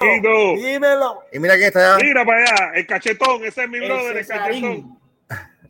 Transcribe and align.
Dímelo. 0.00 1.24
Y 1.30 1.38
mira 1.38 1.54
quién 1.56 1.66
está 1.66 1.94
allá. 1.94 2.04
Mira 2.04 2.24
para 2.24 2.42
allá, 2.42 2.72
el 2.74 2.86
cachetón, 2.86 3.44
ese 3.44 3.64
es 3.64 3.68
mi 3.68 3.80
brother, 3.80 4.16
el 4.16 4.26
cachetón. 4.26 4.98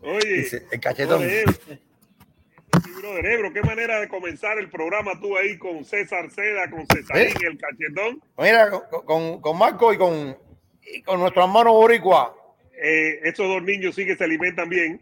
Oye, 0.03 0.49
el 0.71 0.81
cachetón. 0.81 1.21
mi 1.21 2.93
brother 3.01 3.27
Ebro, 3.27 3.53
qué 3.53 3.63
manera 3.63 4.01
de 4.01 4.09
comenzar 4.09 4.59
el 4.59 4.71
programa 4.71 5.19
tú 5.21 5.37
ahí 5.37 5.59
con 5.59 5.85
César 5.85 6.31
Seda, 6.31 6.71
con 6.71 6.87
Cesarín, 6.87 7.29
¿Eh? 7.29 7.35
el 7.43 7.59
cachetón. 7.59 8.23
Mira, 8.39 8.71
con, 9.05 9.41
con, 9.41 9.59
Marco 9.59 9.93
y 9.93 9.99
con, 9.99 10.39
y 10.83 11.03
con 11.03 11.19
nuestro 11.19 11.43
hermano 11.43 11.73
Boricua. 11.73 12.37
Eh, 12.81 13.21
estos 13.25 13.49
dos 13.49 13.63
niños 13.63 13.97
sí 13.97 14.07
que 14.07 14.17
se 14.17 14.25
alimentan 14.25 14.69
bien. 14.69 15.01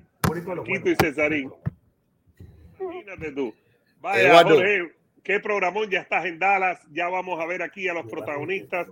Quito 0.64 0.88
y 0.88 0.96
Cesarín. 0.96 1.52
Imagínate 2.80 3.32
tú. 3.32 3.54
Vaya, 4.00 4.42
Jorge, 4.42 4.92
qué 5.22 5.40
programón, 5.40 5.90
ya 5.90 6.00
estás 6.00 6.24
en 6.24 6.38
Dallas, 6.38 6.80
ya 6.92 7.08
vamos 7.08 7.38
a 7.40 7.46
ver 7.46 7.62
aquí 7.62 7.88
a 7.88 7.94
los 7.94 8.06
protagonistas. 8.06 8.86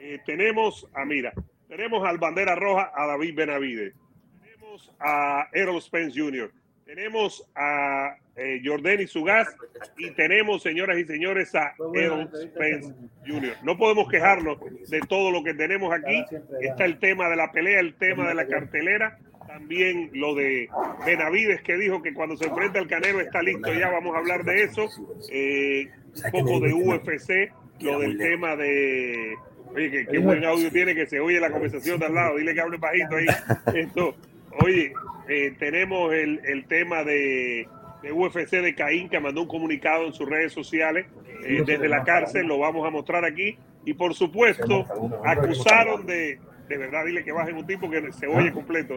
Eh, 0.00 0.18
tenemos 0.24 0.86
a, 0.94 1.04
mira, 1.04 1.32
tenemos 1.68 2.06
al 2.06 2.18
Bandera 2.18 2.54
Roja, 2.54 2.92
a 2.94 3.06
David 3.06 3.34
Benavides. 3.34 3.94
Tenemos 4.40 4.92
a 5.00 5.48
Errol 5.52 5.80
Spence 5.82 6.18
Jr. 6.18 6.50
Tenemos 6.84 7.46
a 7.54 8.16
eh, 8.36 8.62
Jordani 8.64 9.06
Sugas 9.06 9.54
y 9.98 10.10
tenemos, 10.12 10.62
señoras 10.62 10.98
y 10.98 11.04
señores, 11.04 11.54
a 11.54 11.74
Errol 11.94 12.30
Spence 12.32 12.94
Jr. 13.26 13.56
No 13.62 13.76
podemos 13.76 14.08
quejarnos 14.08 14.58
de 14.88 15.00
todo 15.00 15.30
lo 15.30 15.42
que 15.44 15.52
tenemos 15.54 15.92
aquí. 15.92 16.24
Está 16.60 16.84
el 16.84 16.98
tema 16.98 17.28
de 17.28 17.36
la 17.36 17.52
pelea, 17.52 17.80
el 17.80 17.94
tema 17.94 18.28
de 18.28 18.34
la 18.34 18.46
cartelera 18.46 19.18
también 19.48 20.10
lo 20.12 20.34
de 20.34 20.68
Benavides 21.04 21.62
que 21.62 21.76
dijo 21.76 22.02
que 22.02 22.12
cuando 22.12 22.36
se 22.36 22.46
enfrenta 22.46 22.78
al 22.78 22.86
Canelo 22.86 23.20
está 23.20 23.42
listo, 23.42 23.72
ya 23.72 23.88
vamos 23.88 24.14
a 24.14 24.18
hablar 24.18 24.44
de 24.44 24.62
eso. 24.62 24.88
Eh, 25.32 25.90
un 26.14 26.30
poco 26.30 26.60
de 26.60 26.72
UFC, 26.74 27.52
lo 27.80 27.98
del 27.98 28.18
tema 28.18 28.54
de... 28.54 29.34
Oye, 29.74 30.06
qué, 30.06 30.18
buen 30.18 30.44
audio 30.44 30.70
tiene 30.70 30.94
que 30.94 31.06
se 31.06 31.20
oye 31.20 31.40
la 31.40 31.50
conversación 31.50 31.98
de 31.98 32.06
al 32.06 32.14
lado, 32.14 32.36
dile 32.36 32.54
que 32.54 32.60
hable 32.60 32.78
bajito 32.78 33.16
ahí. 33.16 33.26
Esto, 33.74 34.14
oye, 34.62 34.92
eh, 35.28 35.54
tenemos 35.58 36.12
el, 36.12 36.40
el 36.44 36.66
tema 36.66 37.04
de, 37.04 37.68
de, 38.02 38.12
UFC 38.12 38.50
de 38.50 38.74
Caín 38.74 39.08
que 39.08 39.20
mandó 39.20 39.42
un 39.42 39.48
comunicado 39.48 40.06
en 40.06 40.12
sus 40.12 40.28
redes 40.28 40.52
sociales. 40.52 41.06
Eh, 41.44 41.62
desde 41.64 41.88
la 41.88 42.02
cárcel, 42.02 42.46
lo 42.46 42.58
vamos 42.58 42.86
a 42.86 42.90
mostrar 42.90 43.24
aquí. 43.24 43.56
Y 43.84 43.94
por 43.94 44.14
supuesto, 44.14 44.84
acusaron 45.24 46.04
de, 46.04 46.38
de 46.68 46.76
verdad 46.76 47.04
dile 47.06 47.24
que 47.24 47.32
bajen 47.32 47.56
un 47.56 47.66
tipo 47.66 47.88
que 47.88 48.12
se 48.12 48.26
oye 48.26 48.52
completo. 48.52 48.96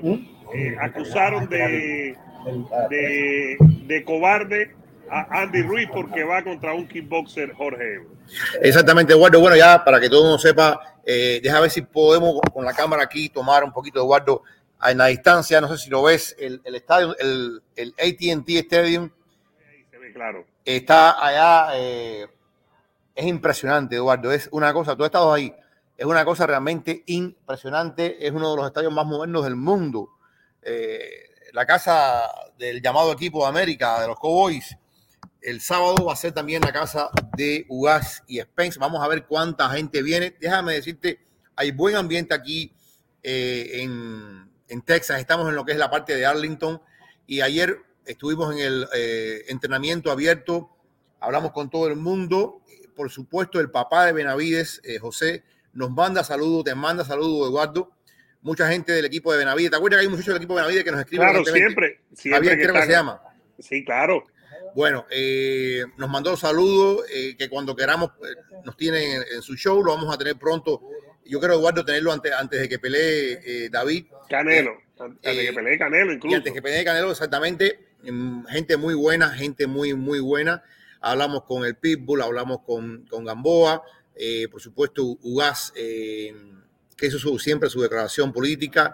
Eh, 0.53 0.75
acusaron 0.79 1.47
de, 1.47 2.15
de, 2.89 3.57
de, 3.85 4.03
cobarde 4.03 4.71
a 5.11 5.41
Andy 5.41 5.61
Ruiz 5.63 5.89
porque 5.91 6.23
va 6.23 6.43
contra 6.43 6.73
un 6.73 6.87
kickboxer 6.87 7.53
Jorge 7.53 8.01
Exactamente, 8.61 9.13
Eduardo. 9.13 9.39
Bueno, 9.39 9.57
ya 9.57 9.83
para 9.83 9.99
que 9.99 10.09
todo 10.09 10.23
mundo 10.23 10.39
sepa, 10.39 10.97
eh, 11.05 11.39
deja 11.43 11.59
ver 11.59 11.69
si 11.69 11.81
podemos 11.81 12.39
con 12.53 12.63
la 12.63 12.73
cámara 12.73 13.03
aquí 13.03 13.29
tomar 13.29 13.63
un 13.63 13.73
poquito, 13.73 13.99
Eduardo, 13.99 14.43
en 14.83 14.97
la 14.97 15.07
distancia. 15.07 15.59
No 15.59 15.67
sé 15.67 15.77
si 15.77 15.89
lo 15.89 16.03
ves, 16.03 16.35
el, 16.39 16.61
el 16.63 16.75
estadio, 16.75 17.15
el, 17.19 17.61
el 17.75 17.93
ATT 17.99 18.49
Stadium. 18.49 19.09
se 19.91 19.97
ve 19.97 20.13
claro. 20.13 20.45
Está 20.63 21.25
allá. 21.25 21.77
Eh, 21.77 22.27
es 23.13 23.25
impresionante, 23.25 23.95
Eduardo. 23.95 24.31
Es 24.31 24.47
una 24.51 24.71
cosa, 24.71 24.95
tú 24.95 25.03
has 25.03 25.07
estado 25.07 25.33
ahí 25.33 25.53
es 26.01 26.07
una 26.07 26.25
cosa 26.25 26.47
realmente 26.47 27.03
impresionante. 27.05 28.25
Es 28.25 28.31
uno 28.31 28.49
de 28.49 28.57
los 28.57 28.65
estadios 28.65 28.91
más 28.91 29.05
modernos 29.05 29.43
del 29.43 29.55
mundo. 29.55 30.09
Eh, 30.63 31.29
la 31.53 31.63
casa 31.67 32.23
del 32.57 32.81
llamado 32.81 33.11
equipo 33.11 33.43
de 33.43 33.49
América, 33.49 34.01
de 34.01 34.07
los 34.07 34.17
Cowboys, 34.17 34.75
el 35.41 35.61
sábado 35.61 36.05
va 36.05 36.13
a 36.13 36.15
ser 36.15 36.33
también 36.33 36.61
la 36.61 36.71
casa 36.71 37.09
de 37.35 37.65
Ugas 37.67 38.23
y 38.27 38.39
Spence. 38.39 38.79
Vamos 38.79 39.03
a 39.03 39.07
ver 39.07 39.25
cuánta 39.25 39.69
gente 39.69 40.01
viene. 40.03 40.35
Déjame 40.39 40.73
decirte, 40.73 41.19
hay 41.55 41.71
buen 41.71 41.95
ambiente 41.95 42.33
aquí 42.33 42.71
eh, 43.23 43.81
en, 43.81 44.49
Texas. 44.85 45.19
Estamos 45.19 45.49
en 45.49 45.55
lo 45.55 45.65
que 45.65 45.73
es 45.73 45.77
la 45.77 45.89
parte 45.89 46.15
de 46.15 46.25
Arlington 46.25 46.81
y 47.27 47.41
ayer 47.41 47.77
estuvimos 48.05 48.53
en 48.55 48.59
el 48.59 48.87
eh, 48.95 49.43
entrenamiento 49.49 50.11
abierto. 50.11 50.69
Hablamos 51.19 51.51
con 51.51 51.69
todo 51.69 51.87
el 51.87 51.97
mundo. 51.97 52.61
Por 52.95 53.09
supuesto, 53.09 53.59
el 53.59 53.69
papá 53.69 54.05
de 54.05 54.13
Benavides, 54.13 54.81
José, 55.01 55.43
nos 55.73 55.91
manda 55.91 56.23
saludos, 56.23 56.65
te 56.65 56.75
manda 56.75 57.03
saludos, 57.03 57.49
Eduardo. 57.49 57.91
Mucha 58.41 58.67
gente 58.69 58.91
del 58.91 59.05
equipo 59.05 59.31
de 59.31 59.39
Benavides. 59.39 59.71
¿Te 59.71 59.77
acuerdas 59.77 59.99
que 59.99 60.05
hay 60.05 60.09
muchachos 60.09 60.33
del 60.33 60.37
equipo 60.37 60.53
de 60.53 60.61
Benavides 60.61 60.83
que 60.83 60.91
nos 60.91 60.99
escriben? 61.01 61.27
Claro, 61.27 61.45
siempre. 61.45 62.01
siempre 62.13 62.61
creo 62.61 62.73
que 62.73 62.81
se 62.83 62.91
llama. 62.91 63.21
Sí, 63.59 63.83
claro. 63.83 64.25
Bueno, 64.75 65.05
eh, 65.09 65.83
nos 65.97 66.09
mandó 66.09 66.35
saludos 66.37 67.05
eh, 67.13 67.35
que 67.37 67.49
cuando 67.49 67.75
queramos 67.75 68.11
eh, 68.23 68.35
nos 68.63 68.77
tienen 68.77 69.23
en, 69.33 69.41
su 69.41 69.55
show, 69.55 69.83
lo 69.83 69.93
vamos 69.95 70.13
a 70.13 70.17
tener 70.17 70.37
pronto. 70.37 70.81
Yo 71.25 71.39
quiero, 71.39 71.55
Eduardo, 71.55 71.85
tenerlo 71.85 72.11
antes, 72.11 72.31
antes 72.31 72.59
de 72.59 72.69
que 72.69 72.79
pelee 72.79 73.69
David. 73.69 74.05
Canelo, 74.29 74.71
antes 74.99 75.37
de 75.37 75.45
que 75.45 75.53
pelee 75.53 75.77
Canelo 75.77 76.13
incluso. 76.13 76.35
antes 76.35 76.51
de 76.51 76.57
que 76.57 76.61
pelee 76.61 76.83
Canelo, 76.83 77.11
exactamente. 77.11 77.91
Mm, 78.03 78.45
gente 78.45 78.77
muy 78.77 78.95
buena, 78.95 79.29
gente 79.29 79.67
muy, 79.67 79.93
muy 79.93 80.19
buena. 80.19 80.63
Hablamos 80.99 81.43
con 81.43 81.65
el 81.65 81.75
Pitbull, 81.75 82.21
hablamos 82.21 82.59
con, 82.65 83.05
con 83.07 83.25
Gamboa, 83.25 83.83
eh, 84.15 84.47
por 84.49 84.61
supuesto, 84.61 85.03
Ugas, 85.21 85.73
eh, 85.75 86.33
que 86.95 87.07
hizo 87.07 87.39
siempre 87.39 87.69
su 87.69 87.81
declaración 87.81 88.31
política, 88.31 88.93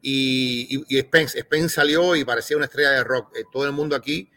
y, 0.00 0.84
Spence, 1.00 1.40
Spence 1.40 1.74
salió 1.74 2.14
y 2.14 2.24
parecía 2.24 2.56
una 2.56 2.66
estrella 2.66 2.90
de 2.92 3.04
rock. 3.04 3.36
Eh, 3.36 3.42
todo 3.50 3.66
el 3.66 3.72
mundo 3.72 3.96
aquí, 3.96 4.30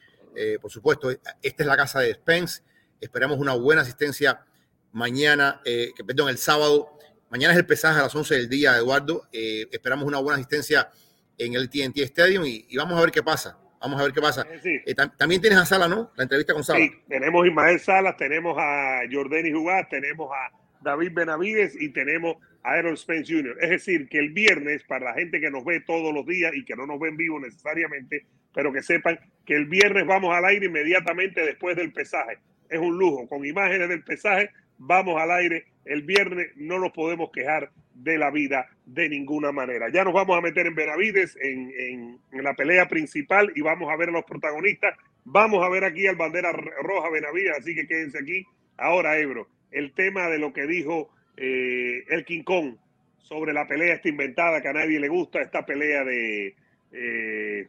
por 0.62 0.72
supuesto, 0.72 1.10
esta 1.10 1.36
es 1.42 1.66
la 1.66 1.78
casa 1.78 2.00
de 2.00 2.14
Spence. 2.14 2.64
Esperamos 3.00 3.38
una 3.40 3.54
buena 3.54 3.82
asistencia 3.82 4.46
mañana, 4.92 5.62
que, 5.64 6.04
perdón, 6.06 6.30
el 6.30 6.38
sábado. 6.38 6.98
Mañana 7.30 7.54
es 7.54 7.60
el 7.60 7.66
pesaje 7.66 8.00
a 8.00 8.04
las 8.04 8.16
11 8.16 8.36
del 8.36 8.50
día, 8.50 8.78
Eduardo. 8.78 9.28
esperamos 9.32 10.06
una 10.06 10.20
buena 10.20 10.38
asistencia 10.38 10.90
en 11.38 11.56
el 11.56 11.70
TNT 11.70 11.98
Stadium 12.00 12.46
y, 12.46 12.66
y 12.70 12.78
vamos 12.78 12.98
a 12.98 13.02
ver 13.02 13.12
qué 13.12 13.24
pasa. 13.24 13.58
Vamos 13.82 14.00
a 14.00 14.04
ver 14.04 14.14
qué 14.14 14.22
pasa. 14.22 14.46
Eh, 14.64 14.94
también 15.18 15.42
tienes 15.42 15.58
a 15.58 15.66
Sala, 15.66 15.88
¿no? 15.88 16.12
La 16.16 16.24
entrevista 16.24 16.54
con 16.54 16.64
Sala. 16.64 16.80
Sí, 16.80 16.92
tenemos 17.10 17.44
a 17.44 17.48
Ismael 17.48 17.80
Salas, 17.80 18.16
tenemos 18.16 18.56
a 18.60 19.02
Jordani 19.12 19.52
Jugás, 19.52 19.90
tenemos 19.90 20.30
a 20.32 20.56
David 20.82 21.14
Benavides 21.14 21.76
y 21.82 21.90
tenemos 21.90 22.36
a 22.64 22.74
Aaron 22.74 22.96
Spence 22.96 23.34
Jr. 23.34 23.58
Es 23.60 23.70
decir, 23.72 24.08
que 24.08 24.20
el 24.20 24.30
viernes, 24.34 24.84
para 24.84 25.06
la 25.06 25.14
gente 25.16 25.42
que 25.42 25.50
nos 25.50 25.66
ve 25.66 25.80
todos 25.82 26.14
los 26.14 26.28
días 26.28 26.54
y 26.56 26.64
que 26.64 26.76
no 26.76 26.86
nos 26.86 27.00
ven 27.00 27.18
vivo 27.18 27.40
necesariamente, 27.40 28.28
pero 28.54 28.72
que 28.72 28.82
sepan 28.82 29.20
que 29.46 29.56
el 29.56 29.66
viernes 29.66 30.06
vamos 30.06 30.36
al 30.36 30.46
aire 30.46 30.68
inmediatamente 30.68 31.46
después 31.46 31.76
del 31.76 31.92
pesaje. 31.92 32.38
Es 32.70 32.80
un 32.80 32.98
lujo, 32.98 33.28
con 33.28 33.46
imágenes 33.46 33.90
del 33.90 34.04
pesaje, 34.04 34.50
vamos 34.78 35.22
al 35.22 35.32
aire 35.32 35.66
el 35.86 36.04
viernes, 36.04 36.52
no 36.56 36.80
nos 36.80 36.92
podemos 36.92 37.32
quejar 37.32 37.72
de 37.94 38.18
la 38.18 38.32
vida 38.32 38.70
de 38.86 39.10
ninguna 39.10 39.52
manera. 39.52 39.90
Ya 39.90 40.04
nos 40.04 40.14
vamos 40.14 40.38
a 40.38 40.42
meter 40.42 40.68
en 40.68 40.76
Benavides, 40.76 41.38
en, 41.42 42.20
la 42.32 42.54
pelea 42.56 42.88
principal 42.88 43.52
y 43.56 43.62
vamos 43.62 43.92
a 43.92 43.96
ver 43.96 44.10
a 44.10 44.14
los 44.14 44.26
protagonistas. 44.26 44.98
Vamos 45.24 45.64
a 45.64 45.70
ver 45.70 45.84
aquí 45.84 46.08
al 46.08 46.16
bandera 46.16 46.52
roja 46.52 47.10
Benavides, 47.10 47.58
así 47.60 47.76
que 47.76 47.88
quédense 47.88 48.20
aquí. 48.20 48.46
Ahora, 48.78 49.20
Ebro, 49.20 49.48
el 49.72 49.94
tema 49.94 50.28
de 50.30 50.40
lo 50.40 50.54
que 50.54 50.66
dijo 50.66 51.10
eh, 51.38 52.04
el 52.10 52.26
King 52.26 52.44
Kong 52.44 52.76
sobre 53.20 53.54
la 53.54 53.68
pelea 53.68 53.94
esta 53.94 54.10
inventada 54.10 54.62
que 54.62 54.68
a 54.68 54.74
nadie 54.74 55.00
le 55.00 55.08
gusta, 55.08 55.42
esta 55.42 55.66
pelea 55.66 56.04
de, 56.04 56.56
eh, 56.92 57.68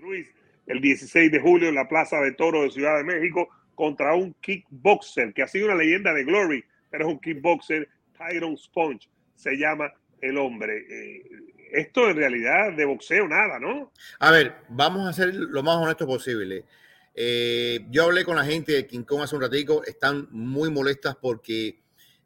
Ruiz 0.00 0.28
el 0.66 0.80
16 0.80 1.32
de 1.32 1.40
julio 1.40 1.68
en 1.68 1.74
la 1.74 1.88
Plaza 1.88 2.18
de 2.20 2.32
Toro 2.32 2.62
de 2.62 2.70
Ciudad 2.70 2.96
de 2.96 3.04
México 3.04 3.48
contra 3.74 4.14
un 4.14 4.34
kickboxer 4.40 5.32
que 5.32 5.42
ha 5.42 5.48
sido 5.48 5.66
una 5.66 5.74
leyenda 5.74 6.12
de 6.12 6.24
Glory, 6.24 6.64
pero 6.90 7.06
es 7.06 7.12
un 7.12 7.20
kickboxer 7.20 7.88
Tyron 8.16 8.56
Sponge 8.56 9.08
se 9.34 9.56
llama 9.56 9.92
el 10.20 10.36
hombre. 10.36 10.84
Eh, 10.88 11.22
esto 11.72 12.10
en 12.10 12.16
realidad 12.16 12.72
de 12.76 12.84
boxeo 12.84 13.26
nada, 13.26 13.58
¿no? 13.58 13.92
A 14.18 14.30
ver, 14.30 14.54
vamos 14.68 15.08
a 15.08 15.12
ser 15.12 15.34
lo 15.34 15.62
más 15.62 15.76
honesto 15.76 16.06
posible. 16.06 16.64
Eh, 17.14 17.86
yo 17.90 18.04
hablé 18.04 18.24
con 18.24 18.36
la 18.36 18.44
gente 18.44 18.72
de 18.72 18.86
King 18.86 19.02
Kong 19.02 19.22
hace 19.22 19.36
un 19.36 19.42
ratico, 19.42 19.84
están 19.84 20.28
muy 20.30 20.70
molestas 20.70 21.16
porque, 21.16 21.80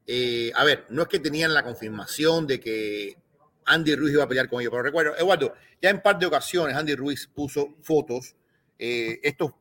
eh, 0.06 0.51
a 0.55 0.65
ver, 0.65 0.87
no 0.91 1.03
es 1.03 1.09
que 1.09 1.19
tenían 1.19 1.55
la 1.55 1.62
confirmación 1.62 2.47
de 2.47 2.61
que 2.61 3.17
Andy 3.66 3.94
Ruiz 3.94 4.12
iba 4.12 4.25
a 4.25 4.28
pelear 4.28 4.49
con 4.49 4.61
ellos, 4.61 4.70
pero 4.70 4.82
recuerdo, 4.82 5.16
Eduardo, 5.16 5.55
ya 5.81 5.90
en 5.90 6.02
par 6.02 6.19
de 6.19 6.26
ocasiones 6.26 6.76
Andy 6.76 6.94
Ruiz 6.94 7.26
puso 7.26 7.76
fotos, 7.82 8.34
estos 8.78 9.52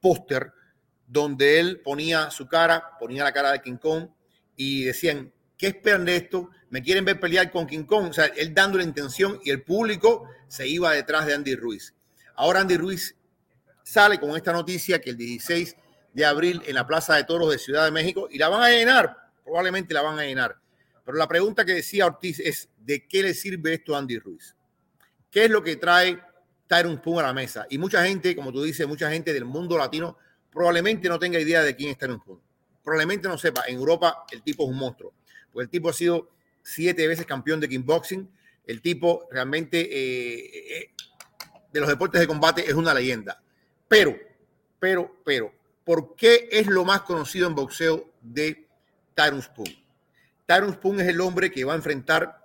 póster 0.00 0.52
donde 1.06 1.60
él 1.60 1.80
ponía 1.80 2.30
su 2.30 2.46
cara, 2.46 2.98
ponía 2.98 3.24
la 3.24 3.32
cara 3.32 3.52
de 3.52 3.60
King 3.60 3.76
Kong 3.76 4.08
y 4.56 4.84
decían, 4.84 5.32
¿Qué 5.60 5.66
esperan 5.66 6.06
de 6.06 6.16
esto? 6.16 6.48
¿Me 6.70 6.82
quieren 6.82 7.04
ver 7.04 7.20
pelear 7.20 7.50
con 7.50 7.66
King 7.66 7.84
Kong? 7.84 8.08
O 8.08 8.12
sea, 8.14 8.24
él 8.24 8.54
dando 8.54 8.78
la 8.78 8.84
intención 8.84 9.38
y 9.44 9.50
el 9.50 9.62
público 9.62 10.26
se 10.48 10.66
iba 10.66 10.90
detrás 10.92 11.26
de 11.26 11.34
Andy 11.34 11.54
Ruiz. 11.54 11.94
Ahora 12.34 12.60
Andy 12.60 12.78
Ruiz 12.78 13.14
sale 13.82 14.18
con 14.18 14.34
esta 14.34 14.54
noticia 14.54 15.02
que 15.02 15.10
el 15.10 15.18
16 15.18 15.76
de 16.14 16.24
abril 16.24 16.62
en 16.66 16.76
la 16.76 16.86
Plaza 16.86 17.14
de 17.16 17.24
Toros 17.24 17.50
de 17.50 17.58
Ciudad 17.58 17.84
de 17.84 17.90
México 17.90 18.26
y 18.30 18.38
la 18.38 18.48
van 18.48 18.62
a 18.62 18.70
llenar, 18.70 19.14
probablemente 19.44 19.92
la 19.92 20.00
van 20.00 20.18
a 20.18 20.24
llenar. 20.24 20.56
Pero 21.04 21.18
la 21.18 21.28
pregunta 21.28 21.66
que 21.66 21.74
decía 21.74 22.06
Ortiz 22.06 22.40
es, 22.40 22.69
¿de 22.80 23.06
qué 23.06 23.22
le 23.22 23.34
sirve 23.34 23.74
esto 23.74 23.94
a 23.94 23.98
Andy 23.98 24.18
Ruiz? 24.18 24.56
¿Qué 25.30 25.44
es 25.44 25.50
lo 25.50 25.62
que 25.62 25.76
trae 25.76 26.20
Tyron 26.66 26.96
Spong 26.96 27.18
a 27.20 27.22
la 27.22 27.32
mesa? 27.32 27.66
Y 27.70 27.78
mucha 27.78 28.04
gente, 28.04 28.34
como 28.34 28.52
tú 28.52 28.62
dices, 28.62 28.86
mucha 28.86 29.10
gente 29.10 29.32
del 29.32 29.44
mundo 29.44 29.78
latino 29.78 30.16
probablemente 30.50 31.08
no 31.08 31.18
tenga 31.18 31.38
idea 31.38 31.62
de 31.62 31.76
quién 31.76 31.90
es 31.90 31.98
Tyron 31.98 32.20
Spong. 32.20 32.38
probablemente 32.82 33.28
no 33.28 33.38
sepa, 33.38 33.64
en 33.66 33.76
Europa 33.76 34.24
el 34.32 34.42
tipo 34.42 34.64
es 34.64 34.70
un 34.70 34.76
monstruo. 34.76 35.12
Porque 35.52 35.64
el 35.64 35.70
tipo 35.70 35.88
ha 35.88 35.92
sido 35.92 36.30
siete 36.62 37.06
veces 37.06 37.26
campeón 37.26 37.60
de 37.60 37.68
kickboxing. 37.68 38.28
El 38.66 38.80
tipo 38.80 39.28
realmente 39.30 39.80
eh, 39.80 40.78
eh, 40.78 40.90
de 41.72 41.80
los 41.80 41.88
deportes 41.88 42.20
de 42.20 42.26
combate 42.26 42.68
es 42.68 42.74
una 42.74 42.94
leyenda. 42.94 43.42
Pero, 43.88 44.16
pero, 44.78 45.20
pero, 45.24 45.52
¿por 45.84 46.14
qué 46.14 46.48
es 46.50 46.66
lo 46.66 46.84
más 46.84 47.02
conocido 47.02 47.48
en 47.48 47.54
boxeo 47.54 48.12
de 48.20 48.66
Tyrone 49.14 49.42
Spoon? 49.42 49.68
Tyrone 50.46 50.72
Spoon 50.74 51.00
es 51.00 51.08
el 51.08 51.20
hombre 51.20 51.50
que 51.50 51.64
va 51.64 51.72
a 51.72 51.76
enfrentar 51.76 52.39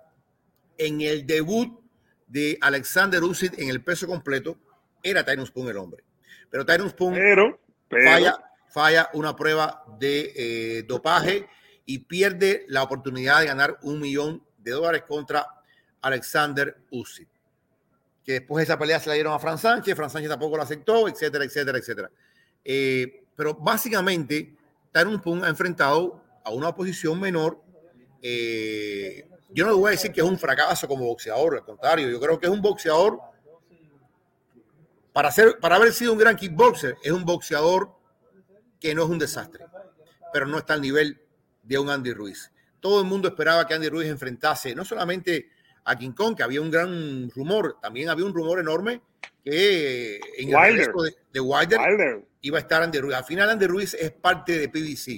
en 0.78 1.00
el 1.00 1.26
debut 1.26 1.80
de 2.26 2.58
Alexander 2.60 3.22
Usyk 3.22 3.58
en 3.58 3.68
el 3.68 3.82
peso 3.82 4.06
completo. 4.06 4.58
Era 5.02 5.24
Tyrone 5.24 5.46
Spoon 5.46 5.68
el 5.68 5.76
hombre. 5.76 6.04
Pero 6.50 6.64
Tyrone 6.64 6.90
Spoon 6.90 7.14
Falla, 7.88 8.36
falla, 8.68 9.10
una 9.12 9.36
prueba 9.36 9.84
de 9.98 10.32
eh, 10.34 10.82
dopaje 10.82 11.48
y 11.84 12.00
pierde 12.00 12.64
la 12.68 12.82
oportunidad 12.82 13.40
de 13.40 13.46
ganar 13.46 13.78
un 13.82 14.00
millón 14.00 14.44
de 14.58 14.72
dólares 14.72 15.04
contra 15.06 15.46
Alexander 16.02 16.76
Usyk. 16.90 17.28
Que 18.24 18.32
después 18.32 18.58
de 18.58 18.64
esa 18.64 18.78
pelea 18.78 18.98
se 18.98 19.08
la 19.08 19.14
dieron 19.14 19.32
a 19.32 19.38
Fran 19.38 19.56
Sánchez, 19.56 19.94
Fran 19.94 20.10
Sánchez 20.10 20.30
tampoco 20.30 20.56
lo 20.56 20.64
aceptó, 20.64 21.06
etcétera, 21.06 21.44
etcétera, 21.44 21.78
etcétera. 21.78 22.10
Eh, 22.64 23.22
pero 23.36 23.54
básicamente, 23.54 24.56
Tyrone 24.92 25.20
Pung 25.20 25.44
ha 25.44 25.48
enfrentado 25.48 26.20
a 26.44 26.50
una 26.50 26.70
oposición 26.70 27.20
menor. 27.20 27.62
Eh, 28.20 29.28
yo 29.56 29.64
no 29.64 29.70
le 29.70 29.76
voy 29.78 29.88
a 29.88 29.90
decir 29.92 30.12
que 30.12 30.20
es 30.20 30.26
un 30.26 30.38
fracaso 30.38 30.86
como 30.86 31.06
boxeador, 31.06 31.54
al 31.54 31.64
contrario, 31.64 32.10
yo 32.10 32.20
creo 32.20 32.38
que 32.38 32.44
es 32.44 32.52
un 32.52 32.60
boxeador, 32.60 33.18
para, 35.14 35.32
ser, 35.32 35.58
para 35.58 35.76
haber 35.76 35.94
sido 35.94 36.12
un 36.12 36.18
gran 36.18 36.36
kickboxer, 36.36 36.98
es 37.02 37.10
un 37.10 37.24
boxeador 37.24 37.90
que 38.78 38.94
no 38.94 39.04
es 39.04 39.08
un 39.08 39.18
desastre, 39.18 39.64
pero 40.30 40.44
no 40.44 40.58
está 40.58 40.74
al 40.74 40.82
nivel 40.82 41.22
de 41.62 41.78
un 41.78 41.88
Andy 41.88 42.12
Ruiz. 42.12 42.52
Todo 42.80 43.00
el 43.00 43.06
mundo 43.06 43.28
esperaba 43.28 43.66
que 43.66 43.72
Andy 43.72 43.88
Ruiz 43.88 44.08
enfrentase 44.08 44.74
no 44.74 44.84
solamente 44.84 45.48
a 45.84 45.96
King 45.96 46.12
Kong, 46.12 46.36
que 46.36 46.42
había 46.42 46.60
un 46.60 46.70
gran 46.70 47.30
rumor, 47.30 47.78
también 47.80 48.10
había 48.10 48.26
un 48.26 48.34
rumor 48.34 48.60
enorme 48.60 49.00
que 49.42 50.20
en 50.36 50.54
el 50.54 50.76
resto 50.76 51.02
de, 51.32 51.40
Wilder, 51.40 52.26
iba 52.42 52.58
a 52.58 52.60
estar 52.60 52.82
Andy 52.82 52.98
Ruiz. 52.98 53.16
Al 53.16 53.24
final 53.24 53.48
Andy 53.48 53.66
Ruiz 53.66 53.94
es 53.94 54.12
parte 54.12 54.58
de 54.58 54.68
PBC. 54.68 55.16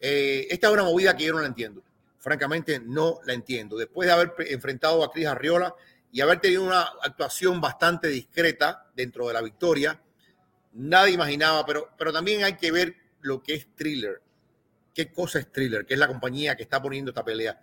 Eh, 0.00 0.48
esta 0.50 0.66
es 0.66 0.72
una 0.74 0.82
movida 0.82 1.16
que 1.16 1.24
yo 1.24 1.32
no 1.32 1.40
la 1.40 1.46
entiendo. 1.46 1.82
Francamente 2.24 2.80
no 2.80 3.20
la 3.26 3.34
entiendo. 3.34 3.76
Después 3.76 4.06
de 4.06 4.14
haber 4.14 4.34
enfrentado 4.48 5.04
a 5.04 5.12
Cris 5.12 5.26
Arriola 5.26 5.74
y 6.10 6.20
haber 6.20 6.40
tenido 6.40 6.64
una 6.64 6.82
actuación 7.02 7.60
bastante 7.60 8.08
discreta 8.08 8.90
dentro 8.96 9.28
de 9.28 9.34
la 9.34 9.42
victoria, 9.42 10.00
nadie 10.72 11.12
imaginaba, 11.12 11.64
pero, 11.64 11.90
pero 11.96 12.12
también 12.12 12.42
hay 12.42 12.56
que 12.56 12.72
ver 12.72 12.96
lo 13.20 13.42
que 13.42 13.54
es 13.54 13.68
Thriller 13.76 14.24
qué 14.94 15.12
cosa 15.12 15.40
es 15.40 15.50
Thriller, 15.50 15.84
que 15.84 15.94
es 15.94 16.00
la 16.00 16.06
compañía 16.06 16.56
que 16.56 16.62
está 16.62 16.80
poniendo 16.80 17.10
esta 17.10 17.24
pelea. 17.24 17.60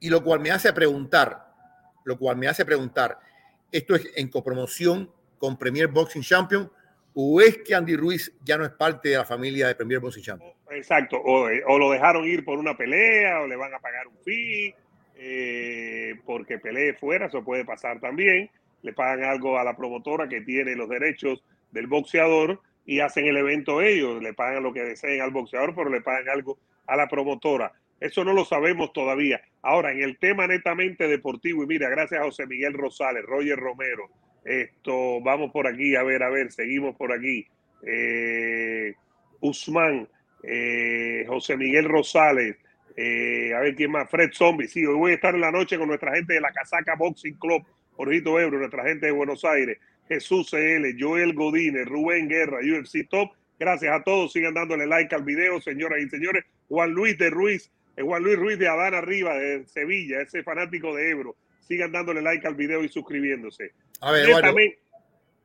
Y 0.00 0.08
lo 0.08 0.22
cual 0.22 0.40
me 0.40 0.50
hace 0.50 0.72
preguntar, 0.72 1.52
lo 2.04 2.16
cual 2.16 2.36
me 2.36 2.46
hace 2.46 2.64
preguntar, 2.64 3.18
¿esto 3.70 3.96
es 3.96 4.08
en 4.14 4.28
copromoción 4.28 5.12
con 5.38 5.58
Premier 5.58 5.88
Boxing 5.88 6.22
Champion 6.22 6.72
o 7.14 7.40
es 7.40 7.58
que 7.58 7.74
Andy 7.74 7.96
Ruiz 7.96 8.32
ya 8.44 8.56
no 8.56 8.64
es 8.64 8.70
parte 8.70 9.08
de 9.10 9.16
la 9.16 9.24
familia 9.24 9.66
de 9.66 9.74
Premier 9.74 9.98
Boxing 9.98 10.22
Champion? 10.22 10.52
Exacto, 10.70 11.20
o, 11.22 11.78
lo 11.78 11.90
dejaron 11.90 12.26
ir 12.26 12.44
por 12.44 12.58
una 12.58 12.76
pelea 12.76 13.40
o 13.40 13.46
le 13.46 13.56
van 13.56 13.72
a 13.74 13.78
pagar 13.78 14.06
un 14.06 14.18
fee 14.18 14.74
eh, 15.16 16.14
porque 16.26 16.58
pelee 16.58 16.94
fuera, 16.94 17.26
eso 17.26 17.42
puede 17.42 17.64
pasar 17.64 18.00
también. 18.00 18.50
Le 18.82 18.92
pagan 18.92 19.24
algo 19.24 19.58
a 19.58 19.64
la 19.64 19.76
promotora 19.76 20.28
que 20.28 20.42
tiene 20.42 20.76
los 20.76 20.88
derechos 20.88 21.42
del 21.72 21.86
boxeador 21.86 22.60
y 22.86 23.00
hacen 23.00 23.26
el 23.26 23.36
evento 23.36 23.82
ellos, 23.82 24.22
le 24.22 24.32
pagan 24.34 24.62
lo 24.62 24.72
que 24.72 24.84
deseen 24.84 25.20
al 25.20 25.30
boxeador, 25.30 25.74
pero 25.74 25.90
le 25.90 26.00
pagan 26.00 26.28
algo 26.28 26.58
a 26.86 26.96
la 26.96 27.08
promotora. 27.08 27.72
Eso 28.00 28.24
no 28.24 28.32
lo 28.32 28.44
sabemos 28.44 28.92
todavía. 28.92 29.40
Ahora, 29.62 29.90
en 29.92 30.02
el 30.02 30.18
tema 30.18 30.46
netamente 30.46 31.08
deportivo, 31.08 31.64
y 31.64 31.66
mira, 31.66 31.88
gracias 31.88 32.20
a 32.20 32.24
José 32.24 32.46
Miguel 32.46 32.74
Rosales, 32.74 33.24
Roger 33.24 33.58
Romero, 33.58 34.08
esto, 34.44 35.20
vamos 35.20 35.50
por 35.50 35.66
aquí, 35.66 35.96
a 35.96 36.04
ver, 36.04 36.22
a 36.22 36.30
ver, 36.30 36.52
seguimos 36.52 36.96
por 36.96 37.12
aquí. 37.12 37.46
Eh, 37.84 38.94
Usman, 39.40 40.08
eh, 40.42 41.24
José 41.26 41.56
Miguel 41.56 41.84
Rosales, 41.84 42.56
eh, 42.96 43.54
a 43.54 43.60
ver 43.60 43.74
quién 43.74 43.92
más, 43.92 44.10
Fred 44.10 44.30
Zombie. 44.32 44.66
Sí, 44.66 44.84
hoy 44.84 44.96
voy 44.96 45.12
a 45.12 45.14
estar 45.14 45.34
en 45.34 45.40
la 45.40 45.52
noche 45.52 45.78
con 45.78 45.88
nuestra 45.88 46.14
gente 46.14 46.34
de 46.34 46.40
la 46.40 46.50
Casaca 46.50 46.96
Boxing 46.96 47.34
Club, 47.34 47.62
Jorgito 47.96 48.38
Ebro, 48.40 48.58
nuestra 48.58 48.84
gente 48.84 49.06
de 49.06 49.12
Buenos 49.12 49.44
Aires. 49.44 49.78
Jesús 50.08 50.50
CL, 50.50 50.96
Joel 50.98 51.34
Godínez, 51.34 51.86
Rubén 51.86 52.28
Guerra, 52.28 52.58
UFC 52.58 53.08
Top. 53.08 53.30
Gracias 53.58 53.92
a 53.94 54.02
todos. 54.02 54.32
Sigan 54.32 54.54
dándole 54.54 54.86
like 54.86 55.14
al 55.14 55.22
video, 55.22 55.60
señoras 55.60 56.00
y 56.02 56.08
señores. 56.08 56.44
Juan 56.68 56.90
Luis 56.90 57.18
de 57.18 57.30
Ruiz, 57.30 57.70
eh, 57.96 58.02
Juan 58.02 58.22
Luis 58.22 58.36
Ruiz 58.36 58.58
de 58.58 58.68
Adán 58.68 58.94
Arriba, 58.94 59.34
de 59.34 59.66
Sevilla, 59.66 60.20
ese 60.20 60.42
fanático 60.42 60.94
de 60.94 61.10
Ebro. 61.10 61.36
Sigan 61.60 61.92
dándole 61.92 62.22
like 62.22 62.46
al 62.46 62.54
video 62.54 62.82
y 62.82 62.88
suscribiéndose. 62.88 63.72
A 64.00 64.12
ver, 64.12 64.28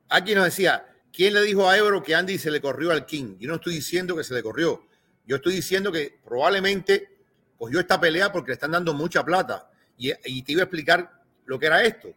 aquí 0.10 0.36
nos 0.36 0.45
decía, 0.45 0.86
¿quién 1.13 1.33
le 1.33 1.42
dijo 1.44 1.69
a 1.69 1.77
Ebro 1.77 2.04
que 2.04 2.15
Andy 2.15 2.38
se 2.38 2.51
le 2.51 2.60
corrió 2.60 2.92
al 2.92 3.06
King? 3.06 3.38
Yo 3.39 3.48
no 3.48 3.56
estoy 3.56 3.75
diciendo 3.75 4.15
que 4.15 4.24
se 4.24 4.33
le 4.33 4.44
corrió. 4.44 4.86
Yo 5.25 5.38
estoy 5.38 5.54
diciendo 5.54 5.92
que 5.92 6.19
probablemente 6.25 7.10
cogió 7.57 7.80
esta 7.80 8.00
pelea 8.01 8.31
porque 8.31 8.50
le 8.50 8.56
están 8.56 8.71
dando 8.71 8.94
mucha 8.94 9.24
plata. 9.24 9.69
Y, 9.98 10.12
y 10.25 10.42
te 10.42 10.51
iba 10.51 10.62
a 10.62 10.65
explicar 10.65 11.10
lo 11.45 11.60
que 11.60 11.68
era 11.68 11.83
esto. 11.83 12.10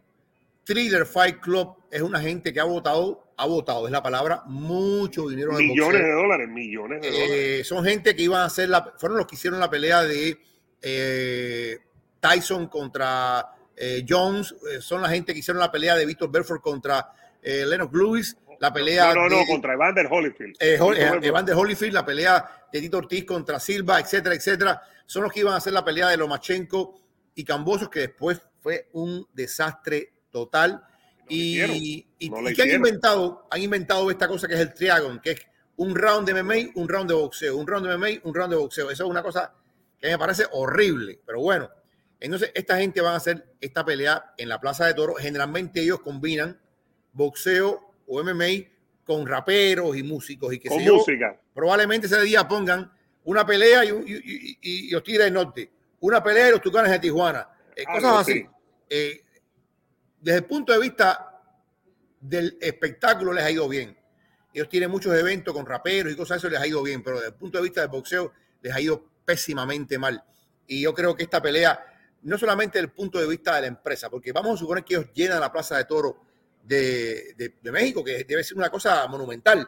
Thriller 0.66 1.06
Fight 1.06 1.38
Club 1.40 1.76
es 1.90 2.02
una 2.02 2.20
gente 2.20 2.52
que 2.52 2.58
ha 2.58 2.64
votado, 2.64 3.32
ha 3.36 3.46
votado, 3.46 3.86
es 3.86 3.92
la 3.92 4.02
palabra, 4.02 4.42
mucho 4.46 5.28
dinero. 5.28 5.52
Millones 5.52 6.02
de 6.02 6.10
dólares, 6.10 6.48
millones 6.48 7.02
de 7.02 7.10
dólares. 7.10 7.30
Eh, 7.30 7.64
son 7.64 7.84
gente 7.84 8.16
que 8.16 8.22
iban 8.24 8.40
a 8.40 8.46
hacer 8.46 8.68
la, 8.68 8.92
fueron 8.98 9.18
los 9.18 9.28
que 9.28 9.36
hicieron 9.36 9.60
la 9.60 9.70
pelea 9.70 10.02
de 10.02 10.36
eh, 10.82 11.78
Tyson 12.18 12.66
contra 12.66 13.54
eh, 13.76 14.04
Jones, 14.08 14.56
son 14.80 15.02
la 15.02 15.08
gente 15.08 15.32
que 15.32 15.38
hicieron 15.38 15.60
la 15.60 15.70
pelea 15.70 15.94
de 15.94 16.04
Victor 16.04 16.30
Belfort 16.30 16.62
contra 16.62 17.12
Lennox 17.42 17.92
Lewis, 17.94 18.36
la 18.60 18.72
pelea. 18.72 19.14
No, 19.14 19.28
no, 19.28 19.36
no, 19.36 19.46
contra 19.46 19.74
Evander 19.74 20.06
Holyfield. 20.10 20.56
Evander 20.60 21.54
Holyfield, 21.54 21.94
la 21.94 22.04
pelea 22.04 22.66
de 22.72 22.80
Tito 22.80 22.98
Ortiz 22.98 23.24
contra 23.24 23.60
Silva, 23.60 24.00
etcétera, 24.00 24.34
etcétera. 24.34 24.82
Son 25.06 25.22
los 25.22 25.32
que 25.32 25.40
iban 25.40 25.54
a 25.54 25.56
hacer 25.56 25.72
la 25.72 25.84
pelea 25.84 26.08
de 26.08 26.16
Lomachenko 26.16 27.00
y 27.34 27.44
Cambosos, 27.44 27.88
que 27.88 28.00
después 28.00 28.40
fue 28.60 28.88
un 28.92 29.26
desastre 29.32 30.12
total. 30.30 30.82
y, 31.28 32.02
que 32.18 32.62
han 32.62 32.70
inventado, 32.70 33.46
han 33.50 33.60
inventado 33.60 34.10
esta 34.10 34.28
cosa 34.28 34.46
que 34.46 34.54
es 34.54 34.60
el 34.60 34.72
triagon, 34.74 35.20
que 35.20 35.32
es 35.32 35.40
un 35.76 35.94
round 35.94 36.28
de 36.28 36.42
MMA, 36.42 36.72
un 36.74 36.88
round 36.88 37.08
de 37.08 37.14
boxeo, 37.14 37.56
un 37.56 37.66
round 37.66 37.86
de 37.86 37.96
MMA, 37.96 38.20
un 38.24 38.34
round 38.34 38.52
de 38.52 38.58
boxeo. 38.58 38.90
Eso 38.90 39.04
es 39.04 39.10
una 39.10 39.22
cosa 39.22 39.52
que 39.98 40.08
me 40.08 40.18
parece 40.18 40.44
horrible, 40.52 41.20
pero 41.24 41.40
bueno. 41.40 41.70
Entonces, 42.18 42.50
esta 42.54 42.78
gente 42.78 43.00
va 43.02 43.12
a 43.12 43.16
hacer 43.16 43.54
esta 43.60 43.84
pelea 43.84 44.32
en 44.38 44.48
la 44.48 44.60
Plaza 44.60 44.86
de 44.86 44.94
Toro. 44.94 45.14
Generalmente 45.14 45.82
ellos 45.82 46.00
combinan 46.00 46.58
boxeo 47.12 47.85
o 48.06 48.22
MMA 48.22 48.68
con 49.04 49.26
raperos 49.26 49.96
y 49.96 50.02
músicos 50.02 50.52
y 50.52 50.58
que 50.58 50.68
con 50.68 50.82
música. 50.84 51.40
Probablemente 51.54 52.06
ese 52.06 52.20
día 52.22 52.46
pongan 52.46 52.90
una 53.24 53.46
pelea 53.46 53.84
y, 53.84 53.88
y, 53.88 54.58
y, 54.60 54.90
los 54.90 55.02
Tigres 55.02 55.26
del 55.26 55.34
Norte, 55.34 55.70
una 56.00 56.22
pelea 56.22 56.48
y 56.48 56.50
los 56.52 56.60
Tucanes 56.60 56.90
de 56.92 56.98
Tijuana, 56.98 57.48
eh, 57.74 57.84
cosas 57.84 58.20
así. 58.20 58.46
Eh, 58.88 59.22
desde 60.20 60.38
el 60.38 60.44
punto 60.44 60.72
de 60.72 60.80
vista 60.80 61.40
del 62.20 62.56
espectáculo 62.60 63.32
les 63.32 63.44
ha 63.44 63.50
ido 63.50 63.68
bien. 63.68 63.96
Ellos 64.52 64.68
tienen 64.68 64.90
muchos 64.90 65.14
eventos 65.14 65.52
con 65.54 65.66
raperos 65.66 66.12
y 66.12 66.16
cosas, 66.16 66.38
eso 66.38 66.48
les 66.48 66.60
ha 66.60 66.66
ido 66.66 66.82
bien, 66.82 67.02
pero 67.02 67.16
desde 67.16 67.28
el 67.28 67.34
punto 67.34 67.58
de 67.58 67.64
vista 67.64 67.82
del 67.82 67.90
boxeo 67.90 68.32
les 68.62 68.74
ha 68.74 68.80
ido 68.80 69.04
pésimamente 69.24 69.98
mal. 69.98 70.24
Y 70.66 70.80
yo 70.80 70.94
creo 70.94 71.14
que 71.14 71.24
esta 71.24 71.42
pelea, 71.42 71.84
no 72.22 72.38
solamente 72.38 72.78
desde 72.78 72.88
el 72.88 72.92
punto 72.92 73.20
de 73.20 73.28
vista 73.28 73.54
de 73.56 73.62
la 73.62 73.66
empresa, 73.68 74.08
porque 74.08 74.32
vamos 74.32 74.54
a 74.54 74.58
suponer 74.58 74.82
que 74.82 74.94
ellos 74.94 75.12
llenan 75.12 75.40
la 75.40 75.52
Plaza 75.52 75.76
de 75.76 75.84
Toro 75.84 76.25
de, 76.66 77.54
México, 77.72 78.04
que 78.04 78.24
debe 78.24 78.44
ser 78.44 78.56
una 78.56 78.70
cosa 78.70 79.06
monumental. 79.08 79.66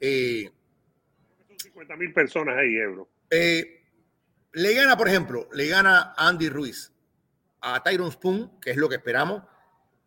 Eh, 0.00 0.50
50 1.56 1.96
mil 1.96 2.12
personas 2.12 2.56
ahí, 2.56 2.76
Ebro. 2.76 3.08
Eh, 3.30 3.82
le 4.52 4.74
gana, 4.74 4.96
por 4.96 5.08
ejemplo, 5.08 5.48
le 5.52 5.66
gana 5.68 6.14
Andy 6.16 6.48
Ruiz 6.48 6.92
a 7.60 7.82
Tyron 7.82 8.12
Spoon, 8.12 8.60
que 8.60 8.70
es 8.70 8.76
lo 8.76 8.88
que 8.88 8.96
esperamos, 8.96 9.42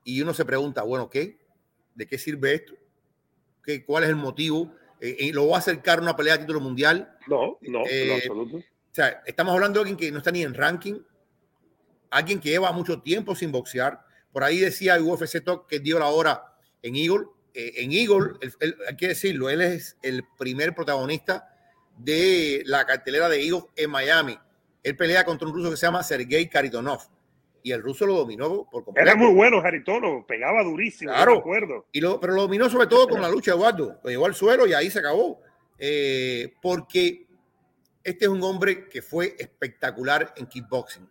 y 0.03 0.22
uno 0.22 0.34
se 0.34 0.46
pregunta, 0.46 0.84
bueno, 0.84 1.10
¿qué? 1.10 1.38
¿De 1.96 2.08
qué 2.08 2.17
sirve 2.17 2.53
esto? 2.53 2.74
¿Qué, 3.63 3.84
¿Cuál 3.84 4.03
es 4.03 4.10
el 4.10 4.15
motivo? 4.15 4.74
Eh, 5.01 5.15
eh, 5.20 5.32
¿Lo 5.34 5.48
va 5.48 5.58
a 5.58 5.60
acercar 5.60 6.00
a 6.00 6.01
una 6.01 6.15
pelea 6.15 6.34
de 6.34 6.39
título 6.39 6.60
mundial? 6.60 7.17
No, 7.27 7.58
no, 7.62 7.84
eh, 7.89 8.15
absoluto. 8.15 8.58
O 8.58 8.63
sea, 8.91 9.22
estamos 9.25 9.53
hablando 9.53 9.79
de 9.79 9.82
alguien 9.82 9.98
que 9.98 10.12
no 10.12 10.20
está 10.20 10.32
ni 10.32 10.44
en 10.44 10.53
ranking, 10.53 11.00
alguien 12.10 12.39
que 12.39 12.50
lleva 12.50 12.72
mucho 12.72 13.01
tiempo 13.01 13.36
sin 13.36 13.51
boxear. 13.51 14.07
Por 14.38 14.44
ahí 14.44 14.60
decía 14.60 15.01
UFC 15.01 15.44
Talk 15.44 15.65
que 15.65 15.79
dio 15.79 15.98
la 15.98 16.10
hora 16.10 16.53
en 16.84 16.96
Eagle. 16.96 17.25
en 17.56 17.91
Eagle, 17.91 18.34
hay 18.88 18.96
que 18.96 19.08
decirlo, 19.08 19.50
él 19.50 19.62
es 19.62 19.98
el 20.03 20.24
primer 20.38 20.75
protagonista 20.75 21.50
de 21.98 22.62
la 22.67 22.86
cartelera 22.86 23.29
de 23.29 23.44
Eagle 23.44 23.63
en 23.75 23.89
Miami. 23.89 24.38
Él 24.84 24.96
pelea 24.96 25.25
contra 25.25 25.48
un 25.48 25.56
ruso 25.56 25.72
que 25.72 25.77
se 25.77 25.88
llama 25.88 26.03
Sergei 26.03 26.48
Karitonov 26.48 27.00
y 27.63 27.72
el 27.72 27.82
ruso 27.82 28.06
lo 28.06 28.13
dominó 28.13 28.70
por 28.70 28.84
completo. 28.84 29.10
Era 29.10 29.17
muy 29.17 29.34
bueno 29.34 29.60
Jaritono, 29.60 30.24
pegaba 30.27 30.63
durísimo, 30.63 31.12
claro. 31.13 31.39
acuerdo. 31.39 31.88
Y 31.91 32.00
lo, 32.00 32.20
pero 32.20 32.34
lo 32.34 32.44
dominó 32.44 32.70
sobre 32.70 32.86
todo 32.86 33.08
con 33.10 33.20
la 33.20 33.29
lucha, 33.29 33.53
Eduardo. 33.53 34.00
Lo 34.03 34.10
llevó 34.12 34.27
al 34.27 34.36
suelo 34.36 34.67
y 34.67 34.74
ahí 34.74 34.91
se 34.91 35.00
acabó. 35.00 35.41
Eh, 35.79 36.53
porque 36.62 37.25
Este 38.03 38.25
es 38.25 38.29
un 38.29 38.44
hombre 38.44 38.88
que 38.88 39.01
fue 39.01 39.36
espectacular 39.39 40.32
en 40.38 40.46
kickboxing. 40.46 41.10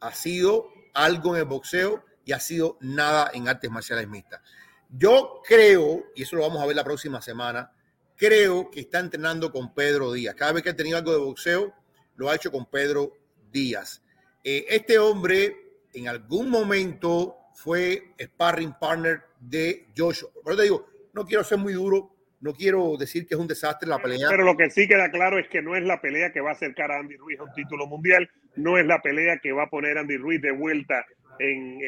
Ha 0.00 0.12
sido 0.12 0.68
algo 0.92 1.34
en 1.34 1.40
el 1.40 1.48
boxeo 1.48 2.04
y 2.26 2.32
ha 2.32 2.40
sido 2.40 2.76
nada 2.82 3.30
en 3.32 3.48
artes 3.48 3.70
marciales 3.70 4.06
mixtas. 4.08 4.42
Yo 4.90 5.40
creo, 5.46 6.06
y 6.14 6.24
eso 6.24 6.36
lo 6.36 6.42
vamos 6.42 6.60
a 6.60 6.66
ver 6.66 6.76
la 6.76 6.84
próxima 6.84 7.22
semana, 7.22 7.72
creo 8.16 8.70
que 8.70 8.80
está 8.80 8.98
entrenando 8.98 9.50
con 9.50 9.72
Pedro 9.72 10.12
Díaz. 10.12 10.34
Cada 10.34 10.52
vez 10.52 10.62
que 10.62 10.70
ha 10.70 10.76
tenido 10.76 10.98
algo 10.98 11.12
de 11.12 11.18
boxeo, 11.18 11.72
lo 12.16 12.28
ha 12.28 12.34
hecho 12.34 12.50
con 12.50 12.66
Pedro 12.66 13.12
Díaz. 13.50 14.02
Eh, 14.42 14.66
este 14.68 14.98
hombre 14.98 15.56
en 15.94 16.08
algún 16.08 16.50
momento 16.50 17.36
fue 17.54 18.12
sparring 18.20 18.74
partner 18.78 19.22
de 19.40 19.86
Joshua. 19.96 20.30
Pero 20.44 20.56
te 20.56 20.62
digo, 20.64 20.86
no 21.14 21.24
quiero 21.24 21.44
ser 21.44 21.58
muy 21.58 21.74
duro, 21.74 22.10
no 22.40 22.52
quiero 22.52 22.96
decir 22.96 23.26
que 23.26 23.34
es 23.34 23.40
un 23.40 23.46
desastre 23.46 23.88
la 23.88 23.98
pelea. 23.98 24.28
Pero 24.28 24.44
lo 24.44 24.56
que 24.56 24.68
sí 24.70 24.88
queda 24.88 25.10
claro 25.12 25.38
es 25.38 25.48
que 25.48 25.62
no 25.62 25.76
es 25.76 25.84
la 25.84 26.00
pelea 26.00 26.32
que 26.32 26.40
va 26.40 26.50
a 26.50 26.54
acercar 26.54 26.90
a 26.90 26.98
Andy 26.98 27.16
Ruiz 27.16 27.38
a 27.38 27.44
un 27.44 27.52
título 27.52 27.86
mundial, 27.86 28.28
no 28.56 28.78
es 28.78 28.86
la 28.86 29.00
pelea 29.00 29.38
que 29.38 29.52
va 29.52 29.64
a 29.64 29.70
poner 29.70 29.96
a 29.96 30.00
Andy 30.00 30.16
Ruiz 30.16 30.42
de 30.42 30.50
vuelta 30.50 31.06
en, 31.38 31.78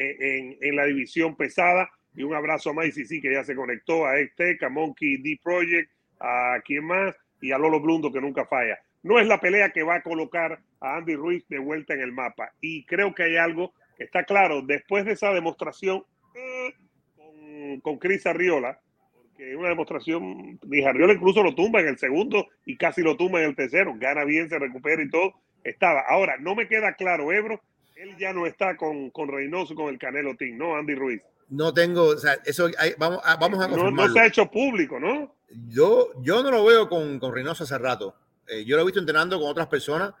en, 0.61 0.75
la 0.75 0.85
división 0.85 1.35
pesada. 1.35 1.89
Y 2.15 2.23
un 2.23 2.33
abrazo 2.33 2.71
a 2.71 2.73
Macy, 2.73 3.05
sí, 3.05 3.21
que 3.21 3.33
ya 3.33 3.43
se 3.43 3.55
conectó 3.55 4.05
a 4.05 4.19
este, 4.19 4.57
a 4.61 4.69
Monkey 4.69 5.17
D 5.17 5.39
Project, 5.43 5.91
a 6.19 6.59
quien 6.65 6.85
más, 6.85 7.15
y 7.41 7.51
a 7.51 7.57
Lolo 7.57 7.79
Blundo, 7.79 8.11
que 8.11 8.21
nunca 8.21 8.45
falla. 8.45 8.79
No 9.03 9.19
es 9.19 9.27
la 9.27 9.39
pelea 9.39 9.71
que 9.71 9.83
va 9.83 9.95
a 9.95 10.03
colocar 10.03 10.59
a 10.81 10.97
Andy 10.97 11.15
Ruiz 11.15 11.47
de 11.47 11.59
vuelta 11.59 11.93
en 11.93 12.01
el 12.01 12.11
mapa. 12.11 12.51
Y 12.59 12.85
creo 12.85 13.13
que 13.13 13.23
hay 13.23 13.37
algo 13.37 13.73
que 13.97 14.03
está 14.03 14.23
claro, 14.23 14.61
después 14.61 15.05
de 15.05 15.13
esa 15.13 15.31
demostración 15.33 16.03
eh, 16.35 16.73
con, 17.15 17.79
con 17.81 17.97
Cris 17.99 18.25
Arriola, 18.25 18.79
porque 19.13 19.55
una 19.55 19.69
demostración, 19.69 20.59
ni 20.67 20.83
Arriola 20.83 21.13
incluso 21.13 21.43
lo 21.43 21.55
tumba 21.55 21.79
en 21.81 21.87
el 21.87 21.97
segundo 21.97 22.47
y 22.65 22.77
casi 22.77 23.01
lo 23.01 23.15
tumba 23.15 23.39
en 23.39 23.49
el 23.49 23.55
tercero, 23.55 23.93
gana 23.97 24.25
bien, 24.25 24.49
se 24.49 24.59
recupera 24.59 25.01
y 25.01 25.09
todo, 25.09 25.33
estaba. 25.63 26.01
Ahora, 26.07 26.37
no 26.39 26.55
me 26.55 26.67
queda 26.67 26.93
claro, 26.93 27.31
Ebro, 27.31 27.61
él 27.99 28.15
ya 28.17 28.31
no 28.31 28.45
está 28.45 28.77
con, 28.77 29.09
con 29.09 29.27
Reynoso, 29.27 29.75
con 29.75 29.89
el 29.89 29.99
Canelo 29.99 30.35
Team, 30.37 30.57
¿no? 30.57 30.75
Andy 30.75 30.95
Ruiz. 30.95 31.21
No 31.49 31.73
tengo, 31.73 32.03
o 32.03 32.17
sea, 32.17 32.37
eso 32.45 32.69
vamos, 32.97 33.19
a, 33.25 33.35
vamos 33.35 33.59
a 33.59 33.67
no, 33.67 33.91
no, 33.91 34.13
se 34.13 34.19
ha 34.19 34.27
hecho 34.27 34.49
público, 34.49 34.99
¿no? 34.99 35.35
Yo, 35.67 36.11
yo 36.21 36.41
no 36.41 36.51
lo 36.51 36.63
veo 36.63 36.87
con, 36.87 37.19
con 37.19 37.33
Reynoso 37.33 37.65
hace 37.65 37.77
rato. 37.77 38.15
Eh, 38.47 38.63
yo 38.63 38.77
lo 38.77 38.83
he 38.83 38.85
visto 38.85 38.99
entrenando 39.01 39.37
con 39.39 39.49
otras 39.49 39.67
personas. 39.67 40.13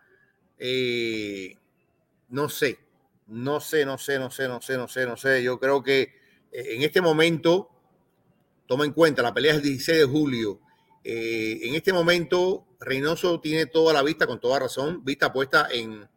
Eh, 0.57 1.55
no 2.29 2.49
sé, 2.49 2.79
no 3.27 3.61
sé, 3.61 3.85
no 3.85 3.97
sé, 3.97 4.19
no 4.19 4.29
sé, 4.29 4.47
no 4.47 4.59
sé, 4.59 4.77
no 4.77 4.87
sé, 4.87 5.05
no 5.05 5.15
sé. 5.15 5.43
Yo 5.43 5.57
creo 5.59 5.81
que 5.81 6.01
eh, 6.51 6.65
en 6.71 6.81
este 6.81 6.99
momento, 6.99 7.69
toma 8.65 8.83
en 8.83 8.91
cuenta, 8.91 9.21
la 9.21 9.33
pelea 9.33 9.51
es 9.51 9.57
el 9.59 9.63
16 9.63 9.99
de 9.99 10.05
julio. 10.05 10.59
en 11.03 11.75
este 11.75 11.93
momento, 11.93 12.65
Reynoso 12.81 13.39
tiene 13.39 13.67
toda 13.67 13.93
la 13.93 14.03
vista, 14.03 14.27
con 14.27 14.41
toda 14.41 14.59
razón, 14.59 15.05
vista 15.05 15.31
puesta 15.31 15.69
en 15.71 16.09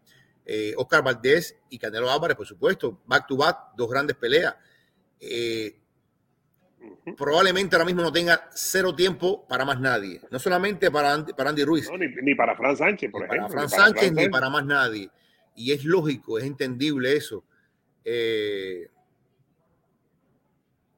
Oscar 0.77 1.03
Valdés 1.03 1.57
y 1.71 1.79
Canelo 1.79 2.11
Álvarez, 2.11 2.37
por 2.37 2.47
supuesto. 2.47 3.01
Back 3.07 3.27
to 3.27 3.37
back, 3.37 3.59
dos 3.77 3.89
grandes 3.89 4.17
peleas. 4.17 4.55
Eh, 5.21 5.79
probablemente 7.17 7.77
ahora 7.77 7.85
mismo 7.85 8.03
no 8.03 8.13
tenga 8.13 8.49
cero 8.53 8.95
tiempo 8.95 9.47
para 9.47 9.65
más 9.65 9.81
nadie. 9.81 10.21
No 10.31 10.39
solamente 10.39 10.91
para 10.91 11.15
Andy, 11.15 11.33
para 11.33 11.51
Andy 11.51 11.65
Ruiz. 11.65 11.89
ni, 12.23 12.35
para 12.35 12.57
Fran 12.57 12.77
Sánchez, 12.77 13.11
por 13.11 13.25
ejemplo. 13.25 13.49
Para 13.49 13.69
Fran 13.69 13.69
Sánchez, 13.69 14.13
ni 14.13 14.29
para 14.29 14.51
más 14.51 14.65
nadie. 14.65 15.11
Y 15.55 15.73
es 15.73 15.85
lógico, 15.85 16.39
es 16.39 16.45
entendible 16.45 17.17
eso. 17.17 17.45
Eh, 18.05 18.89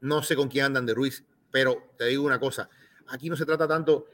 no 0.01 0.23
sé 0.23 0.37
con 0.37 0.49
quién 0.49 0.67
andan 0.67 0.87
de 0.87 0.95
Ruiz, 0.95 1.25
pero 1.51 1.91
te 1.99 2.07
digo 2.07 2.25
una 2.25 2.39
cosa. 2.39 2.69
Aquí 3.09 3.29
no 3.29 3.37
se 3.37 3.45
trata 3.45 3.67
tanto 3.67 4.07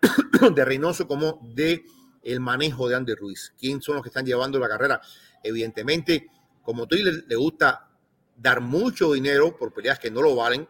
de 0.54 0.64
Reynoso 0.64 1.06
como 1.06 1.40
de 1.54 1.84
el 2.32 2.40
manejo 2.40 2.88
de 2.88 2.96
Andy 2.96 3.14
Ruiz. 3.14 3.54
¿Quién 3.58 3.80
son 3.80 3.96
los 3.96 4.02
que 4.02 4.08
están 4.08 4.26
llevando 4.26 4.58
la 4.58 4.68
carrera? 4.68 5.00
Evidentemente, 5.42 6.26
como 6.62 6.86
tú 6.86 6.96
le, 6.96 7.22
le 7.26 7.36
gusta 7.36 7.88
dar 8.36 8.60
mucho 8.60 9.12
dinero 9.12 9.56
por 9.56 9.72
peleas 9.72 9.98
que 9.98 10.10
no 10.10 10.22
lo 10.22 10.36
valen, 10.36 10.66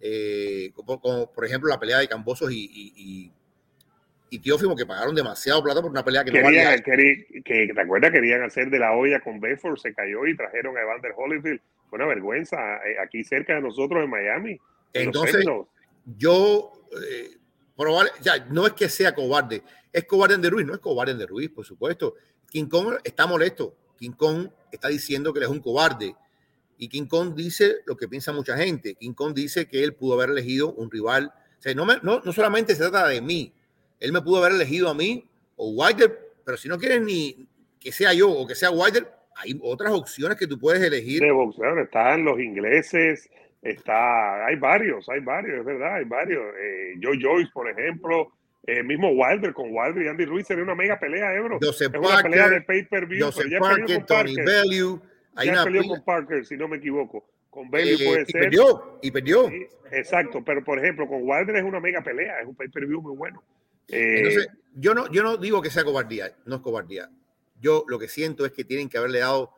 eh, 0.00 0.70
como, 0.74 1.32
por 1.32 1.44
ejemplo 1.44 1.68
la 1.68 1.80
pelea 1.80 1.98
de 1.98 2.08
Cambosos 2.08 2.52
y, 2.52 2.70
y, 2.72 3.32
y, 4.30 4.38
Teófimo, 4.38 4.76
que 4.76 4.86
pagaron 4.86 5.14
demasiado 5.14 5.62
plata 5.62 5.82
por 5.82 5.90
una 5.90 6.04
pelea 6.04 6.24
que 6.24 6.30
no 6.30 6.42
valía. 6.42 6.76
que, 6.80 7.72
¿Te 7.74 7.80
acuerdas? 7.80 8.12
Querían 8.12 8.42
hacer 8.42 8.70
de 8.70 8.78
la 8.78 8.92
olla 8.92 9.20
con 9.20 9.40
Bedford, 9.40 9.78
se 9.78 9.92
cayó 9.94 10.26
y 10.26 10.36
trajeron 10.36 10.76
a 10.76 10.82
Evander 10.82 11.12
Holyfield. 11.16 11.60
Fue 11.88 11.96
una 11.96 12.06
vergüenza 12.06 12.56
eh, 12.86 12.96
aquí 13.02 13.24
cerca 13.24 13.54
de 13.54 13.62
nosotros 13.62 14.04
en 14.04 14.10
Miami. 14.10 14.60
Entonces, 14.92 15.44
yo, 16.16 16.72
eh, 17.10 17.38
probable, 17.78 18.10
ya, 18.20 18.44
no 18.50 18.66
es 18.66 18.74
que 18.74 18.88
sea 18.88 19.14
cobarde, 19.14 19.62
es 19.92 20.04
cobarde 20.04 20.36
de 20.36 20.50
Ruiz, 20.50 20.66
no 20.66 20.74
es 20.74 20.80
cobarde 20.80 21.14
de 21.14 21.26
Ruiz, 21.26 21.48
por 21.48 21.64
supuesto. 21.64 22.16
King 22.50 22.66
Kong 22.66 22.96
está 23.04 23.26
molesto. 23.26 23.74
King 23.98 24.12
Kong 24.12 24.48
está 24.70 24.88
diciendo 24.88 25.32
que 25.32 25.38
él 25.38 25.44
es 25.44 25.50
un 25.50 25.60
cobarde 25.60 26.14
y 26.78 26.88
King 26.88 27.06
Kong 27.06 27.34
dice 27.34 27.78
lo 27.86 27.96
que 27.96 28.08
piensa 28.08 28.32
mucha 28.32 28.56
gente. 28.56 28.94
King 28.94 29.12
Kong 29.12 29.34
dice 29.34 29.66
que 29.66 29.82
él 29.82 29.94
pudo 29.94 30.14
haber 30.14 30.30
elegido 30.30 30.72
un 30.72 30.90
rival. 30.90 31.32
O 31.58 31.62
sea, 31.62 31.74
no, 31.74 31.84
no, 31.84 32.20
no 32.24 32.32
solamente 32.32 32.74
se 32.74 32.82
trata 32.82 33.08
de 33.08 33.20
mí. 33.20 33.52
Él 33.98 34.12
me 34.12 34.22
pudo 34.22 34.38
haber 34.38 34.52
elegido 34.52 34.88
a 34.88 34.94
mí 34.94 35.28
o 35.56 35.70
Wilder, 35.70 36.16
pero 36.44 36.56
si 36.56 36.68
no 36.68 36.78
quieres 36.78 37.02
ni 37.02 37.48
que 37.80 37.90
sea 37.90 38.12
yo 38.14 38.30
o 38.30 38.46
que 38.46 38.54
sea 38.54 38.70
Wilder, 38.70 39.12
hay 39.34 39.58
otras 39.60 39.92
opciones 39.92 40.38
que 40.38 40.46
tú 40.46 40.58
puedes 40.58 40.80
elegir. 40.80 41.20
De 41.20 41.32
boxeo 41.32 41.80
están 41.80 42.24
los 42.24 42.38
ingleses, 42.38 43.28
está, 43.62 44.46
hay 44.46 44.56
varios, 44.56 45.08
hay 45.08 45.20
varios, 45.20 45.58
es 45.58 45.64
verdad, 45.64 45.96
hay 45.96 46.04
varios. 46.04 46.42
Eh, 46.58 46.94
Joe 47.02 47.18
Joyce, 47.20 47.50
por 47.52 47.68
ejemplo, 47.68 48.32
eh, 48.66 48.82
mismo 48.82 49.10
Wilder 49.10 49.52
con 49.52 49.68
Wilder 49.70 50.04
y 50.04 50.08
Andy 50.08 50.24
Ruiz 50.24 50.46
sería 50.46 50.64
una 50.64 50.74
mega 50.74 50.98
pelea, 50.98 51.34
eh, 51.34 51.40
bro. 51.40 51.58
Joseph 51.60 51.94
es 51.94 52.00
una 52.00 52.22
pelea 52.22 52.48
de 52.48 52.60
pay 52.62 52.84
per 52.84 53.06
view. 53.06 53.26
Joseph 53.26 53.52
Parker, 53.58 54.04
Tony 54.04 54.36
Bellew 54.36 55.00
ya 55.44 55.64
peleó 55.64 55.84
con 55.84 56.04
Parker, 56.04 56.44
si 56.44 56.56
no 56.56 56.68
me 56.68 56.76
equivoco. 56.76 57.26
Con 57.50 57.70
Bailey 57.70 57.94
eh, 57.94 58.06
puede 58.06 58.22
y 58.22 58.26
ser. 58.26 58.40
Perdió, 58.42 58.98
y 59.02 59.10
perdió. 59.10 59.50
exacto, 59.90 60.42
pero 60.44 60.62
por 60.62 60.78
ejemplo, 60.78 61.08
con 61.08 61.20
Wilder 61.22 61.56
es 61.56 61.64
una 61.64 61.80
mega 61.80 62.02
pelea, 62.02 62.40
es 62.40 62.46
un 62.46 62.54
pay-per-view 62.54 63.00
muy 63.00 63.16
bueno. 63.16 63.42
Eh, 63.88 64.18
Entonces, 64.18 64.48
yo 64.74 64.94
no, 64.94 65.10
yo 65.10 65.22
no 65.22 65.36
digo 65.36 65.62
que 65.62 65.70
sea 65.70 65.84
cobardía, 65.84 66.32
no 66.44 66.56
es 66.56 66.62
cobardía. 66.62 67.08
Yo 67.60 67.84
lo 67.88 67.98
que 67.98 68.08
siento 68.08 68.44
es 68.44 68.52
que 68.52 68.64
tienen 68.64 68.88
que 68.88 68.98
haberle 68.98 69.20
dado 69.20 69.54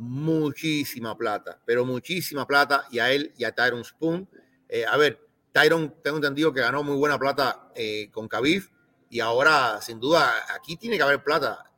muchísima 0.00 1.16
plata, 1.16 1.60
pero 1.64 1.84
muchísima 1.84 2.46
plata 2.46 2.86
y 2.90 2.98
a 2.98 3.12
él 3.12 3.32
y 3.36 3.44
a 3.44 3.52
Tyron 3.52 3.84
Spoon. 3.84 4.28
Eh, 4.68 4.84
a 4.84 4.96
ver, 4.96 5.20
Tyron, 5.52 5.94
tengo 6.02 6.16
entendido 6.16 6.52
que 6.52 6.60
ganó 6.60 6.82
muy 6.82 6.96
buena 6.96 7.18
plata 7.18 7.72
con 8.12 8.28
Khabib 8.28 8.64
y 9.08 9.20
ahora, 9.20 9.80
sin 9.80 10.00
duda, 10.00 10.32
aquí 10.54 10.76
tiene 10.76 10.96
que 10.96 11.02
haber 11.02 11.22
plata. 11.22 11.70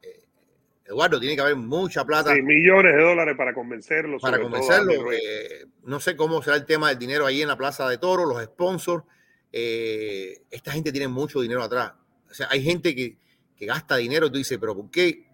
Eduardo, 0.84 1.20
tiene 1.20 1.34
que 1.34 1.40
haber 1.40 1.56
mucha 1.56 2.04
plata. 2.04 2.34
Sí, 2.34 2.42
millones 2.42 2.94
de 2.94 3.02
dólares 3.02 3.34
para 3.36 3.54
convencerlo. 3.54 4.18
Para 4.18 4.40
convencerlo. 4.40 5.12
Eh, 5.12 5.66
no 5.84 6.00
sé 6.00 6.16
cómo 6.16 6.42
será 6.42 6.56
el 6.56 6.66
tema 6.66 6.88
del 6.88 6.98
dinero 6.98 7.24
ahí 7.24 7.40
en 7.40 7.48
la 7.48 7.56
Plaza 7.56 7.88
de 7.88 7.98
Toro, 7.98 8.26
los 8.26 8.42
sponsors. 8.42 9.04
Eh, 9.52 10.42
esta 10.50 10.72
gente 10.72 10.92
tiene 10.92 11.08
mucho 11.08 11.40
dinero 11.40 11.62
atrás. 11.62 11.92
O 12.30 12.34
sea, 12.34 12.48
hay 12.50 12.62
gente 12.62 12.94
que, 12.94 13.16
que 13.56 13.66
gasta 13.66 13.96
dinero 13.96 14.26
y 14.26 14.30
tú 14.30 14.38
dices, 14.38 14.58
pero 14.58 14.74
¿por 14.74 14.90
qué? 14.90 15.28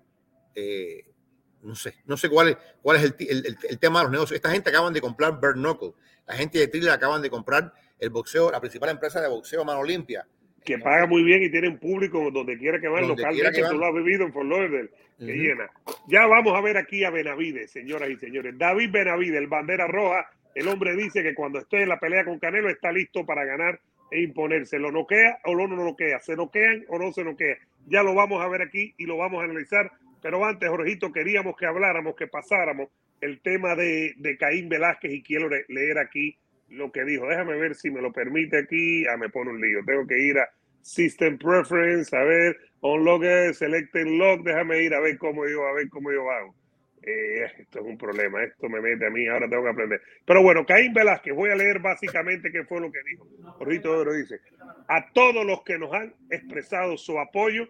No 1.63 1.75
sé, 1.75 1.95
no 2.07 2.17
sé 2.17 2.29
cuál 2.29 2.51
es, 2.51 2.57
cuál 2.83 2.99
es 2.99 3.03
el, 3.05 3.15
el, 3.19 3.57
el, 3.69 3.79
tema 3.79 3.99
de 3.99 4.05
los 4.05 4.13
negocios. 4.13 4.37
Esta 4.37 4.51
gente 4.51 4.71
acaban 4.71 4.93
de 4.93 5.01
comprar 5.01 5.41
Bird 5.41 5.55
Knuckle. 5.55 5.93
La 6.27 6.35
gente 6.35 6.59
de 6.59 6.69
Thriller 6.69 6.91
acaban 6.91 7.21
de 7.21 7.31
comprar 7.31 7.73
el 7.99 8.11
boxeo, 8.11 8.51
la 8.51 8.61
principal 8.61 8.91
empresa 8.91 9.21
de 9.21 9.29
boxeo 9.29 9.65
mano 9.65 9.83
limpia 9.83 10.27
que 10.69 10.79
paga 10.79 11.07
muy 11.07 11.23
bien 11.23 11.43
y 11.43 11.51
tiene 11.51 11.69
un 11.69 11.79
público 11.79 12.31
donde 12.31 12.59
quiera 12.59 12.79
que 12.79 12.89
vaya, 12.89 13.07
localmente 13.07 13.63
tú 13.63 13.79
lo 13.79 13.87
has 13.87 13.95
vivido 13.95 14.27
en 14.27 14.33
Fort 14.35 14.49
Lauderdale, 14.49 14.91
que 15.19 15.33
llena. 15.33 15.71
Ya 16.09 16.27
vamos 16.27 16.55
a 16.55 16.61
ver 16.61 16.77
aquí 16.77 17.05
a 17.05 17.11
Benavides, 17.11 17.71
señoras 17.71 18.11
y 18.11 18.17
señores. 18.17 18.59
David 18.59 18.91
Benavides, 18.91 19.39
el 19.39 19.47
bandera 19.47 19.87
roja, 19.87 20.29
el 20.55 20.69
hombre 20.69 20.95
dice 20.95 21.23
que 21.23 21.35
cuando 21.35 21.59
esté 21.59 21.83
en 21.85 21.89
la 21.89 21.99
pelea 21.99 22.27
con 22.27 22.39
Canelo 22.39 22.69
está 22.69 22.93
listo 22.93 23.25
para 23.25 23.47
ganar 23.47 23.81
e 24.11 24.21
imponerse. 24.21 24.79
¿Lo 24.79 24.93
noquea 24.93 25.39
o 25.45 25.55
no 25.55 25.67
lo 25.67 25.85
noquea? 25.85 26.21
¿Se 26.21 26.37
noquean 26.37 26.85
o 26.89 26.99
no 26.99 27.13
se 27.13 27.25
noquea? 27.25 27.57
Ya 27.87 28.03
lo 28.03 28.15
vamos 28.15 28.43
a 28.43 28.49
ver 28.49 28.61
aquí 28.61 28.95
y 28.99 29.07
lo 29.07 29.17
vamos 29.17 29.41
a 29.41 29.45
analizar. 29.45 29.91
Pero 30.21 30.45
antes, 30.45 30.69
Jorgito, 30.69 31.13
queríamos 31.13 31.57
que 31.57 31.67
habláramos, 31.67 32.17
que 32.17 32.27
pasáramos 32.27 32.89
el 33.21 33.41
tema 33.41 33.75
de, 33.75 34.15
de 34.17 34.37
Caín 34.37 34.69
Velázquez 34.69 35.13
y 35.13 35.23
quiero 35.23 35.49
leer 35.69 35.99
aquí 35.99 36.37
lo 36.69 36.93
que 36.93 37.05
dijo. 37.05 37.27
Déjame 37.27 37.57
ver 37.57 37.75
si 37.75 37.91
me 37.91 38.01
lo 38.01 38.13
permite 38.13 38.59
aquí. 38.59 39.07
Ah, 39.07 39.17
me 39.17 39.29
pone 39.29 39.51
un 39.51 39.61
lío. 39.61 39.81
Tengo 39.85 40.07
que 40.07 40.19
ir 40.19 40.39
a 40.39 40.49
System 40.83 41.39
Preference, 41.39 42.17
a 42.17 42.23
ver, 42.23 42.57
Unlock, 42.81 43.53
Select 43.53 43.95
Lock. 43.95 44.43
Déjame 44.43 44.83
ir 44.83 44.95
a 44.95 45.01
ver 45.01 45.19
cómo 45.19 45.47
yo, 45.47 45.67
a 45.67 45.73
ver 45.73 45.89
cómo 45.89 46.11
yo 46.13 46.31
hago. 46.31 46.55
Eh, 47.03 47.45
esto 47.59 47.79
es 47.79 47.85
un 47.87 47.97
problema, 47.97 48.43
esto 48.43 48.69
me 48.69 48.81
mete 48.81 49.07
a 49.07 49.11
mí, 49.11 49.27
ahora 49.29 49.49
tengo 49.49 49.63
que 49.63 49.71
aprender. 49.71 50.03
Pero 50.27 50.43
bueno, 50.43 50.67
Caín 50.67 50.93
Velázquez, 50.93 51.35
voy 51.35 51.51
a 51.51 51.55
leer 51.55 51.79
básicamente 51.79 52.51
qué 52.51 52.65
fue 52.65 52.81
lo 52.81 52.91
que 52.91 52.99
dijo. 53.09 53.27
Jorgito 53.57 53.97
Oro 53.97 54.13
dice, 54.13 54.41
a 54.89 55.11
todos 55.13 55.47
los 55.47 55.63
que 55.63 55.79
nos 55.79 55.93
han 55.93 56.13
expresado 56.29 56.99
su 56.99 57.19
apoyo, 57.19 57.69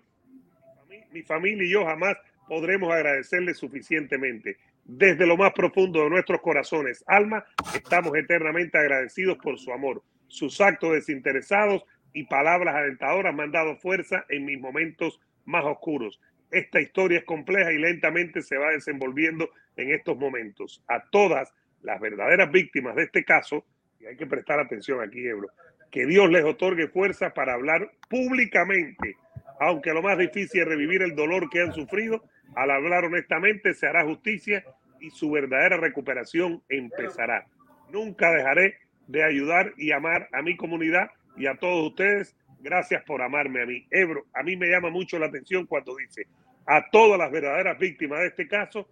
mi 1.13 1.23
familia 1.23 1.65
y 1.65 1.71
yo 1.71 1.85
jamás 1.85 2.17
podremos 2.49 2.93
agradecerles 2.93 3.59
suficientemente. 3.59 4.57
Desde 4.85 5.27
lo 5.27 5.37
más 5.37 5.53
profundo 5.53 6.03
de 6.03 6.11
nuestros 6.11 6.41
corazones, 6.41 7.05
alma, 7.07 7.45
estamos 7.75 8.17
eternamente 8.17 8.79
agradecidos 8.79 9.39
por 9.39 9.59
su 9.59 9.73
amor, 9.73 10.03
sus 10.29 10.61
actos 10.61 10.95
desinteresados 10.95 11.85
y 12.13 12.25
palabras 12.25 12.75
alentadoras 12.75 13.35
me 13.35 13.45
han 13.45 13.53
dado 13.53 13.77
fuerza 13.77 14.25
en 14.29 14.45
mis 14.45 14.59
momentos 14.59 15.21
más 15.45 15.65
oscuros. 15.65 16.21
esta 16.51 16.81
historia 16.81 17.19
es 17.19 17.25
compleja 17.25 17.71
y 17.71 17.77
lentamente 17.77 18.41
se 18.41 18.57
va 18.57 18.71
desenvolviendo 18.71 19.51
en 19.77 19.93
estos 19.93 20.17
momentos. 20.17 20.83
A 20.89 21.05
todas 21.11 21.53
las 21.83 22.01
verdaderas 22.01 22.51
víctimas 22.51 22.97
de 22.97 23.05
este 23.05 23.23
caso, 23.23 23.67
y 24.01 24.07
hay 24.07 24.17
que 24.17 24.27
prestar 24.27 24.59
atención 24.59 25.03
aquí, 25.03 25.27
Ebro, 25.27 25.49
que 25.91 26.07
Dios 26.07 26.31
les 26.31 26.45
otorgue 26.45 26.89
fuerza 26.89 27.35
para 27.35 27.55
hablar 27.55 27.91
públicamente, 28.09 29.17
aunque 29.61 29.93
lo 29.93 30.03
más 30.03 30.19
difícil 30.19 30.63
es 30.63 30.69
revivir 30.69 31.03
el 31.03 31.15
dolor 31.15 31.51
que 31.51 31.61
han 31.61 31.73
sufrido, 31.73 32.23
al 32.55 32.71
hablar 32.71 33.05
honestamente 33.05 33.75
se 33.75 33.87
hará 33.87 34.05
justicia 34.05 34.65
y 35.01 35.11
su 35.11 35.31
verdadera 35.31 35.77
recuperación 35.77 36.63
empezará. 36.69 37.47
Nunca 37.91 38.31
dejaré 38.33 38.77
de 39.07 39.25
ayudar 39.25 39.73
y 39.77 39.93
amar 39.93 40.29
a 40.33 40.43
mi 40.43 40.57
comunidad 40.57 41.11
y 41.37 41.47
a 41.47 41.57
todos 41.57 41.89
ustedes. 41.89 42.37
Gracias 42.61 43.03
por 43.05 43.23
amarme 43.23 43.63
a 43.63 43.67
mí. 43.67 43.87
Ebro, 43.91 44.27
a 44.35 44.43
mí 44.43 44.57
me 44.57 44.69
llama 44.69 44.91
mucho 44.91 45.19
la 45.19 45.27
atención 45.27 45.67
cuando 45.67 45.95
dice 45.97 46.27
a 46.69 46.91
todas 46.91 47.19
las 47.19 47.33
verdaderas 47.33 47.79
víctimas 47.79 48.21
de 48.21 48.27
este 48.27 48.47
caso, 48.47 48.87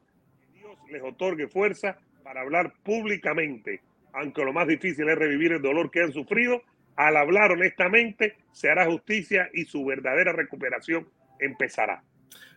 Dios 0.55 0.79
les 0.91 1.03
otorgue 1.03 1.47
fuerza 1.47 1.99
para 2.25 2.41
hablar 2.41 2.73
públicamente, 2.83 3.83
aunque 4.15 4.45
lo 4.45 4.55
más 4.55 4.67
difícil 4.67 5.07
es 5.11 5.19
revivir 5.19 5.53
el 5.53 5.63
dolor 5.63 5.91
que 5.91 6.03
han 6.03 6.13
sufrido. 6.13 6.63
Al 6.97 7.19
hablar 7.19 7.53
honestamente, 7.53 8.37
se 8.51 8.71
hará 8.71 8.87
justicia 8.87 9.51
y 9.53 9.65
su 9.65 9.85
verdadera 9.85 10.33
recuperación 10.33 11.07
empezará. 11.39 12.03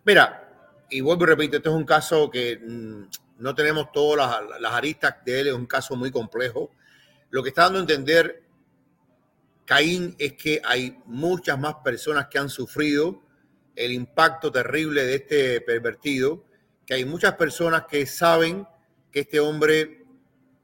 Mira, 0.06 0.49
y 0.90 1.02
vuelvo 1.02 1.24
y 1.24 1.28
repito, 1.28 1.58
este 1.58 1.70
es 1.70 1.76
un 1.76 1.86
caso 1.86 2.30
que 2.30 2.58
mm, 2.58 3.04
no 3.40 3.56
tenemos 3.56 3.92
todas 3.92 4.42
las, 4.60 4.74
aristas 4.74 5.16
de 5.26 5.40
él, 5.40 5.48
es 5.48 5.54
un 5.54 5.66
caso 5.66 5.96
muy 5.96 6.12
complejo. 6.12 6.72
Lo 7.30 7.44
que 7.44 7.50
está 7.50 7.64
dando 7.64 7.80
a 7.80 7.82
entender 7.82 8.44
Caín 9.66 10.16
es 10.18 10.34
que 10.34 10.62
hay 10.64 10.98
muchas 11.06 11.60
más 11.60 11.76
personas 11.84 12.28
que 12.28 12.40
han 12.40 12.50
sufrido 12.50 13.22
el 13.76 13.92
impacto 13.92 14.52
terrible 14.52 15.06
de 15.06 15.16
este 15.16 15.62
pervertido, 15.62 16.44
que 16.86 16.96
hay 16.96 17.06
muchas 17.06 17.36
personas 17.36 17.86
que 17.86 18.06
saben 18.06 18.68
que 19.12 19.22
este 19.22 19.40
hombre 19.40 20.06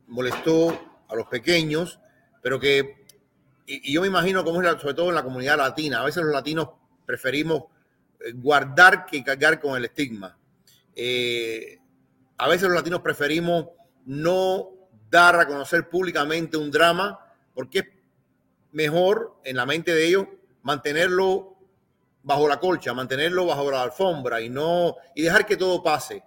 molestó 0.07 1.05
a 1.07 1.15
los 1.15 1.27
pequeños, 1.27 1.99
pero 2.41 2.59
que, 2.59 3.05
y, 3.65 3.93
yo 3.93 4.01
me 4.01 4.07
imagino 4.07 4.43
cómo 4.43 4.61
es 4.61 4.81
sobre 4.81 4.95
todo 4.95 5.09
en 5.09 5.15
la 5.15 5.23
comunidad 5.23 5.57
latina, 5.57 6.01
a 6.01 6.05
veces 6.05 6.23
los 6.23 6.33
latinos 6.33 6.69
preferimos 7.05 7.63
guardar 8.35 9.05
que 9.05 9.23
cargar 9.23 9.59
con 9.59 9.77
el 9.77 9.85
estigma. 9.85 10.37
Eh, 10.95 11.79
a 12.37 12.47
veces 12.47 12.67
los 12.67 12.75
latinos 12.75 13.01
preferimos 13.01 13.67
no 14.05 14.69
dar 15.09 15.39
a 15.39 15.47
conocer 15.47 15.89
públicamente 15.89 16.57
un 16.57 16.71
drama 16.71 17.19
porque 17.53 17.79
es 17.79 17.85
mejor 18.71 19.39
en 19.43 19.55
la 19.55 19.65
mente 19.65 19.93
de 19.93 20.07
ellos 20.07 20.27
mantenerlo 20.63 21.55
bajo 22.23 22.47
la 22.47 22.59
colcha, 22.59 22.93
mantenerlo 22.93 23.45
bajo 23.45 23.69
la 23.71 23.83
alfombra 23.83 24.41
y 24.41 24.49
no 24.49 24.95
y 25.15 25.21
dejar 25.21 25.45
que 25.45 25.57
todo 25.57 25.81
pase. 25.81 26.23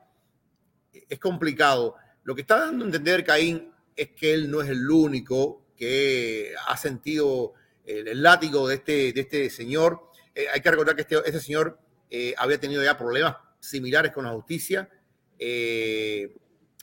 Es 0.93 1.19
complicado. 1.19 1.97
Lo 2.23 2.35
que 2.35 2.43
está 2.43 2.59
dando 2.59 2.85
a 2.85 2.87
entender 2.89 3.25
Caín 3.25 3.73
es 3.97 4.11
que 4.11 4.33
él 4.33 4.51
no 4.51 4.63
es 4.63 4.69
el 4.71 4.89
único 4.89 5.67
que 5.77 6.55
ha 6.67 6.77
sentido 6.77 7.55
el, 7.85 8.23
látigo 8.23 8.69
de 8.69 8.77
este, 8.77 9.13
de 9.13 9.21
este 9.21 9.51
señor. 9.51 10.11
Eh, 10.39 10.47
hay 10.55 10.61
que 10.61 10.71
recordar 10.71 10.95
que 10.95 11.03
este, 11.03 11.17
este 11.17 11.41
señor 11.41 11.77
eh, 12.09 12.33
había 12.39 12.61
tenido 12.61 12.81
ya 12.81 12.97
problemas 12.97 13.35
similares 13.59 14.13
con 14.13 14.25
la 14.25 14.31
justicia 14.31 14.89
eh, 15.37 16.33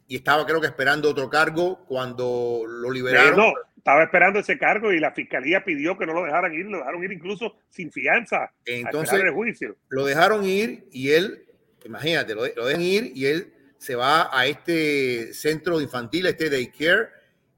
y 0.09 0.17
estaba 0.17 0.45
creo 0.45 0.59
que 0.59 0.67
esperando 0.67 1.09
otro 1.09 1.29
cargo 1.29 1.85
cuando 1.87 2.63
lo 2.67 2.91
liberaron. 2.91 3.37
No, 3.37 3.53
estaba 3.77 4.03
esperando 4.03 4.39
ese 4.39 4.57
cargo 4.57 4.91
y 4.91 4.99
la 4.99 5.13
fiscalía 5.13 5.63
pidió 5.63 5.97
que 5.97 6.05
no 6.05 6.11
lo 6.11 6.25
dejaran 6.25 6.53
ir, 6.53 6.65
lo 6.65 6.79
dejaron 6.79 7.01
ir 7.05 7.13
incluso 7.13 7.55
sin 7.69 7.93
fianza. 7.93 8.51
Entonces, 8.65 9.23
juicio. 9.33 9.77
lo 9.87 10.05
dejaron 10.05 10.43
ir 10.43 10.89
y 10.91 11.11
él, 11.11 11.45
imagínate, 11.85 12.35
lo, 12.35 12.43
dejan 12.43 12.81
ir 12.81 13.13
y 13.15 13.27
él 13.27 13.53
se 13.77 13.95
va 13.95 14.37
a 14.37 14.47
este 14.47 15.33
centro 15.33 15.79
infantil, 15.79 16.25
este 16.25 16.49
daycare, 16.49 17.07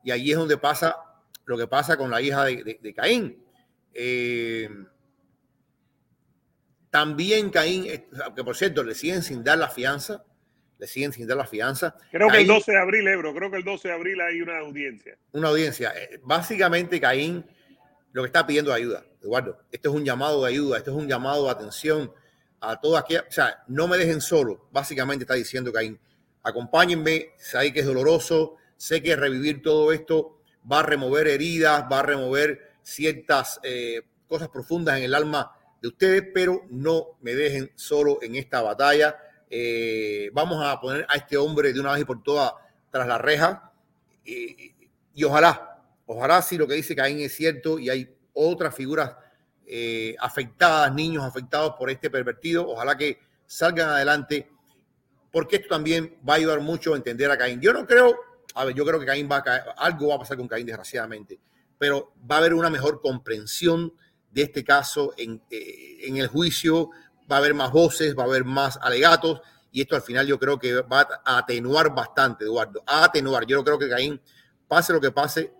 y 0.03 0.11
allí 0.11 0.29
es 0.29 0.37
donde 0.37 0.57
pasa 0.57 0.95
lo 1.45 1.57
que 1.57 1.65
pasa 1.65 1.97
con 1.97 2.11
la 2.11 2.21
hija 2.21 2.45
de, 2.45 2.93
Caín. 2.95 3.41
Eh, 3.95 4.69
también 6.97 7.51
Caín, 7.51 7.85
que 8.35 8.43
por 8.43 8.55
cierto 8.55 8.83
le 8.83 8.95
siguen 8.95 9.21
sin 9.21 9.43
dar 9.43 9.59
la 9.59 9.69
fianza, 9.69 10.25
le 10.79 10.87
siguen 10.87 11.13
sin 11.13 11.27
dar 11.27 11.37
la 11.37 11.45
fianza. 11.45 11.95
Creo 12.09 12.27
que 12.27 12.39
el 12.39 12.47
12 12.47 12.71
de 12.71 12.79
abril, 12.79 13.07
Ebro, 13.07 13.35
creo 13.35 13.51
que 13.51 13.57
el 13.57 13.63
12 13.63 13.87
de 13.87 13.93
abril 13.93 14.19
hay 14.19 14.41
una 14.41 14.57
audiencia. 14.57 15.15
Una 15.31 15.49
audiencia. 15.49 15.93
Eh, 15.95 16.19
básicamente 16.23 16.99
Caín 16.99 17.45
lo 18.13 18.23
que 18.23 18.27
está 18.27 18.47
pidiendo 18.47 18.71
es 18.71 18.77
ayuda, 18.77 19.05
Eduardo. 19.21 19.59
Esto 19.71 19.89
es 19.89 19.95
un 19.95 20.05
llamado 20.05 20.41
de 20.41 20.49
ayuda, 20.49 20.79
esto 20.79 20.89
es 20.89 20.97
un 20.97 21.07
llamado 21.07 21.45
de 21.45 21.51
atención 21.51 22.11
a 22.61 22.81
todas 22.81 23.03
aquellas, 23.03 23.25
o 23.29 23.31
sea, 23.31 23.63
no 23.67 23.87
me 23.87 23.95
dejen 23.97 24.19
solo, 24.19 24.67
básicamente 24.71 25.21
está 25.21 25.35
diciendo 25.35 25.71
Caín. 25.71 25.99
Acompáñenme, 26.41 27.33
sé 27.37 27.71
que 27.73 27.81
es 27.81 27.85
doloroso, 27.85 28.55
sé 28.75 29.03
que 29.03 29.15
revivir 29.15 29.61
todo 29.61 29.91
esto 29.91 30.41
va 30.69 30.79
a 30.79 30.83
remover 30.83 31.27
heridas, 31.27 31.83
va 31.91 31.99
a 31.99 32.03
remover 32.03 32.71
ciertas 32.81 33.59
eh, 33.61 34.01
cosas 34.27 34.49
profundas 34.49 34.97
en 34.97 35.03
el 35.03 35.13
alma 35.13 35.56
de 35.81 35.87
ustedes, 35.87 36.23
pero 36.33 36.63
no 36.69 37.17
me 37.21 37.33
dejen 37.35 37.71
solo 37.75 38.19
en 38.21 38.35
esta 38.35 38.61
batalla. 38.61 39.17
Eh, 39.49 40.29
vamos 40.33 40.63
a 40.65 40.79
poner 40.79 41.05
a 41.09 41.17
este 41.17 41.37
hombre 41.37 41.71
de 41.71 41.79
una 41.79 41.93
vez 41.93 42.01
y 42.01 42.05
por 42.05 42.21
todas 42.21 42.53
tras 42.91 43.07
la 43.07 43.17
reja 43.17 43.71
y, 44.25 45.23
ojalá, 45.23 45.81
ojalá 46.05 46.41
si 46.41 46.57
lo 46.57 46.67
que 46.67 46.73
dice 46.75 46.95
Caín 46.95 47.19
es 47.19 47.33
cierto 47.33 47.79
y 47.79 47.89
hay 47.89 48.13
otras 48.33 48.75
figuras 48.75 49.15
eh, 49.65 50.15
afectadas, 50.19 50.93
niños 50.93 51.23
afectados 51.23 51.75
por 51.77 51.89
este 51.89 52.09
pervertido, 52.09 52.67
ojalá 52.67 52.97
que 52.97 53.19
salgan 53.45 53.89
adelante 53.89 54.49
porque 55.31 55.57
esto 55.57 55.69
también 55.69 56.17
va 56.27 56.33
a 56.33 56.37
ayudar 56.37 56.59
mucho 56.61 56.93
a 56.93 56.97
entender 56.97 57.29
a 57.31 57.37
Caín. 57.37 57.61
Yo 57.61 57.73
no 57.73 57.85
creo, 57.85 58.17
a 58.53 58.65
ver, 58.65 58.75
yo 58.75 58.85
creo 58.85 58.99
que 58.99 59.05
Caín 59.05 59.29
va 59.31 59.37
a 59.37 59.43
caer, 59.43 59.63
algo 59.77 60.09
va 60.09 60.15
a 60.15 60.19
pasar 60.19 60.37
con 60.37 60.47
Caín 60.47 60.65
desgraciadamente, 60.65 61.39
pero 61.77 62.13
va 62.29 62.35
a 62.35 62.39
haber 62.39 62.53
una 62.53 62.69
mejor 62.69 63.01
comprensión 63.01 63.93
de 64.37 64.43
este 64.43 64.63
caso 64.63 65.15
en, 65.17 65.41
eh, 65.49 65.97
en 66.01 66.17
el 66.17 66.27
juicio, 66.27 66.91
va 67.29 67.37
a 67.37 67.39
haber 67.39 67.55
más 67.55 67.71
voces, 67.71 68.15
va 68.15 68.21
a 68.21 68.27
haber 68.27 68.45
más 68.45 68.77
alegatos 68.83 69.41
y 69.71 69.81
esto 69.81 69.95
al 69.95 70.03
final 70.03 70.27
yo 70.27 70.37
creo 70.37 70.59
que 70.59 70.75
va 70.81 71.07
a 71.25 71.39
atenuar 71.39 71.95
bastante, 71.95 72.45
Eduardo, 72.45 72.83
a 72.85 73.05
atenuar. 73.05 73.47
Yo 73.47 73.63
creo 73.63 73.79
que 73.79 73.89
Caín, 73.89 74.21
pase 74.67 74.93
lo 74.93 75.01
que 75.01 75.09
pase, 75.09 75.51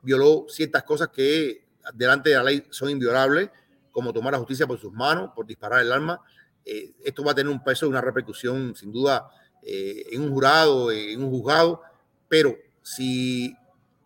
violó 0.00 0.46
ciertas 0.48 0.82
cosas 0.82 1.08
que 1.08 1.66
delante 1.92 2.30
de 2.30 2.36
la 2.36 2.42
ley 2.42 2.66
son 2.70 2.88
inviolables, 2.88 3.50
como 3.92 4.14
tomar 4.14 4.32
la 4.32 4.38
justicia 4.38 4.66
por 4.66 4.80
sus 4.80 4.94
manos, 4.94 5.32
por 5.36 5.46
disparar 5.46 5.82
el 5.82 5.92
arma. 5.92 6.22
Eh, 6.64 6.94
esto 7.04 7.22
va 7.22 7.32
a 7.32 7.34
tener 7.34 7.52
un 7.52 7.62
peso 7.62 7.86
una 7.86 8.00
repercusión 8.00 8.74
sin 8.74 8.90
duda 8.92 9.28
eh, 9.62 10.06
en 10.10 10.22
un 10.22 10.30
jurado, 10.30 10.90
en 10.90 11.22
un 11.22 11.28
juzgado, 11.28 11.82
pero 12.30 12.56
si 12.82 13.54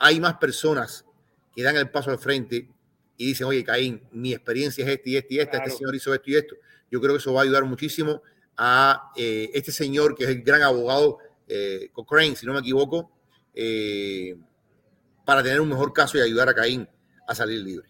hay 0.01 0.19
más 0.19 0.35
personas 0.39 1.05
que 1.55 1.63
dan 1.63 1.77
el 1.77 1.91
paso 1.91 2.11
al 2.11 2.19
frente 2.19 2.74
y 3.17 3.27
dicen, 3.27 3.47
oye, 3.47 3.65
Caín, 3.65 4.03
mi 4.13 4.33
experiencia 4.33 4.85
es 4.85 4.91
esta 4.91 5.09
y 5.09 5.17
esta 5.17 5.35
y 5.35 5.39
esta, 5.39 5.59
este 5.59 5.71
señor 5.71 5.95
hizo 5.95 6.13
esto 6.13 6.31
y 6.31 6.37
esto. 6.37 6.57
Yo 6.91 7.01
creo 7.01 7.13
que 7.13 7.19
eso 7.19 7.33
va 7.33 7.41
a 7.41 7.45
ayudar 7.45 7.65
muchísimo 7.65 8.23
a 8.57 9.13
eh, 9.17 9.51
este 9.55 9.73
señor 9.73 10.15
que 10.15 10.25
es 10.25 10.31
el 10.31 10.43
gran 10.43 10.63
abogado 10.63 11.19
eh, 11.49 11.89
Cochrane, 11.93 12.37
si 12.37 12.47
no 12.47 12.53
me 12.53 12.61
equivoco, 12.61 13.11
eh, 13.55 14.35
para 15.25 15.43
tener 15.43 15.61
un 15.61 15.69
mejor 15.69 15.93
caso 15.93 16.19
y 16.19 16.21
ayudar 16.21 16.49
a 16.49 16.55
Caín 16.55 16.89
a 17.27 17.35
salir 17.35 17.61
libre. 17.61 17.89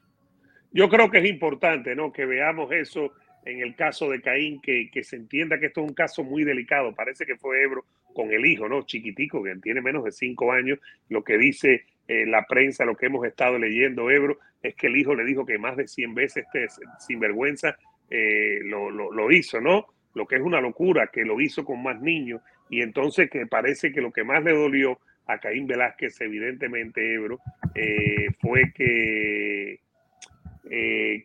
Yo 0.73 0.89
creo 0.89 1.11
que 1.11 1.19
es 1.19 1.27
importante, 1.27 1.95
¿no? 1.95 2.13
Que 2.13 2.27
veamos 2.27 2.73
eso 2.73 3.13
en 3.45 3.61
el 3.61 3.77
caso 3.77 4.11
de 4.11 4.21
Caín, 4.21 4.61
que, 4.61 4.91
que 4.93 5.05
se 5.05 5.17
entienda 5.17 5.59
que 5.59 5.67
esto 5.67 5.83
es 5.83 5.89
un 5.89 5.95
caso 5.95 6.25
muy 6.25 6.45
delicado. 6.45 6.95
Parece 6.95 7.27
que 7.27 7.37
fue 7.37 7.63
Ebro 7.63 7.85
con 8.15 8.33
el 8.33 8.45
hijo, 8.47 8.69
¿no? 8.69 8.83
Chiquitico, 8.87 9.43
que 9.43 9.55
tiene 9.57 9.81
menos 9.81 10.05
de 10.05 10.13
cinco 10.13 10.53
años. 10.53 10.79
Lo 11.09 11.23
que 11.23 11.37
dice 11.37 11.85
eh, 12.07 12.27
la 12.27 12.45
prensa, 12.47 12.85
lo 12.85 12.97
que 12.97 13.07
hemos 13.07 13.27
estado 13.27 13.59
leyendo, 13.59 14.11
Ebro, 14.11 14.39
es 14.63 14.75
que 14.75 14.89
el 14.89 14.97
hijo 14.97 15.15
le 15.15 15.25
dijo 15.25 15.47
que 15.47 15.59
más 15.59 15.77
de 15.77 15.89
100 15.89 16.15
veces 16.15 16.45
este 16.53 16.67
sinvergüenza 16.99 17.77
eh, 18.11 18.61
lo, 18.63 18.91
lo, 18.91 19.33
hizo, 19.33 19.61
¿no? 19.61 19.87
Lo 20.15 20.27
que 20.27 20.37
es 20.37 20.43
una 20.43 20.61
locura, 20.61 21.09
que 21.13 21.25
lo 21.25 21.41
hizo 21.41 21.65
con 21.65 21.83
más 21.83 22.01
niños. 22.01 22.43
Y 22.69 22.83
entonces 22.83 23.31
que 23.31 23.47
parece 23.47 23.91
que 23.91 24.03
lo 24.03 24.13
que 24.13 24.23
más 24.23 24.45
le 24.45 24.53
dolió 24.53 24.99
a 25.27 25.39
Caín 25.39 25.67
Velázquez, 25.67 26.21
evidentemente, 26.21 27.15
Ebro, 27.15 27.41
eh, 27.75 28.29
fue 28.39 28.73
que, 28.75 29.81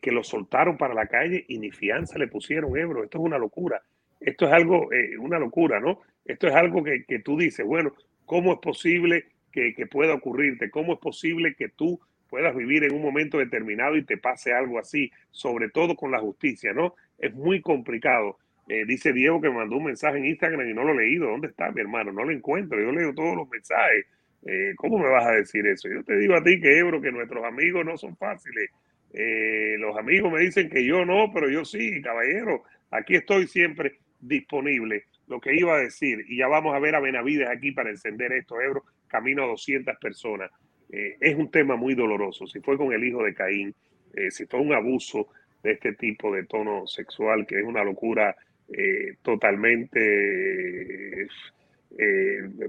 que 0.02 0.12
lo 0.12 0.24
soltaron 0.24 0.78
para 0.78 0.94
la 0.94 1.08
calle 1.08 1.44
y 1.48 1.60
ni 1.60 1.72
fianza 1.72 2.18
le 2.18 2.28
pusieron, 2.28 2.78
Ebro. 2.78 3.04
Esto 3.04 3.18
es 3.18 3.24
una 3.26 3.38
locura. 3.38 3.82
Esto 4.20 4.48
es 4.48 4.54
algo, 4.54 4.90
una 5.20 5.40
locura, 5.40 5.80
¿no? 5.80 6.02
Esto 6.24 6.48
es 6.48 6.56
algo 6.56 6.84
que, 6.84 7.04
que 7.04 7.20
tú 7.20 7.38
dices, 7.38 7.66
bueno, 7.66 7.94
¿cómo 8.26 8.54
es 8.54 8.60
posible 8.60 9.26
que, 9.52 9.74
pueda 9.88 10.14
ocurrirte, 10.14 10.70
cómo 10.70 10.94
es 10.94 11.00
posible 11.00 11.56
que 11.56 11.70
tú 11.70 12.00
puedas 12.30 12.56
vivir 12.56 12.84
en 12.84 12.94
un 12.94 13.02
momento 13.02 13.38
determinado 13.38 13.96
y 13.98 14.04
te 14.04 14.18
pase 14.18 14.54
algo 14.54 14.80
así, 14.80 15.12
sobre 15.32 15.70
todo 15.70 15.96
con 15.96 16.12
la 16.12 16.20
justicia, 16.20 16.74
¿no? 16.74 16.96
Es 17.18 17.34
muy 17.34 17.62
complicado. 17.62 18.38
Eh, 18.68 18.86
dice 18.86 19.12
Diego 19.14 19.42
que 19.42 19.50
me 19.50 19.56
mandó 19.56 19.78
un 19.78 19.86
mensaje 19.86 20.20
en 20.20 20.26
Instagram 20.26 20.70
y 20.70 20.74
no 20.74 20.84
lo 20.84 20.94
he 20.94 21.06
leído. 21.06 21.28
¿Dónde 21.28 21.48
está 21.48 21.72
mi 21.72 21.82
hermano? 21.82 22.12
No 22.12 22.24
lo 22.24 22.32
encuentro. 22.32 22.80
Yo 22.80 22.92
leo 22.92 23.14
todos 23.16 23.36
los 23.36 23.50
mensajes. 23.50 24.06
Eh, 24.46 24.74
¿Cómo 24.78 25.00
me 25.00 25.10
vas 25.10 25.26
a 25.26 25.32
decir 25.32 25.66
eso? 25.66 25.90
Yo 25.90 26.04
te 26.04 26.18
digo 26.18 26.36
a 26.36 26.44
ti 26.44 26.62
que 26.62 26.78
Ebro, 26.78 27.02
que 27.02 27.12
nuestros 27.12 27.44
amigos 27.44 27.84
no 27.84 27.98
son 27.98 28.16
fáciles. 28.16 28.70
Eh, 29.14 29.76
los 29.80 29.98
amigos 29.98 30.32
me 30.32 30.42
dicen 30.42 30.70
que 30.70 30.86
yo 30.86 31.04
no, 31.04 31.32
pero 31.34 31.50
yo 31.50 31.66
sí, 31.66 32.00
caballero. 32.02 32.64
Aquí 32.92 33.16
estoy 33.16 33.48
siempre 33.48 34.00
disponible. 34.20 35.06
Lo 35.28 35.40
que 35.40 35.56
iba 35.56 35.76
a 35.76 35.80
decir, 35.80 36.26
y 36.28 36.38
ya 36.38 36.48
vamos 36.48 36.76
a 36.76 36.80
ver 36.80 36.96
a 36.96 37.00
Benavides 37.00 37.50
aquí 37.50 37.72
para 37.72 37.90
encender 37.90 38.32
estos 38.34 38.62
euros, 38.62 38.84
camino 39.10 39.44
a 39.44 39.48
200 39.48 39.98
personas. 39.98 40.52
Eh, 40.92 41.18
es 41.20 41.36
un 41.36 41.52
tema 41.52 41.76
muy 41.76 41.94
doloroso. 41.94 42.48
Si 42.48 42.60
fue 42.62 42.78
con 42.78 42.94
el 42.94 43.04
hijo 43.04 43.24
de 43.24 43.34
Caín, 43.34 43.76
eh, 44.14 44.32
si 44.32 44.46
fue 44.46 44.60
un 44.60 44.74
abuso 44.74 45.28
de 45.62 45.74
este 45.74 45.94
tipo 45.94 46.34
de 46.34 46.46
tono 46.46 46.88
sexual, 46.88 47.46
que 47.46 47.60
es 47.60 47.66
una 47.66 47.84
locura 47.84 48.36
eh, 48.70 49.16
totalmente 49.22 51.28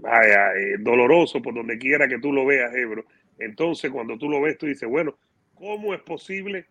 vaya, 0.01 0.53
doloroso 0.81 1.41
por 1.41 1.55
donde 1.55 1.79
quiera 1.79 2.09
que 2.09 2.19
tú 2.19 2.33
lo 2.33 2.45
veas, 2.45 2.75
Ebro. 2.75 3.05
Entonces, 3.39 3.91
cuando 3.91 4.19
tú 4.19 4.29
lo 4.29 4.41
ves, 4.41 4.59
tú 4.59 4.67
dices, 4.67 4.89
bueno, 4.89 5.17
¿cómo 5.55 5.95
es 5.95 6.01
posible 6.01 6.67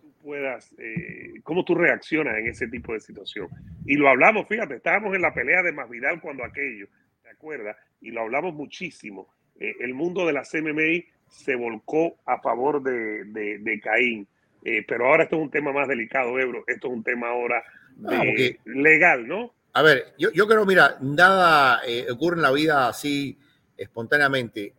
tú 0.00 0.12
puedas, 0.22 0.74
cómo 1.42 1.64
tú 1.64 1.74
reaccionas 1.74 2.36
en 2.36 2.46
ese 2.46 2.68
tipo 2.68 2.92
de 2.92 3.00
situación? 3.00 3.48
Y 3.84 3.96
lo 3.96 4.08
hablamos, 4.08 4.46
fíjate, 4.46 4.76
estábamos 4.76 5.14
en 5.14 5.22
la 5.22 5.34
pelea 5.34 5.62
de 5.62 5.72
Masvidal 5.72 6.20
cuando 6.20 6.44
aquello, 6.44 6.86
¿te 7.22 7.30
acuerdas? 7.30 7.76
Y 8.00 8.10
lo 8.10 8.22
hablamos 8.22 8.54
muchísimo 8.54 9.28
eh, 9.60 9.74
el 9.80 9.94
mundo 9.94 10.26
de 10.26 10.32
la 10.32 10.42
CMMI 10.42 11.04
se 11.28 11.56
volcó 11.56 12.16
a 12.24 12.40
favor 12.40 12.82
de, 12.82 13.24
de, 13.24 13.80
Caín. 13.80 14.26
Eh, 14.64 14.84
pero 14.86 15.06
ahora 15.06 15.24
esto 15.24 15.36
es 15.36 15.42
un 15.42 15.50
tema 15.50 15.72
más 15.72 15.88
delicado, 15.88 16.38
Ebro. 16.38 16.64
Esto 16.66 16.88
es 16.88 16.94
un 16.94 17.02
tema 17.02 17.28
ahora 17.28 17.62
legal, 18.64 19.26
¿no? 19.26 19.52
A 19.72 19.82
ver, 19.82 20.14
yo, 20.18 20.30
yo 20.32 20.46
creo, 20.46 20.64
mira, 20.64 20.96
nada 21.00 21.80
eh, 21.86 22.06
ocurre 22.10 22.36
en 22.36 22.42
la 22.42 22.52
vida 22.52 22.88
así 22.88 23.38
espontáneamente. 23.76 24.74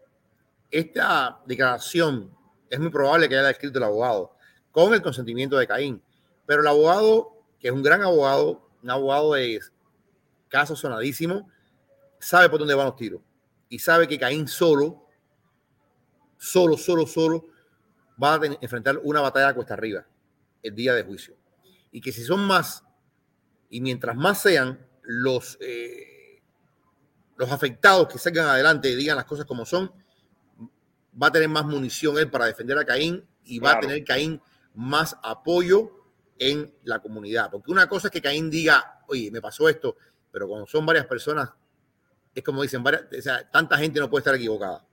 Esta 0.71 1.39
declaración 1.45 2.31
es 2.69 2.79
muy 2.79 2.89
probable 2.89 3.27
que 3.27 3.37
haya 3.37 3.49
escrito 3.49 3.77
el 3.79 3.85
abogado 3.85 4.35
con 4.71 4.93
el 4.93 5.01
consentimiento 5.01 5.57
de 5.57 5.67
Caín. 5.67 6.01
Pero 6.45 6.61
el 6.61 6.67
abogado, 6.67 7.33
que 7.59 7.67
es 7.67 7.73
un 7.73 7.83
gran 7.83 8.01
abogado, 8.01 8.67
un 8.81 8.89
abogado 8.89 9.33
de 9.33 9.59
caso 10.47 10.75
sonadísimo, 10.75 11.49
sabe 12.19 12.49
por 12.49 12.59
dónde 12.59 12.75
van 12.75 12.87
los 12.87 12.95
tiros 12.95 13.21
y 13.69 13.79
sabe 13.79 14.07
que 14.07 14.19
Caín 14.19 14.47
solo, 14.47 15.05
solo, 16.37 16.77
solo, 16.77 17.05
solo 17.05 17.45
va 18.21 18.35
a 18.35 18.39
enfrentar 18.61 18.99
una 19.03 19.21
batalla 19.21 19.53
cuesta 19.53 19.75
arriba 19.75 20.05
el 20.63 20.75
día 20.75 20.93
de 20.93 21.03
juicio. 21.03 21.35
Y 21.91 22.01
que 22.01 22.11
si 22.11 22.23
son 22.23 22.41
más, 22.45 22.83
y 23.69 23.81
mientras 23.81 24.15
más 24.15 24.41
sean 24.41 24.85
los, 25.03 25.57
eh, 25.61 26.41
los 27.37 27.51
afectados 27.51 28.07
que 28.07 28.17
salgan 28.17 28.47
adelante 28.47 28.89
y 28.89 28.95
digan 28.95 29.15
las 29.15 29.25
cosas 29.25 29.45
como 29.45 29.65
son, 29.65 29.91
va 31.21 31.27
a 31.27 31.31
tener 31.31 31.49
más 31.49 31.65
munición 31.65 32.17
él 32.17 32.29
para 32.29 32.45
defender 32.45 32.77
a 32.77 32.85
Caín 32.85 33.25
y 33.43 33.59
va 33.59 33.73
a 33.73 33.79
tener 33.79 34.03
Caín 34.03 34.41
más 34.73 35.17
apoyo 35.23 35.91
en 36.37 36.73
la 36.83 36.99
comunidad. 36.99 37.49
Porque 37.51 37.71
una 37.71 37.87
cosa 37.87 38.07
es 38.07 38.11
que 38.11 38.21
Caín 38.21 38.49
diga, 38.49 39.03
oye, 39.07 39.31
me 39.31 39.41
pasó 39.41 39.69
esto, 39.69 39.95
pero 40.31 40.47
cuando 40.47 40.67
son 40.67 40.85
varias 40.85 41.05
personas 41.05 41.49
es 42.33 42.43
como 42.43 42.61
dicen, 42.61 42.83
tanta 43.51 43.77
gente 43.77 43.99
no 43.99 44.09
puede 44.09 44.21
estar 44.21 44.35
equivocada. 44.35 44.85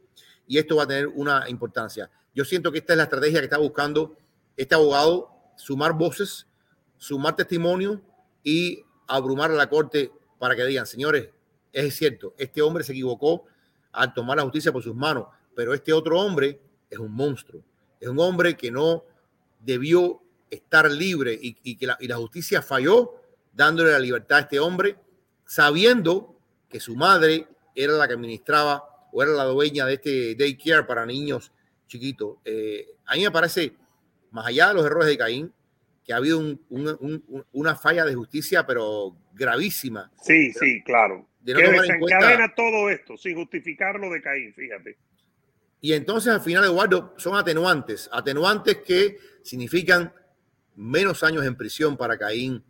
Y 0.46 0.59
esto 0.59 0.77
va 0.77 0.85
a 0.85 0.87
tener 0.87 1.09
una 1.09 1.49
importancia. 1.49 2.11
Yo 2.35 2.44
siento 2.44 2.70
que 2.70 2.79
esta 2.79 2.92
es 2.92 2.96
la 2.99 3.05
estrategia 3.05 3.40
que 3.40 3.46
está 3.46 3.59
buscando 3.59 4.16
este 4.57 4.75
abogado, 4.75 5.31
sumar 5.57 5.92
voces, 5.92 6.46
sumar 6.96 7.37
testimonio 7.37 8.01
y 8.42 8.85
abrumar 9.07 9.51
a 9.51 9.55
la 9.55 9.68
corte 9.68 10.12
para 10.38 10.55
que 10.55 10.64
digan, 10.64 10.87
señores, 10.87 11.31
es 11.72 11.96
cierto, 11.96 12.35
este 12.38 12.62
hombre 12.62 12.85
se 12.85 12.92
equivocó 12.92 13.44
al 13.92 14.14
tomar 14.14 14.37
la 14.37 14.44
justicia 14.44 14.72
por 14.72 14.83
sus 14.83 14.94
manos, 14.94 15.27
pero 15.55 15.75
este 15.75 15.92
otro 15.92 16.20
hombre 16.20 16.61
es 16.90 16.99
un 16.99 17.12
monstruo, 17.12 17.62
es 18.01 18.09
un 18.09 18.18
hombre 18.20 18.57
que 18.57 18.70
no 18.70 19.05
debió 19.61 20.22
estar 20.51 20.90
libre 20.90 21.38
y, 21.40 21.77
que 21.77 21.88
y 22.01 22.07
la 22.07 22.16
justicia 22.16 22.62
falló 22.62 23.14
dándole 23.53 23.92
la 23.92 23.99
libertad 23.99 24.38
a 24.38 24.40
este 24.42 24.61
hombre, 24.61 24.96
sabiendo 25.46 26.36
que 26.77 26.81
su 26.81 26.95
madre 26.95 27.47
era 27.75 27.95
la 27.95 28.07
que 28.07 28.12
administraba 28.12 28.85
o 29.11 29.23
era 29.23 29.33
la 29.33 29.45
dueña 29.45 29.87
de 29.87 29.95
este 29.95 30.35
daycare 30.35 30.85
para 30.85 31.07
niños 31.07 31.51
chiquitos. 31.87 32.37
Eh, 32.45 32.87
a 33.07 33.15
mí 33.15 33.23
me 33.23 33.31
parece, 33.31 33.73
más 34.31 34.47
allá 34.47 34.69
de 34.69 34.75
los 34.75 34.85
errores 34.85 35.09
de 35.09 35.17
Caín, 35.17 35.55
que 36.05 36.12
ha 36.12 36.17
habido 36.17 36.39
una 37.53 37.77
falla 37.77 38.05
de 38.05 38.15
justicia, 38.15 38.67
pero 38.67 39.17
gravísima. 39.33 40.12
Sí, 40.21 40.53
sí, 40.53 40.83
claro. 40.83 41.27
que 41.43 41.55
desencadena 41.55 42.55
todo 42.55 42.91
esto, 42.91 43.17
sin 43.17 43.37
justificar 43.37 43.99
lo 43.99 44.11
de 44.11 44.21
Caín, 44.21 44.53
fíjate. 44.53 44.99
Y 45.81 45.95
entonces 45.95 46.31
al 46.31 46.43
final, 46.43 46.65
Eduardo, 46.65 47.15
son 47.17 47.37
atenuantes, 47.37 48.11
atenuantes 48.12 48.83
que 48.87 49.17
significan 49.43 50.12
menos 50.75 51.23
años 51.23 51.47
en 51.47 51.57
prisión 51.57 51.97
para 51.97 52.19
Caín 52.19 52.62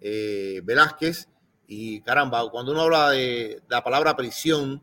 eh, 0.00 0.60
Velázquez 0.62 1.28
y 1.66 2.00
caramba, 2.02 2.50
cuando 2.50 2.72
uno 2.72 2.82
habla 2.82 3.10
de 3.10 3.62
la 3.68 3.82
palabra 3.82 4.16
prisión, 4.16 4.82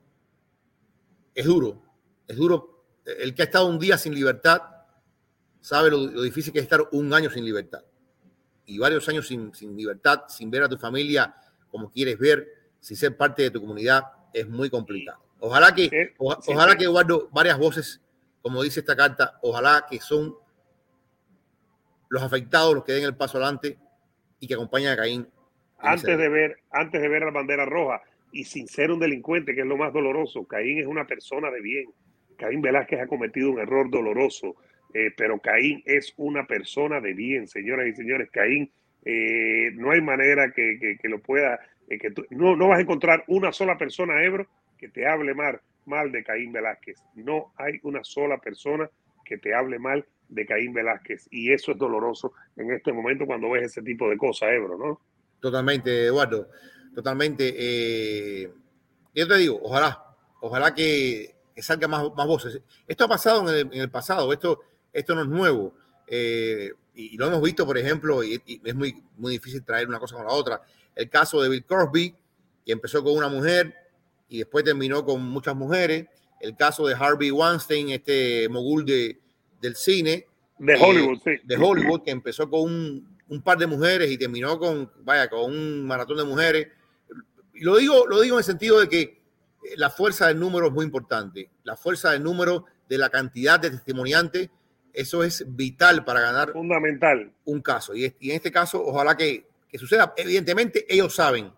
es 1.35 1.45
duro, 1.45 1.81
es 2.27 2.35
duro. 2.35 2.85
El 3.05 3.33
que 3.33 3.43
ha 3.43 3.45
estado 3.45 3.67
un 3.67 3.79
día 3.79 3.97
sin 3.97 4.13
libertad 4.13 4.61
sabe 5.59 5.91
lo, 5.91 6.07
difícil 6.21 6.51
que 6.51 6.59
es 6.59 6.63
estar 6.63 6.81
un 6.91 7.13
año 7.13 7.29
sin 7.29 7.45
libertad. 7.45 7.83
Y 8.65 8.79
varios 8.79 9.07
años 9.09 9.27
sin, 9.27 9.51
libertad, 9.75 10.23
sin 10.27 10.49
ver 10.49 10.63
a 10.63 10.69
tu 10.69 10.77
familia 10.77 11.35
como 11.69 11.89
quieres 11.91 12.19
ver, 12.19 12.47
sin 12.79 12.97
ser 12.97 13.15
parte 13.15 13.43
de 13.43 13.51
tu 13.51 13.61
comunidad, 13.61 14.03
es 14.33 14.47
muy 14.47 14.69
complicado. 14.69 15.19
Ojalá 15.39 15.73
que, 15.73 16.13
ojalá 16.17 16.75
que 16.75 16.85
guardo 16.85 17.29
varias 17.31 17.57
voces, 17.57 18.01
como 18.41 18.61
dice 18.61 18.81
esta 18.81 18.95
carta, 18.95 19.39
ojalá 19.41 19.85
que 19.89 19.99
son 19.99 20.35
los 22.09 22.21
afectados 22.21 22.75
los 22.75 22.83
que 22.83 22.91
den 22.91 23.05
el 23.05 23.15
paso 23.15 23.37
adelante 23.37 23.79
y 24.39 24.47
que 24.47 24.53
acompañen 24.53 24.89
a 24.89 24.97
Caín 24.97 25.27
antes 25.81 26.17
de 26.17 26.29
ver, 26.29 26.57
antes 26.71 27.01
de 27.01 27.07
ver 27.07 27.23
la 27.23 27.31
bandera 27.31 27.65
roja 27.65 28.01
y 28.31 28.45
sin 28.45 28.67
ser 28.67 28.91
un 28.91 28.99
delincuente, 28.99 29.53
que 29.53 29.61
es 29.61 29.67
lo 29.67 29.77
más 29.77 29.93
doloroso. 29.93 30.45
Caín 30.45 30.79
es 30.79 30.87
una 30.87 31.05
persona 31.05 31.51
de 31.51 31.61
bien. 31.61 31.89
Caín 32.37 32.61
Velázquez 32.61 33.01
ha 33.01 33.07
cometido 33.07 33.51
un 33.51 33.59
error 33.59 33.89
doloroso, 33.89 34.55
eh, 34.93 35.11
pero 35.15 35.39
Caín 35.39 35.83
es 35.85 36.13
una 36.17 36.47
persona 36.47 36.99
de 36.99 37.13
bien, 37.13 37.47
señoras 37.47 37.87
y 37.87 37.93
señores. 37.93 38.29
Caín, 38.31 38.71
eh, 39.05 39.71
no 39.75 39.91
hay 39.91 40.01
manera 40.01 40.51
que, 40.51 40.97
lo 41.03 41.19
pueda, 41.19 41.59
eh, 41.89 41.97
que 41.97 42.11
no, 42.31 42.55
no 42.55 42.69
vas 42.69 42.79
a 42.79 42.81
encontrar 42.81 43.23
una 43.27 43.51
sola 43.51 43.77
persona, 43.77 44.23
Ebro, 44.23 44.47
que 44.77 44.87
te 44.89 45.05
hable 45.05 45.33
mal, 45.33 45.61
mal 45.85 46.11
de 46.11 46.23
Caín 46.23 46.51
Velázquez. 46.51 47.03
No 47.15 47.53
hay 47.57 47.79
una 47.83 48.03
sola 48.03 48.37
persona 48.39 48.89
que 49.25 49.37
te 49.37 49.53
hable 49.53 49.77
mal 49.77 50.05
de 50.29 50.45
Caín 50.45 50.73
Velázquez. 50.73 51.27
Y 51.29 51.51
eso 51.51 51.73
es 51.73 51.77
doloroso 51.77 52.33
en 52.57 52.71
este 52.71 52.91
momento 52.91 53.25
cuando 53.25 53.51
ves 53.51 53.65
ese 53.65 53.81
tipo 53.81 54.09
de 54.09 54.17
cosas, 54.17 54.51
Ebro, 54.51 54.77
¿no? 54.77 54.99
Totalmente, 55.41 56.05
Eduardo. 56.05 56.47
Totalmente. 56.93 57.53
Eh, 57.57 58.53
yo 59.13 59.27
te 59.27 59.37
digo, 59.37 59.59
ojalá, 59.63 60.15
ojalá 60.39 60.73
que, 60.73 61.35
salga 61.57 61.87
más, 61.87 62.03
más, 62.15 62.27
voces. 62.27 62.61
Esto 62.87 63.05
ha 63.05 63.07
pasado 63.07 63.49
en 63.49 63.73
el, 63.73 63.89
pasado, 63.89 64.31
esto, 64.31 64.61
esto 64.93 65.15
no 65.15 65.23
es 65.23 65.27
nuevo. 65.27 65.73
Eh, 66.07 66.71
y, 66.93 67.17
lo 67.17 67.27
hemos 67.27 67.41
visto, 67.41 67.65
por 67.65 67.77
ejemplo, 67.77 68.23
y, 68.23 68.41
es 68.63 68.75
muy, 68.75 69.03
muy 69.17 69.33
difícil 69.33 69.63
traer 69.63 69.87
una 69.87 69.99
cosa 69.99 70.15
con 70.15 70.25
la 70.25 70.33
otra. 70.33 70.61
El 70.95 71.09
caso 71.09 71.41
de 71.41 71.49
Bill 71.49 71.65
Crosby, 71.65 72.15
que 72.65 72.71
empezó 72.71 73.03
con 73.03 73.13
una 73.13 73.27
mujer 73.27 73.75
y 74.29 74.39
después 74.39 74.63
terminó 74.63 75.03
con 75.03 75.23
muchas 75.23 75.55
mujeres. 75.55 76.05
El 76.39 76.55
caso 76.55 76.87
de 76.87 76.95
Harvey 76.95 77.31
Weinstein, 77.31 77.89
este 77.89 78.47
mogul 78.49 78.85
de, 78.85 79.19
del 79.59 79.75
cine. 79.75 80.27
De 80.59 80.75
Hollywood, 80.79 81.19
sí. 81.23 81.31
De 81.43 81.57
Hollywood, 81.57 82.03
que 82.03 82.11
empezó 82.11 82.49
con 82.49 82.61
un 82.61 83.10
un 83.31 83.41
par 83.41 83.57
de 83.57 83.65
mujeres 83.65 84.11
y 84.11 84.17
terminó 84.17 84.59
con, 84.59 84.91
vaya, 85.03 85.29
con 85.29 85.49
un 85.49 85.87
maratón 85.87 86.17
de 86.17 86.25
mujeres. 86.25 86.67
Lo 87.53 87.77
digo, 87.77 88.05
lo 88.05 88.19
digo 88.19 88.35
en 88.35 88.39
el 88.39 88.43
sentido 88.43 88.79
de 88.81 88.89
que 88.89 89.01
eh, 89.01 89.19
la 89.77 89.89
fuerza 89.89 90.27
del 90.27 90.37
número 90.37 90.67
es 90.67 90.73
muy 90.73 90.83
importante. 90.83 91.49
La 91.63 91.77
fuerza 91.77 92.11
del 92.11 92.23
número 92.23 92.65
de 92.89 92.97
la 92.97 93.09
cantidad 93.09 93.57
de 93.57 93.69
testimoniantes, 93.69 94.49
eso 94.91 95.23
es 95.23 95.45
vital 95.47 96.03
para 96.03 96.19
ganar 96.19 96.51
Fundamental. 96.51 97.31
un 97.45 97.61
caso. 97.61 97.95
Y, 97.95 98.03
en 98.03 98.15
este 98.19 98.51
caso, 98.51 98.83
ojalá 98.85 99.15
que, 99.15 99.47
suceda. 99.75 100.13
Evidentemente, 100.17 100.85
ellos 100.93 101.15
saben 101.15 101.53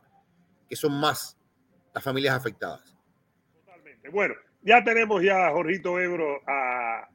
que 0.69 0.75
son 0.75 0.93
más 0.99 1.36
las 1.91 2.03
familias 2.03 2.36
afectadas. 2.36 2.95
Totalmente. 3.65 4.09
Bueno, 4.09 4.36
ya 4.62 4.83
tenemos 4.83 5.23
ya 5.23 5.47
a 5.47 5.51
Jorgito 5.51 5.99
Ebro 5.99 6.39
a, 6.45 7.09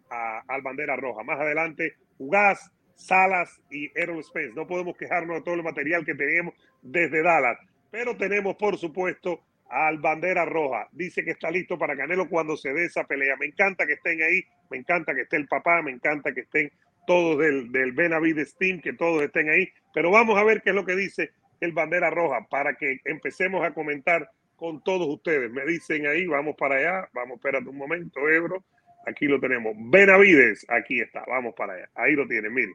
al 0.49 0.63
Bandera 0.63 0.97
Roja. 0.97 1.23
Más 1.23 1.39
adelante, 1.39 1.97
Ugaz 2.19 2.73
Salas 2.99 3.61
y 3.71 3.91
Aerospace. 3.99 4.53
No 4.55 4.67
podemos 4.67 4.97
quejarnos 4.97 5.37
de 5.37 5.43
todo 5.43 5.55
el 5.55 5.63
material 5.63 6.05
que 6.05 6.15
tenemos 6.15 6.55
desde 6.83 7.23
Dallas, 7.23 7.59
pero 7.91 8.17
tenemos, 8.17 8.57
por 8.57 8.77
supuesto, 8.77 9.41
al 9.71 9.99
Bandera 9.99 10.45
Roja. 10.45 10.89
Dice 10.93 11.25
que 11.25 11.31
está 11.31 11.51
listo 11.51 11.79
para 11.79 11.97
Canelo 11.97 12.29
cuando 12.29 12.57
se 12.57 12.73
dé 12.73 12.87
esa 12.87 13.05
pelea. 13.05 13.37
Me 13.37 13.47
encanta 13.47 13.87
que 13.87 13.95
estén 13.95 14.21
ahí, 14.23 14.43
me 14.71 14.79
encanta 14.79 15.15
que 15.15 15.23
esté 15.23 15.37
el 15.37 15.47
papá, 15.47 15.81
me 15.81 15.93
encanta 15.93 16.35
que 16.35 16.41
estén 16.41 16.73
todos 17.07 17.39
del, 17.39 17.71
del 17.71 17.93
Benavides 17.93 18.57
Team, 18.57 18.81
que 18.81 18.93
todos 18.93 19.23
estén 19.23 19.49
ahí. 19.49 19.69
Pero 19.95 20.11
vamos 20.11 20.37
a 20.37 20.45
ver 20.45 20.61
qué 20.63 20.71
es 20.71 20.77
lo 20.77 20.85
que 20.85 20.97
dice 20.97 21.31
el 21.61 21.73
Bandera 21.73 22.11
Roja 22.11 22.47
para 22.51 22.75
que 22.75 23.01
empecemos 23.05 23.65
a 23.65 23.73
comentar 23.73 24.31
con 24.57 24.83
todos 24.83 25.07
ustedes. 25.09 25.51
Me 25.51 25.65
dicen 25.65 26.07
ahí, 26.07 26.27
vamos 26.27 26.57
para 26.57 26.77
allá, 26.77 27.09
vamos, 27.13 27.37
espérate 27.37 27.69
un 27.69 27.79
momento, 27.79 28.29
Ebro. 28.29 28.65
Aquí 29.07 29.27
lo 29.27 29.39
tenemos. 29.39 29.75
Benavides, 29.79 30.67
aquí 30.69 31.01
está, 31.01 31.25
vamos 31.27 31.55
para 31.55 31.75
allá. 31.75 31.89
Ahí 31.95 32.15
lo 32.15 32.27
tienen, 32.27 32.53
miren. 32.53 32.75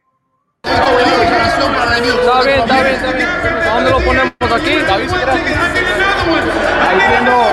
Está 0.63 2.41
bien, 2.41 2.59
está 2.59 2.81
bien, 2.81 2.95
está 2.95 3.11
bien. 3.11 3.27
¿A 3.67 3.73
dónde 3.75 3.91
lo 3.91 3.99
ponemos 3.99 4.31
aquí? 4.41 4.79
David, 4.79 5.09
Ahí 6.81 6.99
tengo. 7.17 7.43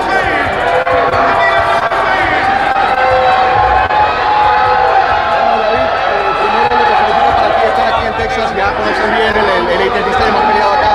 ya 8.57 8.73
conocen 8.75 9.11
bien 9.15 9.33
el, 9.35 9.45
el, 9.45 9.81
el 9.81 9.89
AT&T 9.89 10.11
Stadium, 10.11 10.35
han 10.35 10.47
peleado 10.51 10.73
acá. 10.73 10.91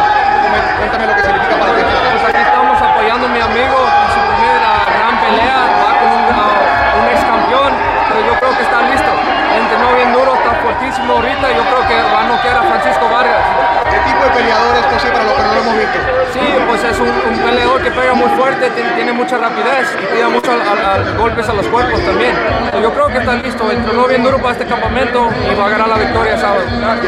Cuéntame 0.79 1.07
lo 1.07 1.15
que 1.17 1.23
significa 1.23 1.57
para 1.57 1.73
ti. 1.77 1.83
Pues 1.83 2.25
aquí 2.29 2.43
estamos 2.43 2.83
apoyando 2.83 3.27
a 3.27 3.31
mi 3.31 3.41
amigo 3.41 3.77
en 3.77 4.09
su 4.13 4.21
primera 4.29 4.71
gran 4.87 5.15
pelea, 5.21 5.59
va 5.81 5.91
con 6.01 6.11
un, 6.17 6.25
uh, 6.37 7.01
un 7.01 7.05
ex 7.13 7.21
campeón, 7.25 7.73
pero 8.09 8.21
yo 8.27 8.33
creo 8.41 8.53
que 8.57 8.63
está 8.63 8.79
listo. 8.83 9.13
Entrenó 9.57 9.89
bien 9.97 10.13
duro, 10.13 10.35
está 10.37 10.53
fuertísimo 10.63 11.13
ahorita, 11.17 11.47
yo 11.57 11.63
creo 11.65 11.83
que 11.89 11.97
va 12.13 12.21
a 12.21 12.27
noquear 12.29 12.57
a 12.59 12.63
Francisco 12.63 13.05
Vargas. 13.09 13.45
¿Qué 13.91 13.99
tipo 14.05 14.21
de 14.25 14.31
peleador 14.37 14.77
es 14.77 14.87
José 14.93 15.09
para 15.11 15.25
lo 15.25 15.33
que 15.37 15.43
no 15.43 15.51
lo 15.55 15.61
hemos 15.61 15.77
visto? 15.81 15.99
Sí, 16.33 16.45
pues 16.77 16.93
es 16.93 17.01
un, 17.01 17.09
un 17.09 17.39
peleador 17.39 17.83
que 17.83 17.91
pega 17.91 18.13
muy 18.13 18.29
fuerte, 18.37 18.69
tiene, 18.71 18.91
tiene 18.93 19.13
mucha 19.13 19.39
rapidez 19.39 19.89
y 20.03 20.15
tira 20.15 20.29
mucho 20.29 20.53
al, 20.53 20.61
al, 20.61 20.85
al 20.85 21.17
golpes 21.17 21.49
a 21.49 21.55
los 21.55 21.67
cuerpos 21.69 22.01
también. 22.05 22.37
Entonces, 22.37 22.83
yo 22.83 22.93
creo 22.93 23.07
que 23.07 23.19
está 23.19 23.35
listo, 23.35 23.71
entrenó 23.73 24.07
bien 24.07 24.23
duro 24.23 24.39
para 24.39 24.53
este 24.53 24.67
campamento 24.67 25.29
y 25.51 25.55
va 25.55 25.67
a 25.67 25.69
ganar 25.71 25.89
la 25.89 25.97
victoria 25.97 26.37
sábado. 26.37 26.63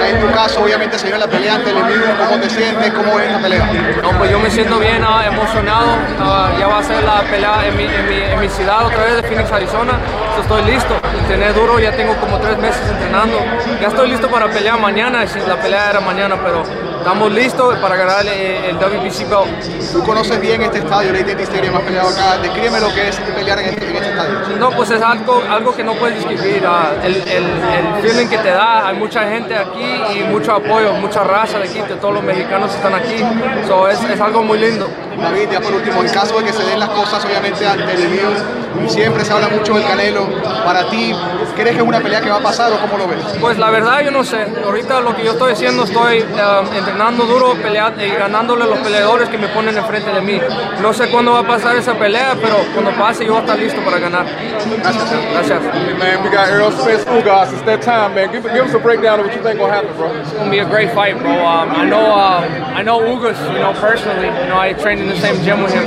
En 0.06 0.20
tu 0.20 0.30
caso, 0.32 0.62
obviamente, 0.62 0.98
se 0.98 1.08
viene 1.08 1.18
la 1.18 1.26
pelea 1.26 1.56
ante 1.56 1.70
el 1.70 1.76
enemigo. 1.76 2.04
¿Cómo 2.18 2.40
te 2.40 2.48
sientes? 2.50 2.92
¿Cómo 2.92 3.14
ves 3.16 3.26
esta 3.26 3.42
pelea? 3.42 3.70
No, 4.02 4.10
pues 4.12 4.30
yo 4.30 4.38
me 4.38 4.50
siento 4.50 4.78
bien 4.78 5.04
ah, 5.06 5.26
emocionado. 5.26 5.88
Ah, 6.18 6.50
ya 6.58 6.66
va 6.66 6.78
a 6.78 6.82
ser 6.82 7.02
la 7.04 7.20
pelea 7.22 7.66
en 7.66 7.76
mi, 7.76 7.84
en, 7.84 8.08
mi, 8.08 8.16
en 8.22 8.40
mi 8.40 8.48
ciudad 8.48 8.86
otra 8.86 9.04
vez 9.04 9.16
de 9.16 9.22
Phoenix, 9.22 9.52
Arizona. 9.52 9.92
Entonces, 10.30 10.44
estoy 10.44 10.62
listo. 10.62 10.94
Entrené 11.18 11.52
duro, 11.52 11.78
ya 11.78 11.92
tengo 11.92 12.14
como 12.16 12.38
tres 12.38 12.56
meses 12.58 12.80
entrenando. 12.88 13.38
Ya 13.80 13.88
estoy 13.88 14.08
listo 14.08 14.28
para 14.28 14.48
pelear 14.48 14.80
mañana, 14.80 15.26
si 15.26 15.38
la 15.40 15.56
pelea 15.56 15.90
era 15.90 16.00
mañana, 16.00 16.36
pero 16.42 16.62
estamos 16.98 17.32
listos 17.32 17.78
para 17.78 17.96
ganar 17.96 18.26
el, 18.26 18.76
WBC 18.76 19.28
Belt. 19.28 19.92
Tú 19.92 20.02
conoces 20.04 20.40
bien 20.40 20.62
este 20.62 20.78
estadio, 20.78 21.10
el 21.10 21.16
AT&T 21.16 21.42
Stadium, 21.42 21.76
has 21.76 21.82
peleado 21.82 22.08
acá. 22.08 22.38
Descríbeme 22.38 22.80
lo 22.80 22.88
que 22.92 23.08
es 23.08 23.16
pelear 23.16 23.58
en 23.60 23.66
este, 23.66 23.88
en 23.88 23.96
este 23.96 24.10
estadio. 24.10 24.56
No, 24.58 24.70
pues 24.70 24.90
es 24.90 25.00
algo, 25.00 25.42
algo 25.48 25.74
que 25.74 25.84
no 25.84 25.94
puedes 25.94 26.16
describir. 26.16 26.62
Uh, 26.64 27.06
el, 27.06 27.16
el, 27.16 27.44
el, 27.44 28.02
feeling 28.02 28.28
que 28.28 28.38
te 28.38 28.50
da, 28.50 28.88
hay 28.88 28.96
mucha 28.96 29.22
gente 29.28 29.56
aquí 29.56 30.18
y 30.18 30.24
mucho 30.24 30.52
apoyo, 30.52 30.92
mucha 30.94 31.24
raza 31.24 31.58
de 31.58 31.68
aquí, 31.68 31.80
de 31.80 31.96
todos 31.96 32.14
los 32.14 32.22
mexicanos 32.22 32.74
están 32.74 32.94
aquí. 32.94 33.22
So, 33.66 33.88
es, 33.88 34.02
es 34.02 34.20
algo 34.20 34.42
muy 34.42 34.58
lindo. 34.58 34.88
David, 35.18 35.48
ya 35.50 35.60
por 35.60 35.74
último, 35.74 36.02
en 36.02 36.08
caso 36.10 36.38
de 36.38 36.44
que 36.44 36.52
se 36.52 36.62
den 36.64 36.78
las 36.78 36.90
cosas, 36.90 37.24
obviamente, 37.24 37.66
ante 37.66 37.92
el 37.92 38.02
enemigo, 38.02 38.30
siempre 38.86 39.24
se 39.24 39.32
habla 39.32 39.48
mucho 39.48 39.74
del 39.74 39.84
Canelo. 39.84 40.28
Para 40.64 40.88
ti, 40.88 41.12
¿crees 41.56 41.70
que 41.70 41.82
es 41.82 41.88
una 41.88 42.00
pelea 42.00 42.20
que 42.20 42.30
va 42.30 42.36
a 42.36 42.42
pasar 42.42 42.72
o 42.72 42.78
cómo 42.78 42.98
lo 42.98 43.08
ves? 43.08 43.24
Pues 43.40 43.58
la 43.58 43.70
verdad, 43.70 44.00
yo 44.04 44.10
no 44.10 44.22
sé. 44.22 44.46
Ahorita 44.64 45.00
lo 45.00 45.16
que 45.16 45.24
yo 45.24 45.32
estoy 45.32 45.52
haciendo, 45.52 45.84
estoy 45.84 46.20
uh, 46.20 46.74
entrenando 46.88 47.26
duro 47.26 47.54
peleando, 47.54 48.04
y 48.04 48.10
ganándole 48.10 48.64
a 48.64 48.66
los 48.66 48.78
peleadores 48.78 49.28
que 49.28 49.38
me 49.38 49.48
ponen 49.48 49.76
enfrente 49.76 50.10
de 50.10 50.20
mí. 50.20 50.40
No 50.80 50.92
sé 50.92 51.08
cuándo 51.08 51.32
va 51.32 51.40
a 51.40 51.46
pasar 51.46 51.76
esa 51.76 51.94
pelea, 51.94 52.34
pero 52.40 52.56
cuando 52.72 52.90
pase, 52.92 53.24
yo 53.24 53.32
voy 53.32 53.40
a 53.40 53.44
estar 53.44 53.58
listo 53.58 53.80
para 53.82 53.98
ganar. 53.98 54.26
Gracias. 54.82 55.10
Gracias. 55.32 55.62
Hey 55.74 55.94
man, 55.94 56.22
we 56.24 56.30
got 56.30 56.48
Errol 56.48 56.72
Spence 56.72 57.04
Ugas. 57.04 57.52
It's 57.52 57.62
that 57.62 57.82
time, 57.82 58.14
man. 58.14 58.32
Give, 58.32 58.42
give 58.42 58.64
us 58.64 58.74
a 58.74 58.78
breakdown 58.78 59.20
of 59.20 59.26
what 59.26 59.36
you 59.36 59.42
think 59.42 59.58
gonna 59.58 59.72
happen, 59.72 59.94
bro. 59.96 60.14
It's 60.14 60.32
gonna 60.32 60.50
be 60.50 60.60
a 60.60 60.68
great 60.68 60.92
fight, 60.94 61.18
bro. 61.18 61.30
Um, 61.30 61.70
I 61.70 61.84
know, 61.88 62.12
uh, 62.12 62.40
I 62.74 62.82
know 62.82 63.00
Ugas, 63.00 63.38
you 63.52 63.58
know, 63.58 63.72
personally. 63.74 64.26
You 64.26 64.48
know, 64.48 64.58
I 64.58 64.72
trained 64.72 65.00
in 65.00 65.08
the 65.08 65.16
same 65.16 65.42
gym 65.44 65.62
with 65.62 65.72
him. 65.72 65.86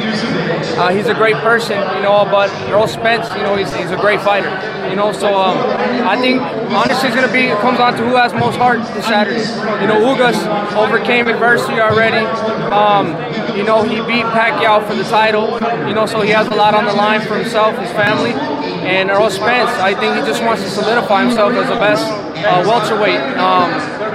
Uh, 0.77 0.89
he's 0.89 1.07
a 1.07 1.13
great 1.13 1.35
person, 1.37 1.77
you 1.95 2.01
know, 2.01 2.25
but 2.25 2.49
Earl 2.69 2.87
Spence, 2.87 3.29
you 3.35 3.43
know, 3.43 3.55
he's, 3.55 3.73
he's 3.73 3.91
a 3.91 3.97
great 3.97 4.21
fighter. 4.21 4.49
You 4.89 4.95
know, 4.95 5.11
so 5.11 5.35
um, 5.35 5.57
I 6.05 6.19
think 6.19 6.41
honestly 6.41 7.07
it's 7.07 7.15
gonna 7.15 7.31
be 7.31 7.47
it 7.47 7.57
comes 7.59 7.77
down 7.77 7.93
to 7.93 8.03
who 8.03 8.15
has 8.15 8.33
most 8.33 8.57
heart 8.57 8.79
this 8.93 9.05
Saturday. 9.05 9.39
You 9.81 9.87
know, 9.87 9.99
Ugas 10.13 10.35
overcame 10.75 11.27
adversity 11.27 11.79
already. 11.79 12.25
Um, 12.71 13.15
you 13.55 13.63
know, 13.63 13.83
he 13.83 13.95
beat 14.01 14.25
Pacquiao 14.35 14.85
for 14.87 14.95
the 14.95 15.03
title. 15.03 15.59
You 15.87 15.93
know, 15.93 16.05
so 16.05 16.21
he 16.21 16.31
has 16.31 16.47
a 16.47 16.55
lot 16.55 16.73
on 16.73 16.85
the 16.85 16.93
line 16.93 17.21
for 17.21 17.37
himself, 17.37 17.77
his 17.77 17.91
family. 17.91 18.31
And 18.81 19.09
Earl 19.09 19.29
Spence, 19.29 19.69
I 19.79 19.93
think 19.93 20.15
he 20.15 20.21
just 20.25 20.43
wants 20.43 20.63
to 20.63 20.69
solidify 20.69 21.23
himself 21.25 21.53
as 21.53 21.67
the 21.69 21.75
best 21.75 22.05
uh, 22.45 22.63
welterweight 22.65 23.19
um, 23.37 23.69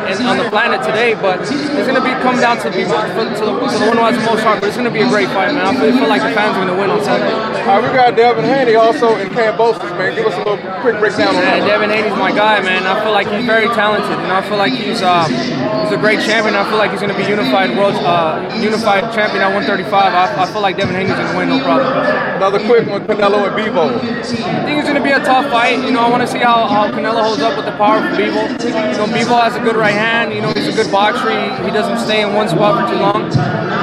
in, 0.09 0.23
on 0.27 0.39
the 0.39 0.49
planet 0.51 0.83
today. 0.83 1.15
But 1.15 1.43
it's 1.43 1.51
going 1.51 1.99
to 1.99 2.05
be 2.05 2.15
come 2.23 2.39
down 2.39 2.59
to, 2.63 2.71
be, 2.71 2.85
to, 2.87 2.91
the, 2.91 3.25
to 3.37 3.77
the 3.79 3.87
one 3.87 3.99
who 3.99 4.05
has 4.07 4.17
the 4.17 4.27
most 4.27 4.43
heart. 4.43 4.61
But 4.61 4.69
it's 4.69 4.77
going 4.77 4.89
to 4.89 4.95
be 4.95 5.03
a 5.03 5.09
great 5.09 5.29
fight, 5.31 5.53
man. 5.55 5.67
I 5.67 5.73
feel, 5.75 5.93
feel 5.93 6.09
like 6.09 6.23
the 6.23 6.35
fans 6.35 6.57
are 6.57 6.65
going 6.65 6.75
to 6.75 6.79
win 6.79 6.91
on 6.91 7.03
Sunday. 7.03 7.35
All 7.67 7.83
right, 7.83 7.83
we 7.83 7.91
got 7.91 8.15
Devin 8.15 8.45
Haney 8.45 8.75
also 8.75 9.17
in 9.19 9.29
Cambosis, 9.35 9.91
man. 9.99 10.15
Give 10.15 10.27
us 10.27 10.35
a 10.35 10.43
little 10.47 10.63
quick 10.81 11.03
breakdown 11.03 11.35
on 11.35 11.43
Man, 11.43 11.61
that. 11.61 11.67
Devin 11.67 11.91
Haney's 11.91 12.15
my 12.15 12.31
guy, 12.31 12.63
man. 12.63 12.87
I 12.87 13.03
feel 13.03 13.11
like 13.11 13.27
he's 13.27 13.45
very 13.45 13.67
talented, 13.75 14.15
and 14.23 14.31
I 14.31 14.41
feel 14.47 14.57
like 14.57 14.73
he's 14.73 15.03
uh, 15.03 15.27
he's 15.27 15.91
a 15.91 15.99
great 15.99 16.23
champion. 16.23 16.55
I 16.55 16.63
feel 16.71 16.79
like 16.79 16.95
he's 16.95 17.03
going 17.03 17.11
to 17.11 17.19
be 17.19 17.27
unified 17.27 17.75
world 17.75 17.99
uh, 18.07 18.39
unified 18.63 19.11
champion 19.11 19.43
at 19.43 19.51
135. 19.51 19.91
I, 19.91 20.43
I 20.43 20.47
feel 20.47 20.63
like 20.63 20.79
Devin 20.79 20.95
Haney's 20.95 21.19
going 21.19 21.27
to 21.27 21.37
win, 21.37 21.49
no 21.51 21.59
problem. 21.59 21.91
Another 22.39 22.63
quick 22.63 22.87
one, 22.87 23.03
Canelo 23.03 23.51
and 23.51 23.57
Bevo. 23.59 23.99
I 23.99 24.63
think 24.63 24.79
it's 24.79 24.87
going 24.87 25.01
to 25.01 25.03
be 25.03 25.11
a 25.11 25.23
tough 25.27 25.51
fight. 25.51 25.83
You 25.83 25.91
know, 25.91 26.07
I 26.07 26.09
want 26.11 26.23
to 26.23 26.31
see 26.31 26.39
how, 26.39 26.71
how 26.71 26.87
Canelo 26.95 27.19
holds 27.19 27.43
up 27.43 27.57
with 27.57 27.67
the 27.67 27.75
power 27.75 27.99
of 27.99 28.15
Bevo. 28.15 28.47
You 28.63 28.95
know, 28.95 29.11
Bevo 29.11 29.35
has 29.43 29.57
a 29.57 29.63
good 29.67 29.75
right 29.75 29.96
hand. 29.97 30.33
You 30.37 30.41
know, 30.45 30.53
he's 30.53 30.69
a 30.69 30.77
good 30.77 30.93
boxer. 30.93 31.33
He, 31.33 31.65
he 31.67 31.71
doesn't 31.73 31.99
stay 32.05 32.21
in 32.23 32.35
one 32.37 32.49
spot 32.49 32.77
for 32.77 32.85
too 32.93 33.01
long. 33.01 33.29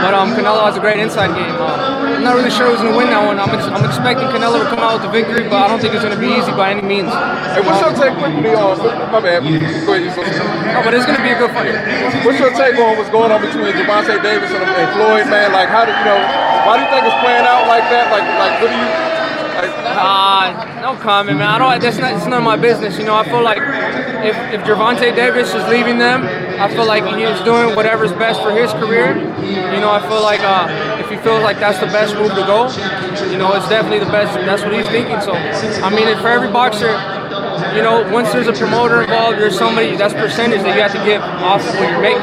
But 0.04 0.14
um, 0.14 0.32
Canelo 0.38 0.64
has 0.68 0.78
a 0.78 0.84
great 0.84 1.00
inside 1.02 1.34
game. 1.34 1.56
Uh, 1.58 2.14
I'm 2.20 2.24
not 2.24 2.36
really 2.38 2.52
sure 2.54 2.70
who's 2.72 2.80
going 2.80 2.94
to 2.94 2.98
win 3.00 3.10
that 3.12 3.24
one. 3.26 3.40
I'm, 3.40 3.52
ex- 3.52 3.68
I'm 3.68 3.84
expecting 3.84 4.28
Canelo 4.32 4.62
to 4.64 4.68
come 4.70 4.80
out 4.80 5.00
with 5.02 5.06
the 5.10 5.14
victory, 5.14 5.44
but 5.50 5.60
I 5.64 5.68
don't 5.68 5.80
think 5.82 5.96
it's 5.98 6.04
going 6.06 6.16
to 6.16 6.20
be 6.22 6.32
easy 6.36 6.52
by 6.56 6.72
any 6.72 6.84
means. 6.86 7.12
Hey, 7.56 7.60
what's 7.66 7.80
your 7.84 7.92
take 7.96 8.16
quickly 8.20 8.54
on? 8.56 8.78
My 9.12 9.20
bad. 9.20 9.44
Go 9.44 9.50
ahead. 9.50 10.04
you 10.06 10.12
supposed 10.14 10.38
to- 10.38 10.72
No, 10.76 10.80
but 10.86 10.94
it's 10.94 11.08
going 11.10 11.18
to 11.20 11.26
be 11.26 11.34
a 11.34 11.40
good 11.40 11.52
fight. 11.52 11.74
What's 12.24 12.40
your 12.40 12.54
take 12.56 12.78
on 12.80 12.96
what's 13.00 13.12
going 13.12 13.32
on 13.32 13.40
between 13.42 13.72
Javante 13.76 14.20
Davis 14.22 14.52
and, 14.54 14.64
and 14.64 14.88
Floyd, 14.96 15.28
man? 15.32 15.52
Like, 15.56 15.68
how 15.72 15.84
do 15.88 15.92
you 15.92 16.04
know? 16.08 16.20
Why 16.68 16.80
do 16.80 16.86
you 16.86 16.90
think 16.92 17.04
it's 17.08 17.20
playing 17.24 17.44
out 17.48 17.68
like 17.68 17.84
that? 17.92 18.08
Like, 18.12 18.24
like, 18.40 18.54
what 18.64 18.70
do 18.72 18.78
you? 18.80 18.88
Like, 19.60 19.72
Uh, 20.00 20.82
no 20.82 20.96
comment, 21.00 21.38
man. 21.40 21.48
I 21.48 21.58
don't. 21.60 21.82
That's 21.82 21.98
not. 21.98 22.14
It's 22.16 22.26
none 22.26 22.40
of 22.40 22.44
my 22.44 22.56
business. 22.58 22.98
You 22.98 23.06
know, 23.06 23.16
I 23.16 23.24
feel 23.24 23.44
like 23.44 23.60
if 24.26 24.36
if 24.54 24.62
Javante 24.62 25.16
Davis 25.16 25.54
is 25.54 25.68
leaving 25.68 25.98
them, 25.98 26.24
I 26.60 26.68
feel 26.68 26.86
like 26.86 27.04
he's 27.04 27.40
doing 27.44 27.76
whatever's 27.76 28.14
best 28.14 28.42
for 28.42 28.52
his 28.52 28.72
career. 28.74 29.18
You 29.18 29.80
know, 29.80 29.92
I 29.92 30.02
feel 30.08 30.22
like 30.22 30.42
uh, 30.42 31.00
if 31.00 31.10
he 31.10 31.18
feels 31.18 31.44
like 31.44 31.60
that's 31.60 31.80
the 31.80 31.88
best 31.88 32.16
move 32.16 32.32
to 32.32 32.46
go, 32.48 32.70
you 33.32 33.38
know, 33.38 33.54
it's 33.54 33.68
definitely 33.70 34.00
the 34.00 34.12
best. 34.12 34.34
That's 34.34 34.64
what 34.64 34.74
he's 34.74 34.88
thinking. 34.88 35.20
So, 35.22 35.34
I 35.34 35.90
mean, 35.90 36.08
for 36.20 36.30
every 36.30 36.52
boxer. 36.52 37.23
You 37.76 37.82
know, 37.82 38.06
once 38.14 38.32
there's 38.32 38.48
a 38.48 38.54
promoter 38.54 39.02
involved, 39.02 39.40
there's 39.40 39.58
somebody 39.58 39.96
that's 39.96 40.14
percentage 40.14 40.62
that 40.62 40.76
you 40.76 40.82
have 40.82 40.94
to 40.94 41.04
give 41.04 41.22
off 41.22 41.62
of 41.62 41.74
what 41.74 41.90
you're 41.90 42.06
making. 42.06 42.22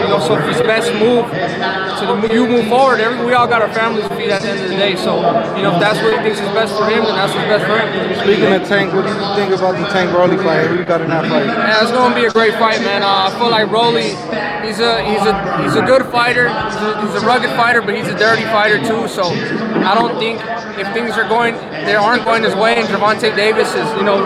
You 0.00 0.08
know, 0.08 0.20
so 0.24 0.40
if 0.40 0.48
it's 0.48 0.64
best 0.64 0.88
move 0.96 1.28
to 1.28 2.04
the 2.08 2.16
you 2.32 2.48
move 2.48 2.68
forward, 2.68 3.00
every, 3.00 3.24
we 3.24 3.32
all 3.32 3.46
got 3.46 3.60
our 3.60 3.72
families 3.72 4.08
to 4.08 4.16
feed 4.16 4.30
at 4.30 4.40
the 4.40 4.48
end 4.48 4.64
of 4.64 4.70
the 4.70 4.76
day. 4.76 4.96
So, 4.96 5.20
you 5.56 5.62
know, 5.62 5.76
if 5.76 5.80
that's 5.80 6.00
what 6.00 6.16
he 6.16 6.20
thinks 6.24 6.40
is 6.40 6.48
best 6.56 6.72
for 6.76 6.88
him, 6.88 7.04
then 7.04 7.12
that's 7.12 7.32
what's 7.36 7.48
best 7.48 7.64
for 7.68 7.76
him. 7.76 7.88
Speaking 8.24 8.52
of 8.52 8.64
Tank, 8.64 8.92
what 8.96 9.04
do 9.04 9.12
you 9.12 9.20
think 9.36 9.52
about 9.52 9.76
the 9.76 9.84
Tank 9.92 10.08
Broly 10.16 10.40
fight? 10.40 10.66
Who 10.68 10.80
you 10.80 10.84
got 10.84 11.00
in 11.00 11.08
that 11.12 11.28
fight? 11.28 11.44
Yeah, 11.44 11.82
it's 11.82 11.92
gonna 11.92 12.14
be 12.14 12.24
a 12.24 12.32
great 12.32 12.54
fight, 12.54 12.80
man. 12.80 13.02
Uh, 13.02 13.28
I 13.28 13.38
feel 13.38 13.50
like 13.50 13.68
Rolly, 13.70 14.16
he's 14.64 14.80
a 14.80 15.04
he's 15.04 15.24
a 15.28 15.34
he's 15.60 15.76
a 15.76 15.84
good 15.84 16.08
fighter. 16.08 16.48
He's 16.48 16.80
a, 16.80 16.88
he's 17.04 17.14
a 17.20 17.26
rugged 17.26 17.52
fighter, 17.52 17.82
but 17.82 17.94
he's 17.94 18.08
a 18.08 18.16
dirty 18.16 18.44
fighter 18.48 18.80
too. 18.80 19.08
So 19.08 19.28
I 19.28 19.92
don't 19.92 20.18
think 20.18 20.40
if 20.80 20.88
things 20.92 21.16
are 21.16 21.28
going 21.28 21.54
they 21.84 21.94
aren't 21.94 22.24
going 22.24 22.42
his 22.42 22.54
way, 22.54 22.76
and 22.76 22.88
Javante 22.88 23.34
Davis 23.36 23.68
is 23.74 23.88
you 23.96 24.02
know 24.02 24.24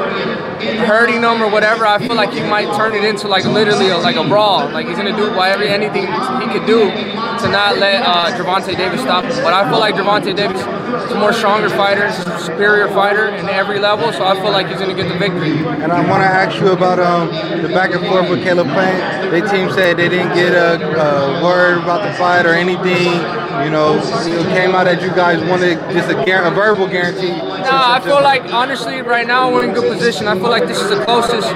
hurting 0.61 1.23
him 1.23 1.42
or 1.42 1.51
whatever, 1.51 1.87
I 1.87 1.99
feel 1.99 2.16
like 2.16 2.33
he 2.33 2.40
might 2.40 2.75
turn 2.77 2.94
it 2.94 3.05
into 3.05 3.29
like 3.29 3.44
literally 3.44 3.88
a, 3.88 3.99
like 3.99 4.16
a 4.16 4.27
brawl. 4.27 4.68
Like 4.70 4.87
he's 4.87 4.96
gonna 4.96 5.16
do 5.16 5.35
whatever 5.35 5.64
anything 5.64 6.07
he 6.07 6.46
could 6.53 6.66
do 6.66 6.90
to 6.90 7.49
not 7.49 7.79
let 7.79 8.03
uh, 8.05 8.37
Javante 8.37 8.77
Davis 8.77 9.01
stop 9.01 9.25
him. 9.25 9.42
But 9.42 9.53
I 9.53 9.68
feel 9.70 9.79
like 9.79 9.94
Javante 9.94 10.35
Davis 10.35 10.61
is 10.61 11.12
a 11.12 11.18
more 11.18 11.33
stronger 11.33 11.70
fighter, 11.70 12.11
superior 12.38 12.88
fighter 12.88 13.29
in 13.29 13.49
every 13.49 13.79
level. 13.79 14.12
So 14.12 14.25
I 14.25 14.35
feel 14.35 14.53
like 14.53 14.68
he's 14.68 14.79
gonna 14.79 14.94
get 14.94 15.09
the 15.09 15.18
victory. 15.18 15.59
And 15.59 15.92
I 15.92 16.09
want 16.09 16.23
to 16.23 16.29
ask 16.29 16.61
you 16.61 16.68
about 16.68 16.99
um, 16.99 17.29
the 17.62 17.68
back 17.68 17.92
and 17.94 18.07
forth 18.07 18.29
with 18.29 18.42
Caleb 18.42 18.68
Plant. 18.68 19.31
Their 19.31 19.46
team 19.49 19.70
said 19.70 19.96
they 19.96 20.09
didn't 20.09 20.35
get 20.35 20.53
a, 20.53 21.40
a 21.40 21.44
word 21.44 21.79
about 21.79 22.03
the 22.03 22.12
fight 22.18 22.46
or 22.46 22.55
anything. 22.55 23.49
You 23.64 23.70
know, 23.70 23.99
it 23.99 24.46
came 24.55 24.75
out 24.75 24.85
that 24.85 25.03
you 25.03 25.09
guys 25.11 25.42
wanted 25.49 25.79
just 25.92 26.11
a, 26.11 26.14
guar- 26.14 26.46
a 26.46 26.51
verbal 26.51 26.87
guarantee. 26.88 27.31
Nah, 27.37 27.94
I 27.94 28.01
feel 28.01 28.23
like 28.23 28.53
honestly, 28.53 29.01
right 29.03 29.27
now 29.27 29.53
we're 29.53 29.64
in 29.64 29.75
good 29.75 29.90
position. 29.92 30.27
I 30.27 30.35
feel 30.35 30.49
like 30.49 30.66
this 30.66 30.81
is 30.81 30.88
the 30.90 31.05
closest 31.05 31.49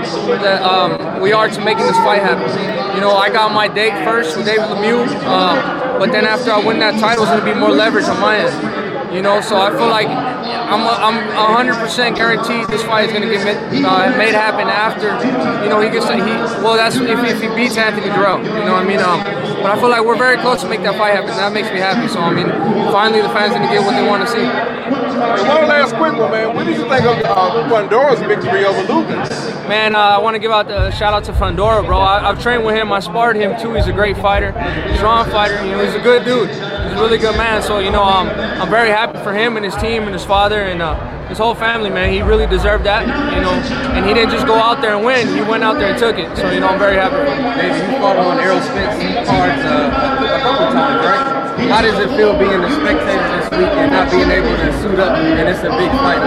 that 0.45 0.63
um, 0.63 1.21
we 1.21 1.33
are 1.33 1.49
to 1.49 1.61
making 1.65 1.87
this 1.87 1.97
fight 1.99 2.23
happen. 2.23 2.49
You 2.95 3.01
know, 3.01 3.17
I 3.17 3.31
got 3.31 3.53
my 3.53 3.69
date 3.69 4.05
first 4.05 4.37
with 4.37 4.47
David 4.47 4.65
Lemieux, 4.69 5.07
uh, 5.25 5.99
but 5.99 6.13
then 6.13 6.25
after 6.25 6.51
I 6.53 6.59
win 6.65 6.79
that 6.81 7.01
title, 7.01 7.25
it's 7.25 7.33
gonna 7.33 7.45
be 7.45 7.59
more 7.59 7.71
leverage 7.71 8.05
on 8.07 8.21
my 8.21 8.37
end. 8.39 8.84
You 9.15 9.23
know, 9.23 9.41
so 9.41 9.55
I 9.57 9.71
feel 9.71 9.87
like 9.87 10.09
I'm 10.09 10.83
I'm 10.83 11.69
100% 11.71 12.17
guaranteed 12.17 12.67
this 12.67 12.83
fight 12.83 13.07
is 13.07 13.13
gonna 13.13 13.31
get 13.31 13.45
made, 13.45 13.85
uh, 13.85 14.11
made 14.19 14.35
happen 14.35 14.67
after. 14.67 15.15
You 15.63 15.71
know, 15.71 15.81
he 15.81 15.89
gets 15.89 16.09
he 16.11 16.19
well 16.19 16.75
that's 16.75 16.97
if, 16.97 17.19
if 17.23 17.41
he 17.41 17.49
beats 17.55 17.77
Anthony 17.77 18.11
Durrell. 18.11 18.43
You 18.43 18.67
know 18.67 18.73
what 18.73 18.83
I 18.83 18.89
mean? 18.89 18.99
Um, 18.99 19.23
but 19.63 19.71
I 19.71 19.79
feel 19.79 19.89
like 19.89 20.05
we're 20.05 20.19
very 20.19 20.37
close 20.39 20.63
to 20.63 20.69
make 20.69 20.83
that 20.83 20.99
fight 20.99 21.15
happen. 21.15 21.31
That 21.31 21.53
makes 21.53 21.71
me 21.71 21.79
happy. 21.79 22.09
So 22.09 22.19
I 22.19 22.35
mean, 22.35 22.49
finally 22.91 23.23
the 23.23 23.29
fans 23.29 23.55
are 23.55 23.63
gonna 23.63 23.73
get 23.73 23.87
what 23.87 23.95
they 23.95 24.07
want 24.07 24.27
to 24.27 24.29
see. 24.29 24.45
one 24.45 25.69
last 25.71 25.95
quick 25.95 26.19
one, 26.19 26.31
man. 26.33 26.55
What 26.55 26.67
did 26.67 26.77
you 26.77 26.89
think 26.89 27.07
of 27.07 27.23
uh, 27.23 27.71
Fundora's 27.71 28.21
victory 28.21 28.65
over 28.65 28.83
Lucas? 28.93 29.31
Man, 29.69 29.95
uh, 29.95 29.99
I 29.99 30.19
want 30.19 30.35
to 30.35 30.41
give 30.41 30.51
out 30.51 30.69
the 30.69 30.91
shout 30.91 31.15
out 31.15 31.25
to 31.25 31.33
Fundora, 31.33 31.87
bro. 31.87 31.99
I, 31.99 32.21
have 32.21 32.43
trained 32.43 32.67
with 32.67 32.75
him. 32.75 32.93
I 32.93 33.01
sparred 33.01 33.37
him 33.37 33.59
too. 33.61 33.73
He's 33.75 33.87
a 33.87 33.93
great 33.93 34.17
fighter, 34.19 34.53
strong 34.97 35.31
fighter. 35.31 35.55
You 35.65 35.73
know, 35.73 35.85
he's 35.85 35.95
a 35.95 36.03
good 36.03 36.25
dude. 36.25 36.51
He's 36.95 37.01
a 37.01 37.07
really 37.07 37.19
good 37.19 37.37
man. 37.37 37.61
So 37.61 37.81
you 37.81 37.91
know, 37.91 38.05
um, 38.05 38.29
I'm 38.31 38.71
very 38.71 38.91
happy 38.91 39.19
for 39.19 39.35
him 39.35 39.57
and 39.57 39.65
his 39.65 39.75
team 39.75 40.05
and 40.05 40.15
his 40.15 40.25
father 40.25 40.63
and 40.63 40.81
uh, 40.81 40.95
his 41.27 41.39
whole 41.39 41.57
family, 41.57 41.91
man. 41.91 42.13
He 42.13 42.23
really 42.23 42.47
deserved 42.47 42.85
that. 42.87 43.03
You 43.35 43.43
know, 43.43 43.51
and 43.99 44.07
he 44.07 44.15
didn't 44.15 44.31
just 44.31 44.47
go 44.47 44.55
out 44.55 44.81
there 44.81 44.95
and 44.95 45.05
win. 45.05 45.27
He 45.35 45.43
went 45.43 45.65
out 45.65 45.75
there 45.75 45.91
and 45.91 45.99
took 45.99 46.19
it. 46.19 46.31
So 46.37 46.49
you 46.53 46.61
know, 46.61 46.69
I'm 46.69 46.79
very 46.79 46.95
happy 46.95 47.19
for 47.19 47.35
him. 47.35 47.43
Maybe 47.59 47.75
you 47.83 47.99
fought 47.99 48.15
on 48.15 48.39
Errol 48.39 48.63
Spence 48.63 49.27
cards 49.27 49.59
uh, 49.67 49.91
a 49.91 50.39
couple 50.39 50.71
times, 50.71 51.03
right? 51.03 51.69
How 51.75 51.83
does 51.83 51.99
it 51.99 52.15
feel 52.15 52.39
being 52.39 52.63
a 52.63 52.71
spectator 52.71 53.27
this 53.43 53.51
week 53.51 53.75
and 53.75 53.91
not 53.91 54.07
being 54.13 54.31
able 54.31 54.55
to 54.55 54.71
suit 54.79 54.99
up 55.01 55.19
and 55.19 55.49
it's 55.51 55.67
a 55.67 55.75
big 55.75 55.91
fight? 55.99 56.23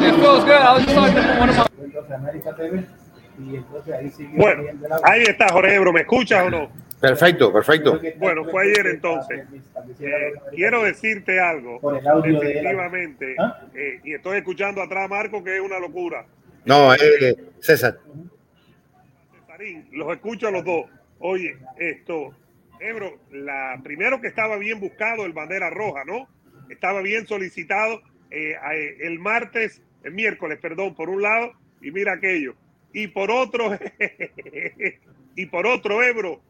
It 0.00 0.16
feels 0.16 0.44
good. 0.44 0.62
I 0.64 0.72
was 0.72 0.84
just 0.84 0.96
talking 0.96 1.14
to 1.14 1.36
one 1.36 1.48
of 1.50 1.56
my 1.56 1.66
Bueno, 4.36 4.64
ahí 5.02 5.22
está 5.22 5.48
Jorge 5.50 5.74
Ebro, 5.74 5.92
¿me 5.92 6.00
escuchas 6.02 6.46
o 6.46 6.50
no? 6.50 6.68
Perfecto, 7.00 7.50
perfecto. 7.50 7.98
Bueno, 8.18 8.44
fue 8.44 8.64
ayer 8.64 8.86
entonces. 8.86 9.46
Eh, 10.00 10.32
quiero 10.54 10.84
decirte 10.84 11.40
algo, 11.40 11.80
definitivamente, 12.22 13.36
¿Ah? 13.38 13.62
eh, 13.74 14.00
y 14.04 14.14
estoy 14.14 14.38
escuchando 14.38 14.82
atrás 14.82 15.06
a 15.06 15.08
Marco 15.08 15.42
que 15.42 15.56
es 15.56 15.62
una 15.62 15.78
locura. 15.78 16.26
No, 16.66 16.92
eh, 16.94 17.36
César. 17.60 17.98
Cesarín, 19.46 19.88
los 19.92 20.12
escucho 20.12 20.48
a 20.48 20.50
los 20.50 20.64
dos. 20.64 20.86
Oye, 21.18 21.56
esto, 21.78 22.34
Ebro, 22.80 23.18
la, 23.30 23.80
primero 23.82 24.20
que 24.20 24.28
estaba 24.28 24.58
bien 24.58 24.78
buscado 24.78 25.24
el 25.24 25.32
bandera 25.32 25.70
roja, 25.70 26.04
¿no? 26.04 26.28
Estaba 26.68 27.00
bien 27.00 27.26
solicitado 27.26 28.02
eh, 28.30 28.56
el 29.00 29.18
martes, 29.18 29.82
el 30.04 30.12
miércoles, 30.12 30.58
perdón, 30.60 30.94
por 30.94 31.08
un 31.08 31.22
lado, 31.22 31.52
y 31.80 31.90
mira 31.92 32.12
aquello. 32.12 32.54
Y 32.92 33.06
por 33.06 33.30
otro, 33.30 33.78
y 35.36 35.46
por 35.46 35.66
otro, 35.66 36.02
Ebro, 36.02 36.42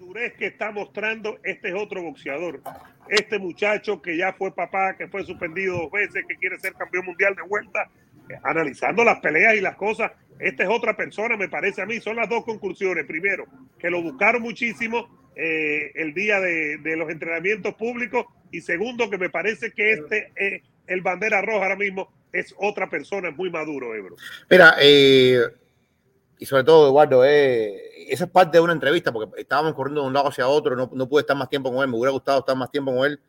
madurez 0.00 0.32
que 0.34 0.46
está 0.46 0.70
mostrando 0.70 1.38
este 1.44 1.68
es 1.68 1.74
otro 1.74 2.02
boxeador. 2.02 2.60
Este 3.08 3.38
muchacho 3.38 4.00
que 4.00 4.16
ya 4.16 4.32
fue 4.32 4.54
papá, 4.54 4.96
que 4.96 5.08
fue 5.08 5.24
suspendido 5.24 5.76
dos 5.76 5.90
veces, 5.90 6.24
que 6.26 6.36
quiere 6.36 6.58
ser 6.58 6.72
campeón 6.74 7.06
mundial 7.06 7.34
de 7.34 7.42
vuelta, 7.42 7.90
analizando 8.42 9.04
las 9.04 9.20
peleas 9.20 9.56
y 9.56 9.60
las 9.60 9.76
cosas, 9.76 10.12
esta 10.38 10.62
es 10.62 10.68
otra 10.70 10.96
persona, 10.96 11.36
me 11.36 11.48
parece 11.48 11.82
a 11.82 11.86
mí. 11.86 12.00
Son 12.00 12.16
las 12.16 12.28
dos 12.28 12.44
conclusiones. 12.44 13.04
Primero, 13.04 13.44
que 13.78 13.90
lo 13.90 14.00
buscaron 14.02 14.40
muchísimo 14.40 15.30
eh, 15.36 15.92
el 15.94 16.14
día 16.14 16.40
de, 16.40 16.78
los 16.96 17.10
entrenamientos 17.10 17.74
públicos. 17.74 18.24
Y 18.50 18.62
segundo, 18.62 19.10
que 19.10 19.18
me 19.18 19.28
parece 19.28 19.72
que 19.72 19.92
este, 19.92 20.32
eh, 20.36 20.62
el 20.86 21.02
bandera 21.02 21.42
roja 21.42 21.64
ahora 21.64 21.76
mismo, 21.76 22.10
es 22.32 22.54
otra 22.58 22.88
persona, 22.88 23.28
es 23.30 23.36
muy 23.36 23.50
maduro, 23.50 23.94
Ebro. 23.94 24.16
Mira, 24.48 24.76
eh, 24.80 25.40
y 26.40 26.46
sobre 26.46 26.64
todo, 26.64 26.88
Eduardo, 26.88 27.22
esa 27.22 28.24
es 28.24 28.30
parte 28.30 28.56
de 28.56 28.62
una 28.62 28.72
entrevista, 28.72 29.12
porque 29.12 29.38
estábamos 29.42 29.74
corriendo 29.74 30.00
de 30.00 30.06
un 30.06 30.14
lado 30.14 30.28
hacia 30.28 30.48
otro, 30.48 30.74
no, 30.74 30.90
no 30.90 31.06
pude 31.06 31.20
estar 31.20 31.36
más 31.36 31.50
tiempo 31.50 31.70
con 31.70 31.82
él, 31.82 31.88
me 31.88 31.98
hubiera 31.98 32.12
gustado 32.12 32.38
estar 32.38 32.56
más 32.56 32.70
tiempo 32.70 32.96
con 32.96 33.04
él, 33.04 33.20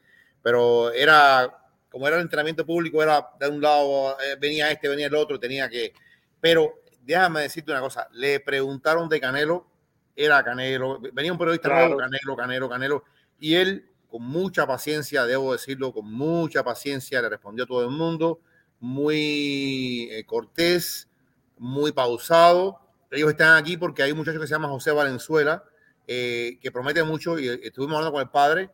pero 0.42 0.94
era, 0.94 1.54
como 1.90 2.08
era 2.08 2.16
el 2.16 2.22
entrenamiento 2.22 2.66
público, 2.66 3.04
era 3.04 3.28
de 3.38 3.50
un 3.50 3.62
lado, 3.62 4.16
venía 4.40 4.72
este, 4.72 4.88
venía 4.88 5.08
el 5.08 5.16
otro, 5.16 5.38
tenía 5.38 5.68
que, 5.68 5.92
pero 6.40 6.74
déjame 7.02 7.42
decirte 7.42 7.74
una 7.74 7.82
cosa, 7.82 8.08
le 8.14 8.40
preguntaron 8.40 9.10
de 9.10 9.20
Canelo, 9.20 9.68
era 10.16 10.42
Canelo, 10.42 11.02
venía 11.12 11.34
un 11.34 11.38
periodista 11.38 11.68
nuevo, 11.68 11.98
Canelo, 11.98 12.38
Canelo, 12.38 12.70
Canelo, 12.70 13.04
y 13.42 13.56
él 13.56 13.90
con 14.10 14.24
mucha 14.24 14.66
paciencia, 14.66 15.26
debo 15.26 15.52
decirlo, 15.52 15.92
con 15.92 16.10
mucha 16.10 16.64
paciencia 16.64 17.22
le 17.22 17.28
respondió 17.28 17.66
a 17.66 17.68
todo 17.68 17.84
el 17.84 17.92
mundo, 17.92 18.40
muy 18.80 20.08
eh, 20.12 20.24
cortés, 20.26 21.10
muy 21.58 21.92
pausado. 21.92 22.81
Ellos 23.12 23.30
están 23.30 23.58
aquí 23.58 23.78
porque 23.78 24.04
hay 24.04 24.12
un 24.12 24.18
muchacho 24.18 24.40
que 24.40 24.48
se 24.48 24.54
llama 24.54 24.70
José 24.70 24.92
Valenzuela, 24.92 25.64
eh, 26.08 26.58
que 26.62 26.72
promete 26.72 27.04
mucho, 27.04 27.38
y 27.38 27.50
eh, 27.50 27.60
estuvimos 27.64 27.98
hablando 27.98 28.14
con 28.14 28.22
el 28.22 28.30
padre, 28.30 28.70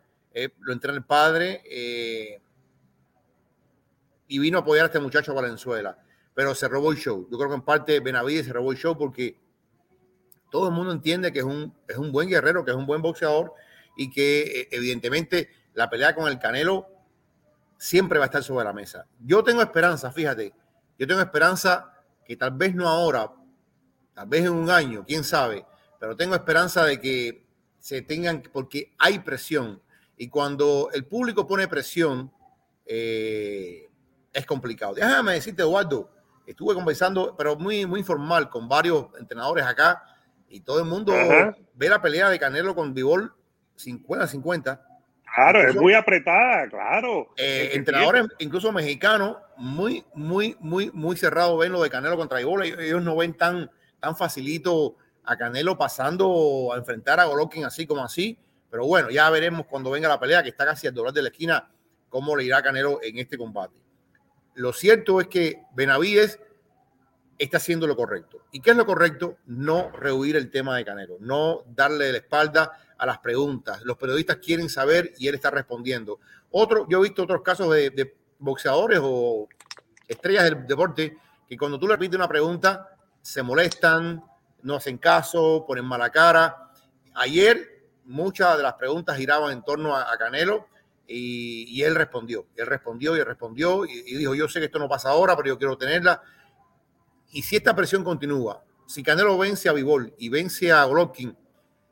lo 0.60 0.72
entrena 0.72 0.98
el 0.98 1.04
padre, 1.04 1.64
y 4.28 4.40
vino 4.40 4.60
a 4.60 4.62
apoyar 4.62 4.84
a 4.84 4.88
este 4.88 5.00
muchacho 5.00 5.34
Valenzuela 5.34 5.98
pero 6.38 6.54
se 6.54 6.68
robó 6.68 6.92
el 6.92 7.00
show. 7.00 7.28
Yo 7.32 7.38
creo 7.40 7.50
que 7.50 7.56
en 7.56 7.64
parte 7.64 8.00
Benavides 8.00 8.46
se 8.46 8.54
robó 8.54 8.72
el 8.72 8.78
show 8.78 8.96
porque 8.96 9.40
todo 10.52 10.68
el 10.68 10.74
mundo 10.76 10.92
entiende 10.92 11.34
que 11.34 11.40
es 11.40 11.46
un, 11.46 11.74
es 11.88 11.98
un 11.98 12.12
buen 12.12 12.30
guerrero, 12.30 12.64
que 12.64 12.70
es 12.70 12.78
un 12.78 12.86
buen 12.86 13.02
boxeador 13.02 13.56
y 13.98 14.12
que 14.12 14.42
eh, 14.42 14.68
evidentemente 14.70 15.50
la 15.74 15.90
pelea 15.90 16.14
con 16.14 16.28
el 16.28 16.38
Canelo 16.38 16.86
siempre 17.80 18.20
va 18.20 18.26
a 18.26 18.28
estar 18.28 18.44
sobre 18.44 18.66
la 18.66 18.72
mesa. 18.72 19.08
Yo 19.20 19.44
tengo 19.44 19.64
esperanza, 19.64 20.12
fíjate, 20.12 20.54
yo 21.00 21.08
tengo 21.08 21.22
esperanza 21.22 21.92
que 22.24 22.38
tal 22.38 22.52
vez 22.52 22.76
no 22.76 22.88
ahora, 22.88 23.32
tal 24.18 24.28
vez 24.28 24.46
en 24.46 24.54
un 24.54 24.72
año, 24.72 25.06
quién 25.08 25.24
sabe, 25.24 25.64
pero 26.00 26.18
tengo 26.18 26.34
esperanza 26.34 26.84
de 26.84 27.00
que 27.00 27.46
se 27.78 28.02
tengan, 28.02 28.42
porque 28.52 28.92
hay 28.98 29.20
presión. 29.20 29.80
Y 30.18 30.28
cuando 30.28 30.90
el 30.92 31.06
público 31.06 31.46
pone 31.46 31.68
presión, 31.68 32.32
eh, 32.88 33.88
es 34.34 34.46
complicado. 34.48 34.96
Déjame 34.96 35.34
decirte, 35.34 35.62
Eduardo, 35.62 36.10
estuve 36.48 36.74
conversando, 36.74 37.36
pero 37.38 37.58
muy, 37.58 37.86
muy 37.86 38.00
informal, 38.00 38.50
con 38.50 38.68
varios 38.68 39.06
entrenadores 39.20 39.64
acá 39.66 40.02
y 40.50 40.62
todo 40.62 40.80
el 40.80 40.86
mundo 40.86 41.14
ve 41.76 41.88
la 41.88 42.02
pelea 42.02 42.28
de 42.32 42.40
Canelo 42.40 42.74
con 42.74 42.96
Vivol 42.96 43.36
50-50. 43.78 44.82
Claro, 45.36 45.62
es 45.62 45.76
muy 45.76 45.94
apretada, 45.94 46.68
claro. 46.68 47.28
Eh, 47.38 47.70
entrenadores, 47.74 48.26
incluso 48.40 48.72
mexicanos, 48.72 49.38
muy, 49.58 50.04
muy, 50.16 50.58
muy, 50.60 50.90
muy 50.92 51.16
cerrados 51.16 51.60
ven 51.60 51.72
lo 51.72 51.84
de 51.84 51.92
Canelo 51.92 52.18
contra 52.18 52.40
Vivol. 52.40 52.64
Ellos 52.64 53.04
no 53.04 53.16
ven 53.16 53.36
tan, 53.36 53.70
tan 54.00 54.16
facilito 54.16 54.96
a 55.24 55.38
Canelo 55.38 55.78
pasando 55.78 56.72
a 56.74 56.78
enfrentar 56.78 57.20
a 57.20 57.26
Golovkin 57.26 57.66
así 57.66 57.86
como 57.86 58.04
así. 58.04 58.38
Pero 58.70 58.86
bueno, 58.86 59.10
ya 59.10 59.30
veremos 59.30 59.66
cuando 59.66 59.92
venga 59.92 60.10
la 60.10 60.20
pelea, 60.20 60.44
que 60.44 60.50
está 60.50 60.66
casi 60.66 60.88
al 60.88 60.94
doblar 60.94 61.14
de 61.14 61.22
la 61.22 61.30
esquina, 61.30 61.70
cómo 62.10 62.36
le 62.36 62.44
irá 62.44 62.58
a 62.58 62.64
Canelo 62.64 63.00
en 63.02 63.18
este 63.18 63.38
combate. 63.38 63.76
Lo 64.56 64.74
cierto 64.74 65.22
es 65.22 65.28
que 65.28 65.62
Benavides 65.74 66.40
está 67.38 67.58
haciendo 67.58 67.88
lo 67.88 67.96
correcto. 67.96 68.42
¿Y 68.52 68.62
qué 68.62 68.72
es 68.72 68.78
lo 68.78 68.86
correcto? 68.86 69.38
No 69.46 69.92
rehuir 69.92 70.36
el 70.36 70.50
tema 70.50 70.76
de 70.76 70.86
Canelo, 70.86 71.18
no 71.20 71.64
darle 71.68 72.12
la 72.12 72.18
espalda 72.18 72.72
a 72.98 73.06
las 73.06 73.20
preguntas. 73.20 73.82
Los 73.84 73.98
periodistas 73.98 74.38
quieren 74.38 74.70
saber 74.70 75.14
y 75.18 75.28
él 75.28 75.36
está 75.36 75.52
respondiendo. 75.52 76.20
Otro, 76.52 76.88
yo 76.90 77.00
he 77.00 77.04
visto 77.04 77.24
otros 77.24 77.42
casos 77.42 77.74
de, 77.74 78.16
boxeadores 78.40 79.00
o 79.02 79.48
estrellas 80.08 80.44
del 80.44 80.68
deporte 80.68 81.18
que 81.48 81.58
cuando 81.58 81.80
tú 81.80 81.88
le 81.88 81.94
repites 81.94 82.18
una 82.18 82.28
pregunta 82.28 82.97
se 83.28 83.44
molestan, 83.44 84.24
no 84.62 84.78
hacen 84.78 84.98
caso, 84.98 85.66
ponen 85.68 85.84
mala 85.84 86.10
cara. 86.10 86.72
Ayer 87.14 87.90
muchas 88.06 88.56
de 88.56 88.64
las 88.64 88.76
preguntas 88.76 89.18
giraban 89.18 89.52
en 89.52 89.64
torno 89.64 89.98
a 89.98 90.18
Canelo 90.18 90.70
y, 91.06 91.84
él 91.84 91.96
respondió, 91.96 92.48
él 92.56 92.68
respondió 92.68 93.18
y 93.18 93.24
respondió 93.24 93.86
y, 93.86 94.16
dijo, 94.16 94.34
yo 94.34 94.48
sé 94.48 94.60
que 94.60 94.68
esto 94.68 94.80
no 94.80 94.88
pasa 94.88 95.10
ahora, 95.10 95.36
pero 95.36 95.50
yo 95.50 95.58
quiero 95.58 95.78
tenerla. 95.78 96.22
Y 97.32 97.44
si 97.44 97.58
esta 97.58 97.76
presión 97.76 98.02
continúa, 98.02 98.64
si 98.86 99.04
Canelo 99.04 99.38
vence 99.38 99.68
a 99.68 99.74
Vivol 99.74 100.14
y 100.18 100.30
vence 100.30 100.72
a 100.72 100.86
Golovkin, 100.86 101.38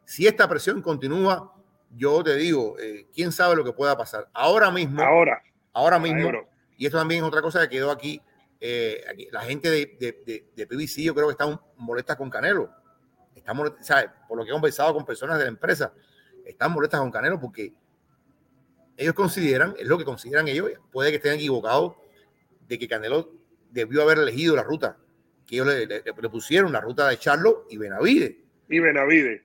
si 0.06 0.28
esta 0.28 0.48
presión 0.48 0.82
continúa, 0.82 1.54
yo 1.98 2.24
te 2.24 2.36
digo, 2.36 2.80
eh, 2.80 3.08
quién 3.14 3.34
sabe 3.34 3.58
lo 3.58 3.66
que 3.66 3.74
pueda 3.74 3.98
pasar. 3.98 4.30
Ahora 4.34 4.72
mismo, 4.72 5.02
ahora, 5.02 5.44
ahora 5.74 6.00
mismo, 6.00 6.32
y 6.78 6.86
esto 6.86 6.98
también 6.98 7.24
es 7.24 7.28
otra 7.28 7.42
cosa 7.42 7.60
que 7.64 7.76
quedó 7.76 7.92
aquí, 7.92 8.22
eh, 8.68 9.30
la 9.32 9.42
gente 9.42 9.70
de, 9.70 9.96
de, 10.00 10.46
de, 10.56 10.66
PBC 10.68 11.04
yo 11.04 11.14
creo 11.14 11.28
que 11.28 11.34
está 11.34 11.62
molesta 11.78 12.18
con 12.18 12.32
Canelo. 12.32 12.72
Están 13.36 13.58
por 13.58 14.38
lo 14.38 14.44
que 14.44 14.50
he 14.50 14.54
conversado 14.54 14.92
con 14.96 15.06
personas 15.06 15.38
de 15.38 15.44
la 15.44 15.50
empresa, 15.50 15.94
están 16.44 16.72
molestas 16.72 17.00
con 17.00 17.12
Canelo 17.12 17.40
porque 17.40 17.76
ellos 18.98 19.14
consideran, 19.14 19.76
es 19.78 19.88
lo 19.88 20.00
que 20.00 20.04
consideran 20.04 20.48
ellos, 20.48 20.72
puede 20.92 21.12
que 21.12 21.18
estén 21.18 21.34
equivocados 21.34 21.94
de 22.68 22.80
que 22.80 22.88
Canelo 22.88 23.34
debió 23.70 24.02
haber 24.02 24.18
elegido 24.18 24.56
la 24.56 24.64
ruta 24.64 24.98
que 25.46 25.58
ellos 25.58 25.68
le, 25.68 26.30
pusieron, 26.30 26.72
la 26.72 26.82
ruta 26.82 27.08
de 27.08 27.20
Charlo 27.20 27.68
y 27.70 27.78
Benavide. 27.78 28.40
Y 28.68 28.80
Benavide. 28.80 29.44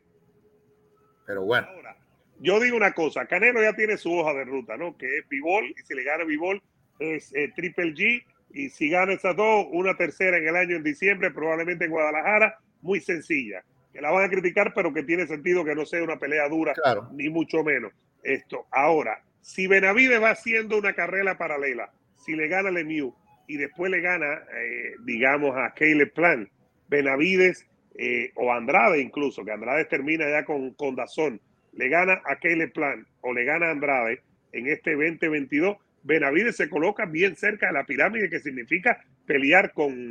Pero 1.26 1.42
bueno. 1.42 1.66
Ahora, 1.68 1.94
yo 2.38 2.58
digo 2.58 2.74
una 2.74 2.94
cosa, 2.94 3.26
Canelo 3.26 3.62
ya 3.62 3.74
tiene 3.74 3.98
su 3.98 4.10
hoja 4.14 4.32
de 4.32 4.46
ruta, 4.46 4.78
¿no? 4.78 4.96
Que 4.96 5.18
es 5.18 5.28
Bivol, 5.28 5.66
y 5.66 5.82
si 5.82 5.94
le 5.94 6.04
gana 6.04 6.24
Bivol 6.24 6.62
es 6.98 7.34
eh, 7.34 7.52
Triple 7.54 7.92
G, 7.92 8.24
y 8.52 8.70
si 8.70 8.88
gana 8.88 9.12
esas 9.12 9.36
dos, 9.36 9.66
una 9.70 9.96
tercera 9.96 10.36
en 10.36 10.48
el 10.48 10.56
año 10.56 10.76
en 10.76 10.82
diciembre, 10.82 11.30
probablemente 11.30 11.84
en 11.84 11.90
Guadalajara, 11.90 12.58
muy 12.82 13.00
sencilla. 13.00 13.62
Que 13.92 14.00
la 14.00 14.10
van 14.10 14.24
a 14.24 14.30
criticar, 14.30 14.72
pero 14.74 14.92
que 14.92 15.02
tiene 15.02 15.26
sentido 15.26 15.64
que 15.64 15.74
no 15.74 15.84
sea 15.84 16.02
una 16.02 16.18
pelea 16.18 16.48
dura, 16.48 16.74
ni 17.12 17.28
mucho 17.28 17.64
menos. 17.64 17.92
Esto. 18.22 18.66
Ahora, 18.70 19.22
si 19.40 19.66
Benavides 19.66 20.22
va 20.22 20.30
haciendo 20.30 20.78
una 20.78 20.92
carrera 20.92 21.38
paralela, 21.38 21.90
si 22.16 22.36
le 22.36 22.48
gana 22.48 22.70
Lemieux 22.70 23.14
y 23.46 23.56
después 23.56 23.90
le 23.90 24.00
gana, 24.00 24.42
eh, 24.54 24.94
digamos, 25.04 25.56
a 25.56 25.72
Caleb 25.74 26.12
Plan, 26.12 26.48
Benavides 26.88 27.66
eh, 27.96 28.30
o 28.36 28.52
Andrade 28.52 29.00
incluso, 29.00 29.44
que 29.44 29.52
Andrade 29.52 29.86
termina 29.86 30.28
ya 30.28 30.44
con, 30.44 30.74
con 30.74 30.94
Dazón, 30.94 31.40
le 31.72 31.88
gana 31.88 32.20
a 32.24 32.36
Caleb 32.36 32.72
Plan 32.72 33.06
o 33.22 33.32
le 33.32 33.44
gana 33.44 33.66
a 33.66 33.70
Andrade 33.70 34.22
en 34.52 34.68
este 34.68 34.92
2022, 34.92 35.76
Benavides 36.02 36.56
se 36.56 36.68
coloca 36.68 37.06
bien 37.06 37.36
cerca 37.36 37.68
de 37.68 37.72
la 37.72 37.84
pirámide, 37.84 38.30
que 38.30 38.40
significa 38.40 39.04
pelear 39.26 39.72
con, 39.72 40.10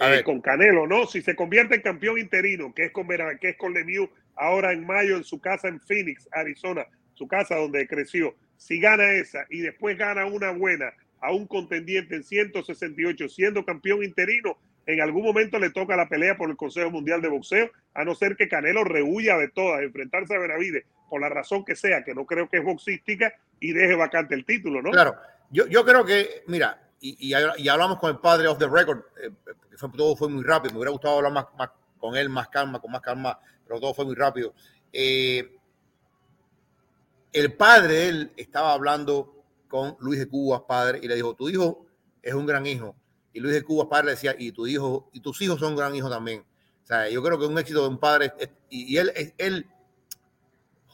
eh, 0.00 0.22
con 0.24 0.40
Canelo, 0.40 0.86
¿no? 0.86 1.06
Si 1.06 1.22
se 1.22 1.34
convierte 1.34 1.76
en 1.76 1.82
campeón 1.82 2.18
interino, 2.18 2.74
que 2.74 2.84
es 2.84 2.92
con, 2.92 3.08
que 3.40 3.48
es 3.50 3.56
con 3.56 3.74
Lemieux 3.74 4.10
ahora 4.36 4.72
en 4.72 4.86
mayo 4.86 5.16
en 5.16 5.24
su 5.24 5.40
casa 5.40 5.68
en 5.68 5.80
Phoenix, 5.80 6.28
Arizona, 6.32 6.86
su 7.14 7.26
casa 7.26 7.56
donde 7.56 7.86
creció, 7.88 8.34
si 8.56 8.80
gana 8.80 9.12
esa 9.12 9.46
y 9.50 9.60
después 9.60 9.96
gana 9.98 10.26
una 10.26 10.50
buena 10.50 10.92
a 11.20 11.32
un 11.32 11.46
contendiente 11.46 12.14
en 12.14 12.22
168 12.22 13.28
siendo 13.28 13.64
campeón 13.64 14.04
interino, 14.04 14.56
en 14.86 15.00
algún 15.00 15.24
momento 15.24 15.58
le 15.58 15.70
toca 15.70 15.96
la 15.96 16.08
pelea 16.08 16.36
por 16.36 16.48
el 16.48 16.56
Consejo 16.56 16.90
Mundial 16.90 17.20
de 17.20 17.28
Boxeo, 17.28 17.70
a 17.94 18.04
no 18.04 18.14
ser 18.14 18.36
que 18.36 18.48
Canelo 18.48 18.84
rehuya 18.84 19.36
de 19.36 19.48
todas, 19.48 19.82
enfrentarse 19.82 20.34
a 20.34 20.38
Benavides, 20.38 20.84
por 21.08 21.20
la 21.20 21.28
razón 21.28 21.64
que 21.64 21.74
sea, 21.74 22.04
que 22.04 22.14
no 22.14 22.26
creo 22.26 22.48
que 22.48 22.58
es 22.58 22.64
boxística, 22.64 23.32
y 23.60 23.72
deje 23.72 23.94
vacante 23.94 24.34
el 24.34 24.44
título, 24.44 24.82
¿no? 24.82 24.90
Claro, 24.90 25.16
yo, 25.50 25.66
yo 25.66 25.84
creo 25.84 26.04
que, 26.04 26.44
mira, 26.46 26.80
y, 27.00 27.28
y, 27.28 27.68
hablamos 27.68 27.98
con 27.98 28.10
el 28.10 28.18
padre 28.18 28.48
of 28.48 28.58
the 28.58 28.68
record, 28.68 29.00
eh, 29.22 29.30
fue, 29.76 29.88
todo 29.90 30.16
fue 30.16 30.28
muy 30.28 30.42
rápido, 30.42 30.72
me 30.72 30.78
hubiera 30.78 30.92
gustado 30.92 31.16
hablar 31.16 31.32
más, 31.32 31.70
con 31.98 32.16
él, 32.16 32.28
más 32.28 32.48
calma, 32.48 32.80
con 32.80 32.90
más 32.90 33.00
calma, 33.00 33.38
pero 33.66 33.80
todo 33.80 33.94
fue 33.94 34.04
muy 34.04 34.14
rápido. 34.14 34.54
Eh, 34.92 35.56
el 37.32 37.52
padre, 37.54 38.08
él 38.08 38.32
estaba 38.36 38.72
hablando 38.72 39.44
con 39.68 39.96
Luis 40.00 40.18
de 40.18 40.28
Cuba, 40.28 40.66
padre, 40.66 41.00
y 41.02 41.08
le 41.08 41.14
dijo, 41.14 41.34
tu 41.34 41.48
hijo 41.48 41.86
es 42.22 42.34
un 42.34 42.46
gran 42.46 42.66
hijo 42.66 42.96
y 43.38 43.40
Luis 43.40 43.54
de 43.54 43.62
Cuba, 43.62 43.88
padre, 43.88 44.10
decía, 44.10 44.34
y 44.36 44.50
tu 44.52 44.66
hijo, 44.66 45.10
y 45.12 45.20
tus 45.20 45.40
hijos 45.42 45.60
son 45.60 45.76
gran 45.76 45.94
hijos 45.94 46.10
también. 46.10 46.40
O 46.82 46.86
sea, 46.86 47.08
yo 47.08 47.22
creo 47.22 47.38
que 47.38 47.46
un 47.46 47.56
éxito 47.56 47.82
de 47.82 47.88
un 47.88 47.98
padre, 47.98 48.32
y, 48.68 48.96
él, 48.96 49.12
él, 49.38 49.66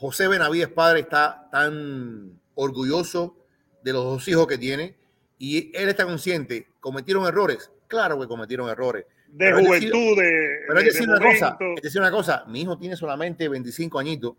José 0.05 0.29
Benavides, 0.29 0.69
padre, 0.69 1.01
está 1.01 1.49
tan 1.51 2.39
orgulloso 2.57 3.39
de 3.83 3.95
los 3.95 4.05
dos 4.05 4.29
hijos 4.29 4.47
que 4.47 4.59
tiene, 4.59 4.99
y 5.39 5.75
él 5.75 5.89
está 5.89 6.05
consciente, 6.05 6.69
cometieron 6.79 7.25
errores, 7.27 7.71
claro 7.87 8.21
que 8.21 8.29
cometieron 8.29 8.69
errores. 8.69 9.07
De 9.29 9.51
juventud, 9.55 10.19
de. 10.19 10.59
Pero 10.69 10.79
es 10.79 10.85
decir, 10.85 11.09
una 11.09 11.19
cosa, 11.19 11.57
es 11.77 11.83
decir 11.83 12.03
una 12.03 12.11
cosa, 12.11 12.45
mi 12.49 12.61
hijo 12.61 12.77
tiene 12.77 12.97
solamente 12.97 13.49
25 13.49 13.99
añitos, 13.99 14.35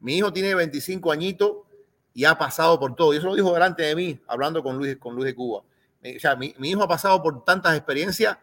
mi 0.00 0.16
hijo 0.16 0.32
tiene 0.32 0.54
25 0.54 1.12
añitos 1.12 1.52
y 2.14 2.24
ha 2.24 2.38
pasado 2.38 2.80
por 2.80 2.94
todo. 2.94 3.12
Y 3.12 3.18
eso 3.18 3.26
lo 3.26 3.34
dijo 3.34 3.52
delante 3.52 3.82
de 3.82 3.94
mí, 3.94 4.18
hablando 4.26 4.62
con 4.62 4.78
Luis, 4.78 4.96
con 4.96 5.14
Luis 5.14 5.26
de 5.26 5.34
Cuba. 5.34 5.64
Eh, 6.02 6.16
o 6.16 6.20
sea, 6.20 6.34
mi, 6.34 6.54
hijo 6.62 6.82
ha 6.82 6.88
pasado 6.88 7.22
por 7.22 7.44
tantas 7.44 7.76
experiencias 7.76 8.38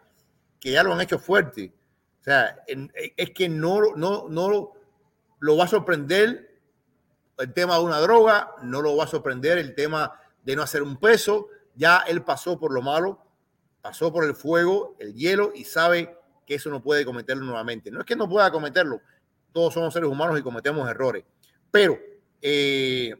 que 0.60 0.70
ya 0.70 0.84
lo 0.84 0.92
han 0.94 1.00
hecho 1.00 1.18
fuerte. 1.18 1.72
O 2.20 2.22
sea, 2.22 2.56
eh, 2.68 3.12
es 3.16 3.30
que 3.30 3.48
no, 3.48 3.96
no, 3.96 4.28
no 4.28 4.75
lo 5.46 5.56
va 5.56 5.64
a 5.64 5.68
sorprender 5.68 6.60
el 7.38 7.52
tema 7.52 7.78
de 7.78 7.84
una 7.84 8.00
droga, 8.00 8.50
no 8.62 8.82
lo 8.82 8.96
va 8.96 9.04
a 9.04 9.06
sorprender 9.06 9.58
el 9.58 9.76
tema 9.76 10.20
de 10.42 10.56
no 10.56 10.62
hacer 10.62 10.82
un 10.82 10.96
peso. 10.96 11.46
Ya 11.76 11.98
él 11.98 12.24
pasó 12.24 12.58
por 12.58 12.72
lo 12.72 12.82
malo, 12.82 13.24
pasó 13.80 14.12
por 14.12 14.24
el 14.24 14.34
fuego, 14.34 14.96
el 14.98 15.14
hielo 15.14 15.52
y 15.54 15.62
sabe 15.62 16.18
que 16.44 16.56
eso 16.56 16.68
no 16.68 16.82
puede 16.82 17.04
cometerlo 17.04 17.44
nuevamente. 17.44 17.92
No 17.92 18.00
es 18.00 18.06
que 18.06 18.16
no 18.16 18.28
pueda 18.28 18.50
cometerlo, 18.50 19.00
todos 19.52 19.72
somos 19.72 19.94
seres 19.94 20.10
humanos 20.10 20.36
y 20.36 20.42
cometemos 20.42 20.88
errores. 20.90 21.24
Pero 21.70 21.96
eh, 22.42 23.14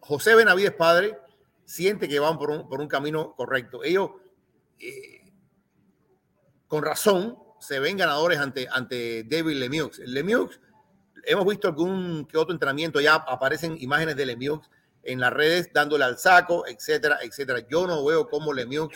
José 0.00 0.34
Benavides 0.34 0.72
padre 0.72 1.18
siente 1.64 2.08
que 2.08 2.18
van 2.18 2.36
por 2.36 2.50
un, 2.50 2.68
por 2.68 2.82
un 2.82 2.88
camino 2.88 3.34
correcto. 3.34 3.82
Ellos, 3.82 4.10
eh, 4.80 5.32
con 6.66 6.82
razón, 6.82 7.38
se 7.60 7.80
ven 7.80 7.96
ganadores 7.96 8.38
ante, 8.38 8.66
ante 8.70 9.24
David 9.24 9.56
Lemieux. 9.56 9.98
Lemieux, 10.06 10.60
hemos 11.24 11.46
visto 11.46 11.68
algún 11.68 12.26
que 12.26 12.38
otro 12.38 12.52
entrenamiento, 12.52 13.00
ya 13.00 13.14
aparecen 13.14 13.76
imágenes 13.80 14.16
de 14.16 14.26
Lemieux 14.26 14.60
en 15.02 15.20
las 15.20 15.32
redes 15.32 15.72
dándole 15.72 16.04
al 16.04 16.18
saco, 16.18 16.66
etcétera, 16.66 17.18
etcétera. 17.22 17.60
Yo 17.68 17.86
no 17.86 18.04
veo 18.04 18.28
cómo 18.28 18.52
Lemieux 18.52 18.90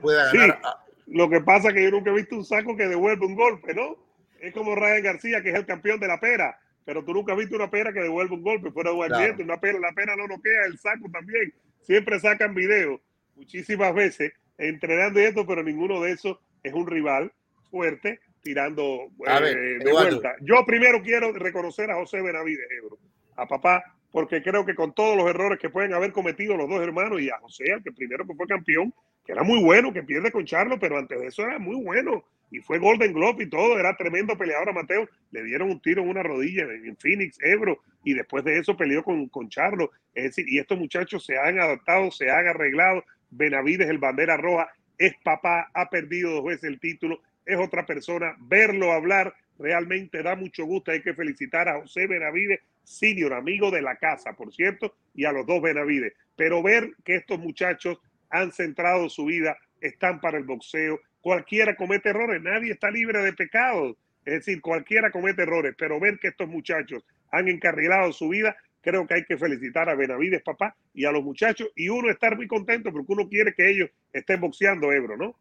pueda 0.00 0.32
ganar. 0.32 0.60
Lo 1.06 1.30
que 1.30 1.40
pasa 1.40 1.68
es 1.68 1.74
que 1.74 1.84
yo 1.84 1.90
nunca 1.90 2.10
he 2.10 2.14
visto 2.14 2.34
un 2.34 2.44
saco 2.44 2.76
que 2.76 2.88
devuelve 2.88 3.26
un 3.26 3.36
golpe, 3.36 3.74
¿no? 3.74 3.96
Es 4.40 4.52
como 4.52 4.74
Ryan 4.74 5.02
García, 5.02 5.42
que 5.42 5.50
es 5.50 5.54
el 5.54 5.64
campeón 5.66 6.00
de 6.00 6.08
la 6.08 6.18
pera, 6.18 6.58
pero 6.84 7.04
tú 7.04 7.14
nunca 7.14 7.32
has 7.32 7.38
visto 7.38 7.54
una 7.54 7.70
pera 7.70 7.92
que 7.92 8.00
devuelve 8.00 8.34
un 8.34 8.42
golpe 8.42 8.72
fuera 8.72 8.90
de 8.90 8.96
un 8.96 9.12
ambiente. 9.12 9.42
Una 9.42 9.60
pera, 9.60 9.78
la 9.78 9.92
pera 9.92 10.16
no 10.16 10.26
queda, 10.42 10.66
el 10.66 10.78
saco 10.78 11.08
también 11.12 11.54
siempre 11.82 12.18
sacan 12.18 12.54
videos 12.54 13.00
muchísimas 13.36 13.94
veces 13.94 14.32
entrenando 14.58 15.20
esto, 15.20 15.46
pero 15.46 15.62
ninguno 15.62 16.00
de 16.02 16.12
esos 16.12 16.38
es 16.62 16.72
un 16.72 16.86
rival 16.86 17.32
fuerte 17.76 18.20
tirando 18.42 19.10
eh, 19.26 19.78
de 19.84 19.92
vuelta. 19.92 20.36
Yo 20.40 20.64
primero 20.64 21.02
quiero 21.02 21.32
reconocer 21.32 21.90
a 21.90 21.96
José 21.96 22.22
Benavides, 22.22 22.66
Ebro, 22.80 22.98
a 23.36 23.46
papá, 23.46 23.82
porque 24.10 24.42
creo 24.42 24.64
que 24.64 24.74
con 24.74 24.94
todos 24.94 25.16
los 25.16 25.28
errores 25.28 25.58
que 25.58 25.68
pueden 25.68 25.92
haber 25.92 26.12
cometido 26.12 26.56
los 26.56 26.68
dos 26.68 26.80
hermanos 26.80 27.20
y 27.20 27.28
a 27.28 27.38
José, 27.38 27.64
el 27.72 27.82
que 27.82 27.92
primero 27.92 28.26
que 28.26 28.34
fue 28.34 28.46
campeón, 28.46 28.94
que 29.24 29.32
era 29.32 29.42
muy 29.42 29.62
bueno, 29.62 29.92
que 29.92 30.04
pierde 30.04 30.30
con 30.30 30.44
Charlo, 30.44 30.78
pero 30.78 30.96
antes 30.96 31.20
de 31.20 31.26
eso 31.26 31.42
era 31.42 31.58
muy 31.58 31.76
bueno. 31.82 32.24
Y 32.50 32.60
fue 32.60 32.78
Golden 32.78 33.12
Globe 33.12 33.44
y 33.44 33.50
todo, 33.50 33.78
era 33.78 33.96
tremendo 33.96 34.38
peleador 34.38 34.68
a 34.68 34.72
Mateo, 34.72 35.08
le 35.32 35.42
dieron 35.42 35.68
un 35.68 35.82
tiro 35.82 36.02
en 36.02 36.08
una 36.08 36.22
rodilla 36.22 36.62
en 36.62 36.96
Phoenix, 36.96 37.36
Ebro, 37.42 37.80
y 38.04 38.14
después 38.14 38.44
de 38.44 38.58
eso 38.58 38.76
peleó 38.76 39.02
con, 39.02 39.28
con 39.28 39.48
Charlo, 39.48 39.90
es 40.14 40.24
decir, 40.24 40.46
y 40.48 40.58
estos 40.60 40.78
muchachos 40.78 41.26
se 41.26 41.36
han 41.36 41.58
adaptado, 41.58 42.12
se 42.12 42.30
han 42.30 42.46
arreglado, 42.46 43.04
Benavides, 43.30 43.90
el 43.90 43.98
bandera 43.98 44.36
roja, 44.36 44.68
es 44.96 45.14
papá, 45.24 45.68
ha 45.74 45.90
perdido 45.90 46.30
dos 46.30 46.44
veces 46.44 46.64
el 46.64 46.78
título, 46.78 47.20
es 47.46 47.58
otra 47.58 47.86
persona, 47.86 48.36
verlo 48.40 48.92
hablar 48.92 49.34
realmente 49.58 50.22
da 50.22 50.36
mucho 50.36 50.64
gusto, 50.66 50.90
hay 50.90 51.00
que 51.00 51.14
felicitar 51.14 51.68
a 51.68 51.80
José 51.80 52.06
Benavides, 52.06 52.60
senior, 52.82 53.32
amigo 53.32 53.70
de 53.70 53.82
la 53.82 53.96
casa, 53.96 54.34
por 54.34 54.52
cierto, 54.52 54.94
y 55.14 55.24
a 55.24 55.32
los 55.32 55.46
dos 55.46 55.62
Benavides, 55.62 56.12
pero 56.36 56.62
ver 56.62 56.92
que 57.04 57.16
estos 57.16 57.38
muchachos 57.38 57.98
han 58.28 58.52
centrado 58.52 59.08
su 59.08 59.24
vida, 59.24 59.56
están 59.80 60.20
para 60.20 60.38
el 60.38 60.44
boxeo, 60.44 61.00
cualquiera 61.20 61.76
comete 61.76 62.10
errores, 62.10 62.42
nadie 62.42 62.72
está 62.72 62.90
libre 62.90 63.20
de 63.20 63.32
pecados. 63.32 63.96
Es 64.24 64.34
decir, 64.44 64.60
cualquiera 64.60 65.12
comete 65.12 65.42
errores, 65.42 65.74
pero 65.78 66.00
ver 66.00 66.18
que 66.18 66.28
estos 66.28 66.48
muchachos 66.48 67.04
han 67.30 67.48
encarrilado 67.48 68.12
su 68.12 68.28
vida, 68.28 68.56
creo 68.80 69.06
que 69.06 69.14
hay 69.14 69.24
que 69.24 69.38
felicitar 69.38 69.88
a 69.88 69.94
Benavides, 69.94 70.42
papá, 70.42 70.76
y 70.94 71.04
a 71.04 71.12
los 71.12 71.22
muchachos, 71.22 71.70
y 71.76 71.88
uno 71.88 72.10
estar 72.10 72.36
muy 72.36 72.46
contento 72.48 72.92
porque 72.92 73.12
uno 73.12 73.28
quiere 73.28 73.54
que 73.54 73.70
ellos 73.70 73.90
estén 74.12 74.40
boxeando 74.40 74.92
Ebro, 74.92 75.16
¿no? 75.16 75.36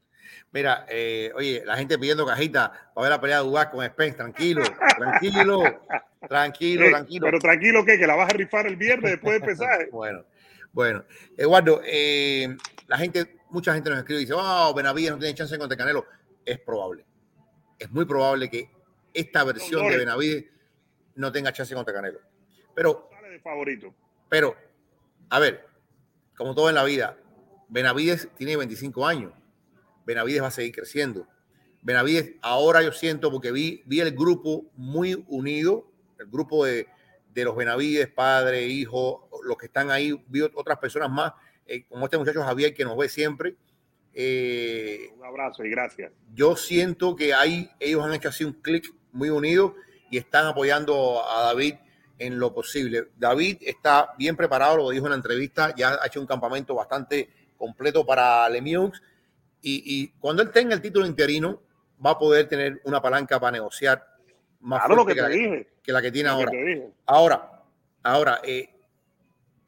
Mira, 0.52 0.86
eh, 0.90 1.32
oye, 1.36 1.64
la 1.66 1.78
gente 1.78 1.98
pidiendo 1.98 2.26
cajita 2.26 2.92
para 2.94 3.04
ver 3.04 3.12
la 3.12 3.22
pelea 3.22 3.38
de 3.38 3.44
Dubás 3.44 3.68
con 3.68 3.86
Spence, 3.86 4.18
tranquilo, 4.18 4.64
tranquilo, 4.98 5.64
tranquilo, 6.28 6.90
tranquilo. 6.90 7.26
Pero 7.26 7.40
tranquilo, 7.40 7.86
¿qué? 7.86 7.98
Que 7.98 8.08
la 8.08 8.16
vas 8.16 8.30
a 8.30 8.34
rifar 8.34 8.68
el 8.68 8.76
viernes 8.76 9.12
después 9.12 9.34
de 9.34 9.38
empezar. 9.38 9.90
bueno, 9.92 10.26
bueno. 10.72 11.04
Eduardo, 11.38 11.82
eh, 11.86 12.56
la 12.88 12.98
gente 12.98 13.36
mucha 13.50 13.74
gente 13.74 13.90
nos 13.90 14.00
escribe 14.00 14.22
y 14.22 14.26
dice, 14.26 14.36
oh, 14.38 14.74
Benavides 14.74 15.12
no 15.12 15.18
tiene 15.18 15.34
chance 15.34 15.58
contra 15.58 15.78
Canelo. 15.78 16.06
Es 16.46 16.60
probable. 16.60 17.06
Es 17.80 17.90
muy 17.90 18.06
probable 18.06 18.50
que 18.50 18.70
esta 19.14 19.44
versión 19.44 19.88
de 19.88 19.98
Benavides 19.98 20.46
no 21.16 21.32
tenga 21.32 21.52
chance 21.52 21.74
contra 21.74 21.94
Canelo. 21.94 22.20
Pero, 22.76 23.10
favorito. 23.44 23.96
pero, 24.30 24.56
a 25.30 25.40
ver, 25.40 25.66
como 26.36 26.54
todo 26.54 26.70
en 26.70 26.76
la 26.76 26.84
vida, 26.84 27.18
Benavides 27.70 28.30
tiene 28.36 28.58
25 28.58 29.08
años. 29.08 29.32
Benavides 30.06 30.42
va 30.42 30.48
a 30.48 30.52
seguir 30.52 30.74
creciendo. 30.74 31.28
Benavides, 31.82 32.34
ahora 32.42 32.82
yo 32.82 32.92
siento, 32.92 33.32
porque 33.32 33.52
vi, 33.52 33.84
vi 33.86 34.00
el 34.00 34.12
grupo 34.12 34.66
muy 34.76 35.24
unido, 35.28 35.92
el 36.20 36.28
grupo 36.28 36.66
de, 36.66 36.88
de 37.34 37.44
los 37.44 37.56
Benavides, 37.56 38.08
padre, 38.08 38.66
hijo, 38.66 39.30
los 39.44 39.58
que 39.58 39.68
están 39.68 39.92
ahí, 39.92 40.20
vi 40.28 40.42
otras 40.42 40.80
personas 40.80 41.12
más 41.12 41.34
eh, 41.68 41.86
como 41.88 42.06
este 42.06 42.18
muchacho 42.18 42.44
Javier 42.44 42.74
que 42.74 42.86
nos 42.86 42.98
ve 42.98 43.10
siempre. 43.10 43.56
Eh, 44.14 45.10
un 45.18 45.26
abrazo 45.26 45.66
y 45.66 45.70
gracias. 45.70 46.12
Yo 46.34 46.56
siento 46.56 47.16
que 47.16 47.34
ahí 47.34 47.70
ellos 47.80 48.04
han 48.04 48.14
hecho 48.14 48.30
así 48.30 48.44
un 48.44 48.54
clic 48.54 48.94
muy 49.12 49.30
unido 49.30 49.76
y 50.10 50.18
están 50.18 50.46
apoyando 50.46 51.22
a 51.28 51.44
David 51.44 51.76
en 52.18 52.40
lo 52.40 52.54
posible. 52.54 53.10
David 53.18 53.58
está 53.62 54.14
bien 54.18 54.38
preparado, 54.38 54.78
lo 54.78 54.90
dijo 54.92 55.06
en 55.06 55.12
la 55.12 55.18
entrevista, 55.18 55.74
ya 55.76 56.00
ha 56.02 56.08
hecho 56.08 56.22
un 56.22 56.28
campamento 56.28 56.74
bastante 56.76 57.30
completo 57.58 58.06
para 58.06 58.48
Lemieux 58.48 59.02
y, 59.68 59.82
y 59.86 60.08
cuando 60.20 60.44
él 60.44 60.52
tenga 60.52 60.76
el 60.76 60.82
título 60.82 61.08
interino 61.08 61.60
va 62.06 62.12
a 62.12 62.20
poder 62.20 62.48
tener 62.48 62.80
una 62.84 63.02
palanca 63.02 63.40
para 63.40 63.54
negociar 63.54 64.06
más 64.60 64.86
fuerte 64.86 65.16
que, 65.16 65.68
que, 65.82 65.92
la 65.92 66.02
que 66.04 66.12
tiene 66.12 66.30
ahora. 66.30 66.52
Ahora, 67.08 67.64
ahora, 68.04 68.42
eh, 68.44 68.70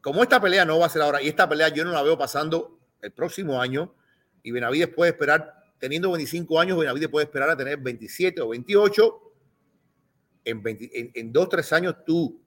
como 0.00 0.22
esta 0.22 0.40
pelea 0.40 0.64
no 0.64 0.78
va 0.78 0.86
a 0.86 0.88
ser 0.88 1.02
ahora, 1.02 1.20
y 1.20 1.26
esta 1.26 1.48
pelea 1.48 1.68
yo 1.70 1.84
no 1.84 1.90
la 1.90 2.02
veo 2.02 2.16
pasando 2.16 2.78
el 3.02 3.10
próximo 3.10 3.60
año, 3.60 3.92
y 4.44 4.52
Benavides 4.52 4.88
puede 4.88 5.10
esperar, 5.10 5.64
teniendo 5.80 6.12
25 6.12 6.60
años, 6.60 6.78
Benavides 6.78 7.08
puede 7.08 7.24
esperar 7.24 7.50
a 7.50 7.56
tener 7.56 7.78
27 7.78 8.40
o 8.40 8.48
28. 8.50 9.22
En, 10.44 10.62
en, 10.64 11.32
dos, 11.32 11.48
tres 11.48 11.72
años 11.72 11.96
tú 12.06 12.40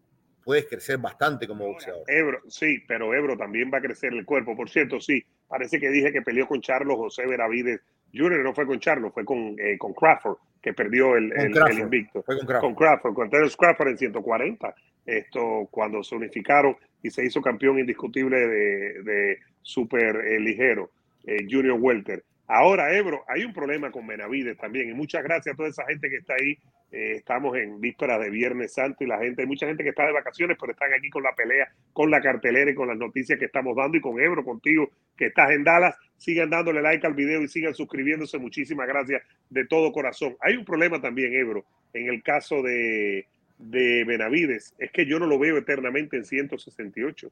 puedes 0.44 0.66
crecer 0.68 0.98
bastante 0.98 1.48
como 1.48 1.68
boxeador. 1.68 2.04
Ebro, 2.08 2.42
sí, 2.48 2.80
pero 2.88 3.14
Ebro 3.14 3.38
también 3.38 3.70
va 3.72 3.80
a 3.80 3.82
crecer 3.82 4.14
el 4.14 4.26
cuerpo. 4.26 4.56
Por 4.56 4.70
cierto, 4.70 5.00
sí, 5.00 5.24
parece 5.52 5.80
que 5.80 5.90
dije 5.90 6.12
que 6.12 6.24
peleó 6.24 6.48
con 6.48 6.62
Charlos 6.62 6.98
José 6.98 7.28
Benavides 7.28 7.82
Junior 8.14 8.44
no 8.44 8.54
fue 8.54 8.66
con 8.66 8.80
Charlo, 8.80 9.12
fue 9.12 9.26
con, 9.26 9.56
eh, 9.58 9.78
con 9.78 9.94
Crawford, 9.94 10.38
que 10.62 10.74
perdió 10.74 11.16
el, 11.16 11.32
el, 11.34 11.80
invicto. 11.80 12.22
Fue 12.24 12.38
con 12.38 12.46
Crawford. 12.46 12.62
Con 12.62 12.76
Crawford, 12.76 13.14
con 13.14 13.30
Terence 13.30 13.56
Crawford 13.58 13.90
en 13.90 13.98
140. 13.98 14.76
Esto 15.06 15.68
cuando 15.72 16.04
se 16.04 16.16
unificaron 16.16 16.76
y 17.02 17.10
se 17.10 17.26
hizo 17.26 17.42
campeón 17.42 17.80
indiscutible 17.80 18.38
de, 18.38 19.04
de 19.04 19.40
super 19.62 20.16
eh, 20.18 20.40
ligero, 20.40 20.92
eh, 21.26 21.48
Junior 21.50 21.78
Welter. 21.80 22.24
Ahora, 22.54 22.94
Ebro, 22.94 23.24
hay 23.30 23.46
un 23.46 23.54
problema 23.54 23.92
con 23.92 24.06
Benavides 24.06 24.58
también. 24.58 24.90
Y 24.90 24.94
muchas 24.94 25.24
gracias 25.24 25.54
a 25.54 25.56
toda 25.56 25.70
esa 25.70 25.86
gente 25.86 26.10
que 26.10 26.18
está 26.18 26.34
ahí. 26.34 26.58
Eh, 26.92 27.14
estamos 27.16 27.56
en 27.56 27.80
vísperas 27.80 28.20
de 28.20 28.30
Viernes 28.30 28.74
Santo 28.74 29.06
y 29.06 29.08
la 29.08 29.20
gente, 29.20 29.44
hay 29.44 29.48
mucha 29.48 29.68
gente 29.68 29.84
que 29.84 29.92
está 29.92 30.06
de 30.06 30.12
vacaciones, 30.12 30.58
pero 30.60 30.74
están 30.74 30.92
aquí 30.92 31.10
con 31.10 31.24
la 31.24 31.34
pelea, 31.34 31.72
con 31.94 32.12
la 32.12 32.20
cartelera 32.20 32.70
y 32.70 32.76
con 32.76 32.90
las 32.90 32.98
noticias 32.98 33.40
que 33.40 33.46
estamos 33.46 33.78
dando. 33.78 33.98
Y 33.98 34.02
con 34.02 34.20
Ebro, 34.20 34.44
contigo, 34.44 34.92
que 35.16 35.28
estás 35.28 35.52
en 35.52 35.64
Dallas, 35.64 35.96
sigan 36.18 36.50
dándole 36.50 36.82
like 36.82 37.08
al 37.08 37.14
video 37.14 37.42
y 37.42 37.48
sigan 37.48 37.74
suscribiéndose. 37.74 38.38
Muchísimas 38.38 38.86
gracias 38.86 39.24
de 39.50 39.66
todo 39.66 39.94
corazón. 39.94 40.36
Hay 40.42 40.58
un 40.58 40.66
problema 40.66 41.00
también, 41.00 41.34
Ebro, 41.34 41.64
en 41.94 42.10
el 42.10 42.22
caso 42.22 42.62
de, 42.62 43.28
de 43.60 44.04
Benavides. 44.04 44.76
Es 44.78 44.92
que 44.92 45.06
yo 45.06 45.20
no 45.20 45.26
lo 45.26 45.40
veo 45.40 45.58
eternamente 45.58 46.18
en 46.18 46.26
168. 46.26 47.32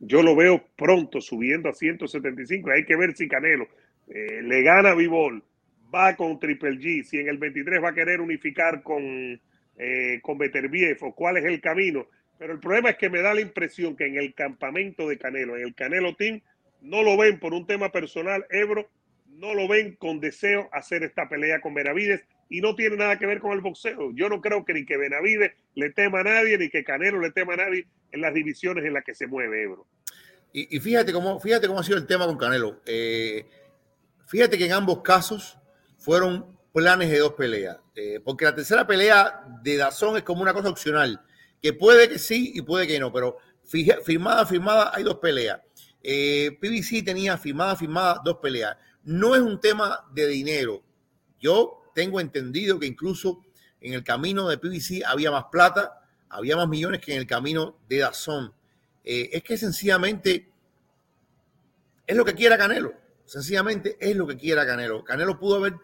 Yo 0.00 0.22
lo 0.22 0.36
veo 0.36 0.62
pronto 0.76 1.22
subiendo 1.22 1.70
a 1.70 1.72
175. 1.72 2.70
Hay 2.70 2.84
que 2.84 2.96
ver 2.96 3.16
si 3.16 3.28
Canelo 3.28 3.66
eh, 4.10 4.40
le 4.42 4.62
gana 4.62 4.94
Vivol, 4.94 5.42
va 5.94 6.16
con 6.16 6.38
Triple 6.38 6.78
G, 6.78 7.04
si 7.04 7.18
en 7.18 7.28
el 7.28 7.38
23 7.38 7.82
va 7.82 7.90
a 7.90 7.94
querer 7.94 8.20
unificar 8.20 8.82
con, 8.82 9.40
eh, 9.76 10.20
con 10.22 10.38
Beterbiev 10.38 10.98
o 11.02 11.14
cuál 11.14 11.38
es 11.38 11.44
el 11.44 11.60
camino. 11.60 12.06
Pero 12.38 12.52
el 12.52 12.60
problema 12.60 12.90
es 12.90 12.96
que 12.96 13.10
me 13.10 13.20
da 13.20 13.34
la 13.34 13.40
impresión 13.40 13.96
que 13.96 14.06
en 14.06 14.16
el 14.16 14.34
campamento 14.34 15.08
de 15.08 15.18
Canelo, 15.18 15.56
en 15.56 15.64
el 15.64 15.74
Canelo 15.74 16.14
Team, 16.14 16.40
no 16.80 17.02
lo 17.02 17.16
ven 17.16 17.40
por 17.40 17.52
un 17.52 17.66
tema 17.66 17.90
personal, 17.90 18.46
Ebro, 18.50 18.88
no 19.26 19.54
lo 19.54 19.68
ven 19.68 19.96
con 19.96 20.20
deseo 20.20 20.68
hacer 20.72 21.02
esta 21.02 21.28
pelea 21.28 21.60
con 21.60 21.74
Benavides 21.74 22.24
y 22.48 22.60
no 22.60 22.74
tiene 22.74 22.96
nada 22.96 23.18
que 23.18 23.26
ver 23.26 23.40
con 23.40 23.52
el 23.52 23.60
boxeo. 23.60 24.12
Yo 24.14 24.28
no 24.28 24.40
creo 24.40 24.64
que 24.64 24.72
ni 24.72 24.86
que 24.86 24.96
Benavides 24.96 25.52
le 25.74 25.90
tema 25.90 26.20
a 26.20 26.24
nadie, 26.24 26.56
ni 26.58 26.68
que 26.70 26.84
Canelo 26.84 27.20
le 27.20 27.32
tema 27.32 27.54
a 27.54 27.58
nadie 27.58 27.86
en 28.12 28.20
las 28.20 28.32
divisiones 28.32 28.84
en 28.84 28.94
las 28.94 29.04
que 29.04 29.14
se 29.14 29.26
mueve 29.26 29.64
Ebro. 29.64 29.86
Y, 30.52 30.76
y 30.76 30.80
fíjate 30.80 31.12
cómo, 31.12 31.38
fíjate 31.40 31.66
cómo 31.66 31.80
ha 31.80 31.84
sido 31.84 31.98
el 31.98 32.06
tema 32.06 32.26
con 32.26 32.38
Canelo. 32.38 32.80
Eh, 32.86 33.44
Fíjate 34.28 34.58
que 34.58 34.66
en 34.66 34.72
ambos 34.72 35.00
casos 35.00 35.56
fueron 35.96 36.54
planes 36.74 37.08
de 37.08 37.18
dos 37.18 37.32
peleas, 37.32 37.78
eh, 37.94 38.20
porque 38.22 38.44
la 38.44 38.54
tercera 38.54 38.86
pelea 38.86 39.42
de 39.62 39.78
Dazón 39.78 40.18
es 40.18 40.22
como 40.22 40.42
una 40.42 40.52
cosa 40.52 40.68
opcional, 40.68 41.24
que 41.62 41.72
puede 41.72 42.10
que 42.10 42.18
sí 42.18 42.52
y 42.54 42.60
puede 42.60 42.86
que 42.86 43.00
no, 43.00 43.10
pero 43.10 43.38
firmada, 43.64 44.44
firmada, 44.44 44.92
hay 44.94 45.02
dos 45.02 45.16
peleas. 45.16 45.62
Eh, 46.02 46.58
PBC 46.60 47.02
tenía 47.02 47.38
firmada, 47.38 47.74
firmada, 47.74 48.20
dos 48.22 48.36
peleas. 48.36 48.76
No 49.02 49.34
es 49.34 49.40
un 49.40 49.58
tema 49.62 50.04
de 50.12 50.26
dinero. 50.26 50.82
Yo 51.40 51.90
tengo 51.94 52.20
entendido 52.20 52.78
que 52.78 52.86
incluso 52.86 53.42
en 53.80 53.94
el 53.94 54.04
camino 54.04 54.46
de 54.46 54.58
PBC 54.58 55.04
había 55.06 55.30
más 55.30 55.44
plata, 55.50 56.02
había 56.28 56.54
más 56.54 56.68
millones 56.68 57.00
que 57.00 57.14
en 57.14 57.20
el 57.20 57.26
camino 57.26 57.78
de 57.88 58.00
Dazón. 58.00 58.52
Eh, 59.04 59.30
es 59.32 59.42
que 59.42 59.56
sencillamente 59.56 60.52
es 62.06 62.14
lo 62.14 62.26
que 62.26 62.34
quiera 62.34 62.58
Canelo 62.58 63.07
Sencillamente 63.28 63.98
es 64.00 64.16
lo 64.16 64.26
que 64.26 64.38
quiera 64.38 64.64
Canelo. 64.64 65.04
Canelo 65.04 65.38
pudo 65.38 65.56
haber 65.56 65.74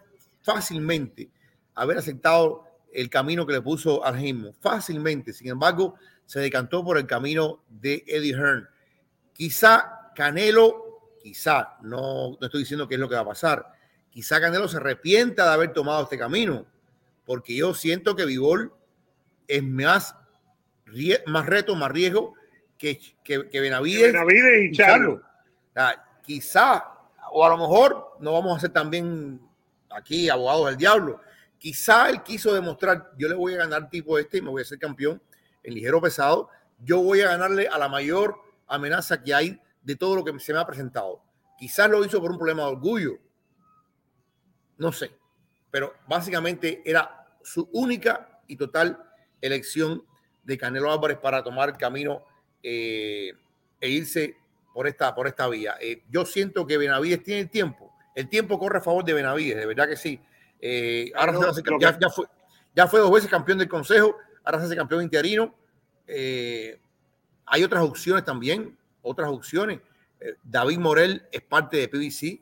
fácilmente 0.41 1.29
haber 1.75 1.99
aceptado 1.99 2.63
el 2.91 3.09
camino 3.09 3.45
que 3.45 3.53
le 3.53 3.61
puso 3.61 4.03
al 4.03 4.15
fácilmente. 4.59 5.31
Sin 5.31 5.49
embargo, 5.49 5.95
se 6.25 6.39
decantó 6.39 6.83
por 6.83 6.97
el 6.97 7.05
camino 7.05 7.63
de 7.69 8.03
Eddie 8.07 8.33
Hearn. 8.33 8.67
Quizá 9.31 10.11
Canelo, 10.15 11.11
quizá, 11.21 11.77
no, 11.83 12.31
no 12.31 12.39
estoy 12.41 12.61
diciendo 12.61 12.87
que 12.87 12.95
es 12.95 12.99
lo 12.99 13.07
que 13.07 13.15
va 13.15 13.21
a 13.21 13.25
pasar, 13.27 13.73
quizá 14.09 14.41
Canelo 14.41 14.67
se 14.67 14.77
arrepienta 14.77 15.45
de 15.45 15.53
haber 15.53 15.71
tomado 15.71 16.03
este 16.03 16.17
camino, 16.17 16.65
porque 17.25 17.55
yo 17.55 17.75
siento 17.75 18.15
que 18.15 18.25
Vivol 18.25 18.73
es 19.47 19.61
más, 19.61 20.15
más 21.27 21.45
reto, 21.45 21.75
más 21.75 21.91
riesgo 21.91 22.33
que, 22.77 22.99
que, 23.23 23.59
Benavides, 23.59 24.13
Benavides, 24.13 24.71
y 24.71 24.71
Charlo. 24.71 25.21
quizá 26.23 26.94
o 27.37 27.43
a 27.43 27.49
lo 27.49 27.57
mejor 27.57 28.15
no 28.21 28.31
vamos 28.31 28.55
a 28.55 28.61
ser 28.61 28.69
también 28.69 29.41
aquí 29.89 30.29
abogados 30.29 30.67
del 30.67 30.77
diablo. 30.77 31.19
Quizá 31.57 32.09
él 32.09 32.23
quiso 32.23 32.53
demostrar, 32.53 33.11
yo 33.17 33.27
le 33.27 33.35
voy 33.35 33.55
a 33.55 33.57
ganar 33.57 33.89
tipo 33.89 34.17
este 34.17 34.37
y 34.37 34.41
me 34.41 34.51
voy 34.51 34.61
a 34.61 34.65
ser 34.65 34.79
campeón 34.79 35.21
en 35.61 35.73
ligero 35.73 36.01
pesado. 36.01 36.47
Yo 36.79 37.01
voy 37.03 37.19
a 37.19 37.27
ganarle 37.27 37.67
a 37.67 37.77
la 37.77 37.89
mayor 37.89 38.37
amenaza 38.67 39.21
que 39.21 39.33
hay 39.33 39.61
de 39.83 39.97
todo 39.97 40.15
lo 40.15 40.23
que 40.23 40.39
se 40.39 40.53
me 40.53 40.59
ha 40.59 40.65
presentado. 40.65 41.21
Quizás 41.59 41.89
lo 41.89 42.05
hizo 42.05 42.21
por 42.21 42.31
un 42.31 42.37
problema 42.37 42.63
de 42.63 42.69
orgullo. 42.69 43.17
No 44.77 44.93
sé. 44.93 45.11
Pero 45.71 45.93
básicamente 46.07 46.81
era 46.85 47.27
su 47.43 47.69
única 47.73 48.39
y 48.47 48.55
total 48.55 48.97
elección 49.41 50.05
de 50.45 50.57
Canelo 50.57 50.89
Álvarez 50.89 51.17
para 51.17 51.43
tomar 51.43 51.67
el 51.67 51.75
camino 51.75 52.23
eh, 52.63 53.33
e 53.81 53.89
irse 53.89 54.37
por 54.75 54.87
esta, 54.87 55.15
por 55.15 55.25
esta 55.25 55.47
vía. 55.47 55.77
Eh, 55.79 56.03
yo 56.09 56.25
siento 56.25 56.67
que 56.67 56.77
Benavides 56.77 57.23
tiene 57.23 57.39
el 57.39 57.49
tiempo. 57.49 57.95
El 58.13 58.27
tiempo 58.27 58.59
corre 58.59 58.79
a 58.79 58.81
favor 58.81 59.05
de 59.05 59.13
Benavides, 59.13 59.55
de 59.55 59.65
verdad 59.65 59.87
que 59.87 59.95
sí. 59.95 60.19
Eh, 60.59 61.13
ahora 61.15 61.31
ya, 61.79 62.09
fue, 62.09 62.25
ya 62.75 62.85
fue 62.85 62.99
dos 62.99 63.09
veces 63.09 63.29
campeón 63.29 63.57
del 63.57 63.69
Consejo, 63.69 64.17
ahora 64.43 64.59
se 64.59 64.65
hace 64.65 64.75
campeón 64.75 65.01
interino. 65.01 65.55
Eh, 66.05 66.77
hay 67.45 67.63
otras 67.63 67.83
opciones 67.83 68.25
también, 68.25 68.77
otras 69.01 69.29
opciones. 69.29 69.79
David 70.43 70.79
Morel 70.79 71.25
es 71.31 71.41
parte 71.41 71.77
de 71.77 71.87
PBC. 71.87 72.41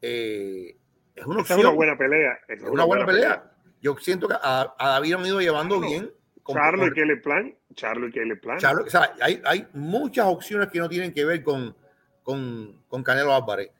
es 0.00 1.26
una, 1.26 1.40
opción, 1.42 1.58
es 1.58 1.64
una 1.66 1.74
buena 1.74 1.98
pelea. 1.98 2.38
Es, 2.48 2.62
una, 2.62 2.84
buena, 2.84 3.04
pelea. 3.04 3.52
Yo 3.82 3.98
siento 3.98 4.28
que 4.28 4.34
a, 4.40 4.74
David 4.78 5.12
han 5.12 5.26
ido 5.26 5.40
llevando 5.42 5.78
bien. 5.78 6.10
Charlo 6.48 6.86
y 6.86 6.92
Kelly 6.92 7.20
Plan. 7.20 7.54
Charlo 7.74 8.08
y 8.08 8.12
Kelly 8.12 8.36
Plan. 8.36 8.58
o 8.58 8.90
sea, 8.90 9.14
hay, 9.20 9.40
hay, 9.44 9.66
muchas 9.74 10.26
opciones 10.26 10.68
que 10.68 10.78
no 10.78 10.88
tienen 10.88 11.12
que 11.12 11.24
ver 11.24 11.42
con, 11.42 11.76
con, 12.22 12.82
con 12.88 13.02
Canelo 13.02 13.34
Álvarez. 13.34 13.70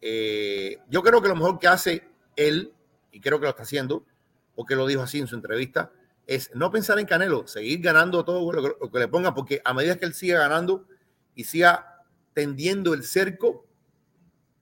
Eh, 0.00 0.78
yo 0.88 1.02
creo 1.02 1.20
que 1.20 1.28
lo 1.28 1.36
mejor 1.36 1.58
que 1.58 1.68
hace 1.68 2.04
él, 2.36 2.72
y 3.10 3.20
creo 3.20 3.38
que 3.38 3.44
lo 3.44 3.50
está 3.50 3.62
haciendo, 3.62 4.04
porque 4.54 4.76
lo 4.76 4.86
dijo 4.86 5.02
así 5.02 5.18
en 5.18 5.26
su 5.26 5.34
entrevista, 5.34 5.90
es 6.26 6.54
no 6.54 6.70
pensar 6.70 6.98
en 6.98 7.06
Canelo, 7.06 7.46
seguir 7.46 7.80
ganando 7.80 8.24
todo 8.24 8.52
lo 8.52 8.90
que, 8.90 8.98
le 8.98 9.08
ponga, 9.08 9.34
porque 9.34 9.60
a 9.64 9.72
medida 9.72 9.96
que 9.96 10.04
él 10.04 10.14
siga 10.14 10.38
ganando 10.38 10.86
y 11.34 11.44
siga 11.44 12.04
tendiendo 12.34 12.92
el 12.92 13.02
cerco, 13.02 13.66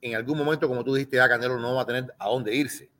en 0.01 0.15
algún 0.15 0.39
momento, 0.39 0.69
como 0.69 0.85
tú 0.85 0.95
dijiste, 0.95 1.17
ya 1.17 1.29
Canelo 1.29 1.59
no 1.59 1.75
va 1.75 1.83
a 1.83 1.87
tener 1.87 2.15
a 2.19 2.29
dónde 2.29 2.55
irse. 2.55 2.91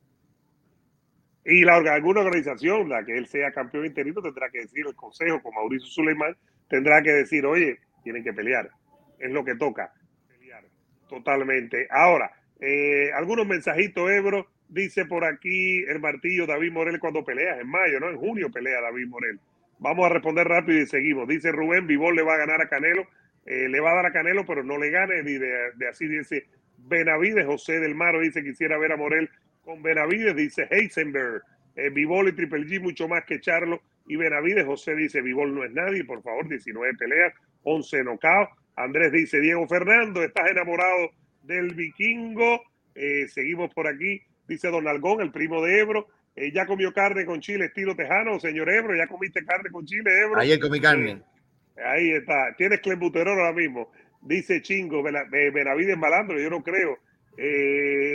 Y 1.49 1.63
la, 1.63 1.77
alguna 1.77 2.19
organización, 2.19 2.89
la 2.89 3.05
que 3.05 3.17
él 3.17 3.25
sea 3.25 3.53
campeón 3.53 3.85
interino, 3.85 4.21
tendrá 4.21 4.49
que 4.49 4.59
decir, 4.59 4.85
el 4.85 4.95
consejo 4.95 5.41
con 5.41 5.55
Mauricio 5.55 5.87
Suleiman, 5.87 6.35
tendrá 6.69 7.01
que 7.01 7.11
decir, 7.11 7.45
oye, 7.45 7.79
tienen 8.03 8.21
que 8.21 8.33
pelear. 8.33 8.69
Es 9.17 9.31
lo 9.31 9.45
que 9.45 9.55
toca, 9.55 9.93
pelear 10.27 10.65
totalmente. 11.07 11.87
Ahora, 11.89 12.29
eh, 12.59 13.11
algunos 13.13 13.47
mensajitos, 13.47 14.11
Ebro, 14.11 14.47
dice 14.67 15.05
por 15.05 15.23
aquí 15.23 15.83
el 15.83 16.01
martillo 16.01 16.45
David 16.45 16.73
Morel 16.73 16.99
cuando 16.99 17.23
pelea, 17.23 17.61
en 17.61 17.69
mayo, 17.69 18.01
¿no? 18.01 18.09
En 18.09 18.17
junio 18.17 18.51
pelea 18.51 18.81
David 18.81 19.07
Morel. 19.07 19.39
Vamos 19.79 20.05
a 20.05 20.09
responder 20.09 20.45
rápido 20.49 20.81
y 20.81 20.85
seguimos. 20.85 21.29
Dice 21.29 21.53
Rubén, 21.53 21.87
Vivol 21.87 22.13
le 22.13 22.23
va 22.23 22.33
a 22.33 22.39
ganar 22.39 22.61
a 22.61 22.67
Canelo, 22.67 23.07
eh, 23.45 23.69
le 23.69 23.79
va 23.79 23.91
a 23.91 23.95
dar 23.95 24.07
a 24.07 24.11
Canelo, 24.11 24.45
pero 24.45 24.65
no 24.65 24.77
le 24.77 24.89
gane 24.89 25.23
ni 25.23 25.37
de, 25.37 25.71
de 25.75 25.87
así 25.87 26.09
dice 26.09 26.47
Benavides, 26.77 27.45
José 27.45 27.79
del 27.79 27.95
Maro 27.95 28.19
dice 28.19 28.43
quisiera 28.43 28.77
ver 28.77 28.91
a 28.91 28.97
Morel 28.97 29.29
con 29.67 29.83
Benavides, 29.83 30.33
dice 30.33 30.65
Heisenberg. 30.71 31.43
Eh, 31.75 31.89
Vivol 31.89 32.29
y 32.29 32.31
Triple 32.31 32.65
G 32.65 32.81
mucho 32.81 33.07
más 33.09 33.25
que 33.25 33.41
Charlo 33.41 33.81
y 34.07 34.15
Benavides. 34.15 34.65
José 34.65 34.95
dice 34.95 35.21
Vivol 35.21 35.53
no 35.53 35.65
es 35.65 35.71
nadie, 35.73 36.05
por 36.05 36.23
favor, 36.23 36.47
19 36.47 36.93
peleas, 36.95 37.33
11 37.63 38.03
nocaos. 38.05 38.47
Andrés 38.77 39.11
dice 39.11 39.41
Diego 39.41 39.67
Fernando, 39.67 40.23
estás 40.23 40.49
enamorado 40.49 41.11
del 41.43 41.75
vikingo. 41.75 42.61
Eh, 42.95 43.27
seguimos 43.27 43.71
por 43.73 43.87
aquí, 43.87 44.21
dice 44.47 44.69
Don 44.69 44.87
Algón, 44.87 45.19
el 45.19 45.31
primo 45.31 45.61
de 45.61 45.79
Ebro. 45.79 46.07
Eh, 46.37 46.51
ya 46.53 46.65
comió 46.65 46.93
carne 46.93 47.25
con 47.25 47.41
chile 47.41 47.65
estilo 47.65 47.93
tejano, 47.93 48.39
señor 48.39 48.69
Ebro. 48.69 48.95
Ya 48.95 49.07
comiste 49.07 49.43
carne 49.43 49.69
con 49.69 49.85
chile, 49.85 50.21
Ebro. 50.21 50.39
Ayer 50.39 50.61
comí 50.61 50.79
carne. 50.79 51.21
ahí 51.83 52.11
está. 52.11 52.55
Tienes 52.57 52.79
clenbuterol 52.79 53.37
ahora 53.37 53.51
mismo. 53.53 53.91
Dice 54.21 54.61
Chingo, 54.61 55.03
Benavides 55.03 55.97
malandro, 55.97 56.39
yo 56.39 56.49
no 56.49 56.63
creo. 56.63 56.97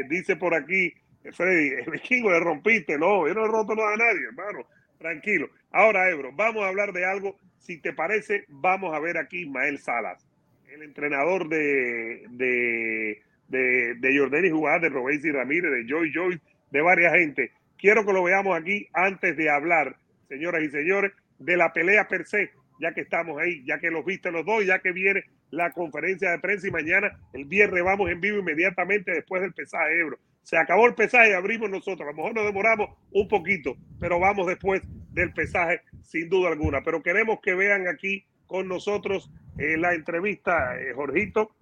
dice 0.09 0.37
por 0.37 0.55
aquí 0.55 0.95
Freddy, 1.31 1.69
el 1.85 1.91
vikingo 1.91 2.31
le 2.31 2.41
rompiste, 2.41 2.99
no, 2.99 3.29
yo 3.29 3.35
no 3.35 3.45
he 3.45 3.49
roto 3.49 3.75
nada 3.75 3.95
a 3.95 3.97
nadie, 3.97 4.27
hermano, 4.27 4.67
tranquilo. 4.99 5.49
Ahora, 5.71 6.11
Ebro, 6.11 6.33
vamos 6.33 6.65
a 6.65 6.69
hablar 6.69 6.93
de 6.93 7.05
algo, 7.05 7.37
si 7.59 7.79
te 7.79 7.93
parece, 7.93 8.45
vamos 8.49 8.95
a 8.95 8.99
ver 8.99 9.19
aquí 9.19 9.43
Ismael 9.43 9.79
Salas, 9.79 10.27
el 10.69 10.83
entrenador 10.83 11.49
de, 11.49 12.25
de, 12.31 13.23
de, 13.49 13.95
de 13.95 14.19
Jordani 14.19 14.49
de 14.81 14.89
Robéis 14.89 15.25
y 15.25 15.31
Ramírez, 15.31 15.71
de 15.71 15.87
Joy 15.87 16.13
Joy, 16.13 16.41
de 16.71 16.81
varias 16.81 17.15
gente. 17.15 17.53
Quiero 17.79 18.05
que 18.05 18.13
lo 18.13 18.25
veamos 18.25 18.59
aquí 18.59 18.89
antes 18.93 19.37
de 19.37 19.51
hablar, 19.51 19.97
señoras 20.29 20.63
y 20.63 20.71
señores, 20.71 21.13
de 21.39 21.57
la 21.57 21.73
pelea 21.73 22.09
per 22.09 22.27
se, 22.27 22.51
ya 22.83 22.93
que 22.93 23.03
estamos 23.03 23.41
ahí, 23.41 23.65
ya 23.65 23.79
que 23.79 23.93
los 23.93 24.05
viste 24.05 24.33
los 24.33 24.45
dos, 24.45 24.67
ya 24.67 24.81
que 24.81 24.91
viene 24.91 25.23
la 25.51 25.71
conferencia 25.71 26.33
de 26.33 26.41
prensa 26.41 26.67
y 26.67 26.73
mañana, 26.73 27.17
el 27.33 27.45
viernes, 27.45 27.85
vamos 27.85 28.11
en 28.11 28.21
vivo 28.21 28.41
inmediatamente 28.41 29.13
después 29.13 29.41
del 29.41 29.53
pesaje 29.53 30.01
Ebro 30.01 30.19
Se 30.43 30.57
acabó 30.57 30.89
el 30.89 30.95
pesaje 30.95 31.33
abrimos 31.33 31.71
nosotros. 31.71 32.01
A 32.01 32.11
lo 32.11 32.17
mejor 32.17 32.35
nos 32.35 32.45
demoramos 32.45 32.91
un 33.13 33.29
poquito, 33.29 33.77
pero 34.01 34.19
vamos 34.19 34.49
después 34.49 34.83
del 35.13 35.33
pesaje, 35.33 35.81
sin 36.03 36.29
duda 36.29 36.51
alguna. 36.51 36.83
Pero 36.83 37.05
queremos 37.05 37.39
que 37.41 37.55
vean 37.55 37.87
aquí 37.87 38.25
con 38.49 38.67
nosotros 38.67 39.31
eh, 39.59 39.77
la 39.77 39.95
entrevista, 39.95 40.77
eh, 40.81 40.93
Jorgito, 40.93 41.55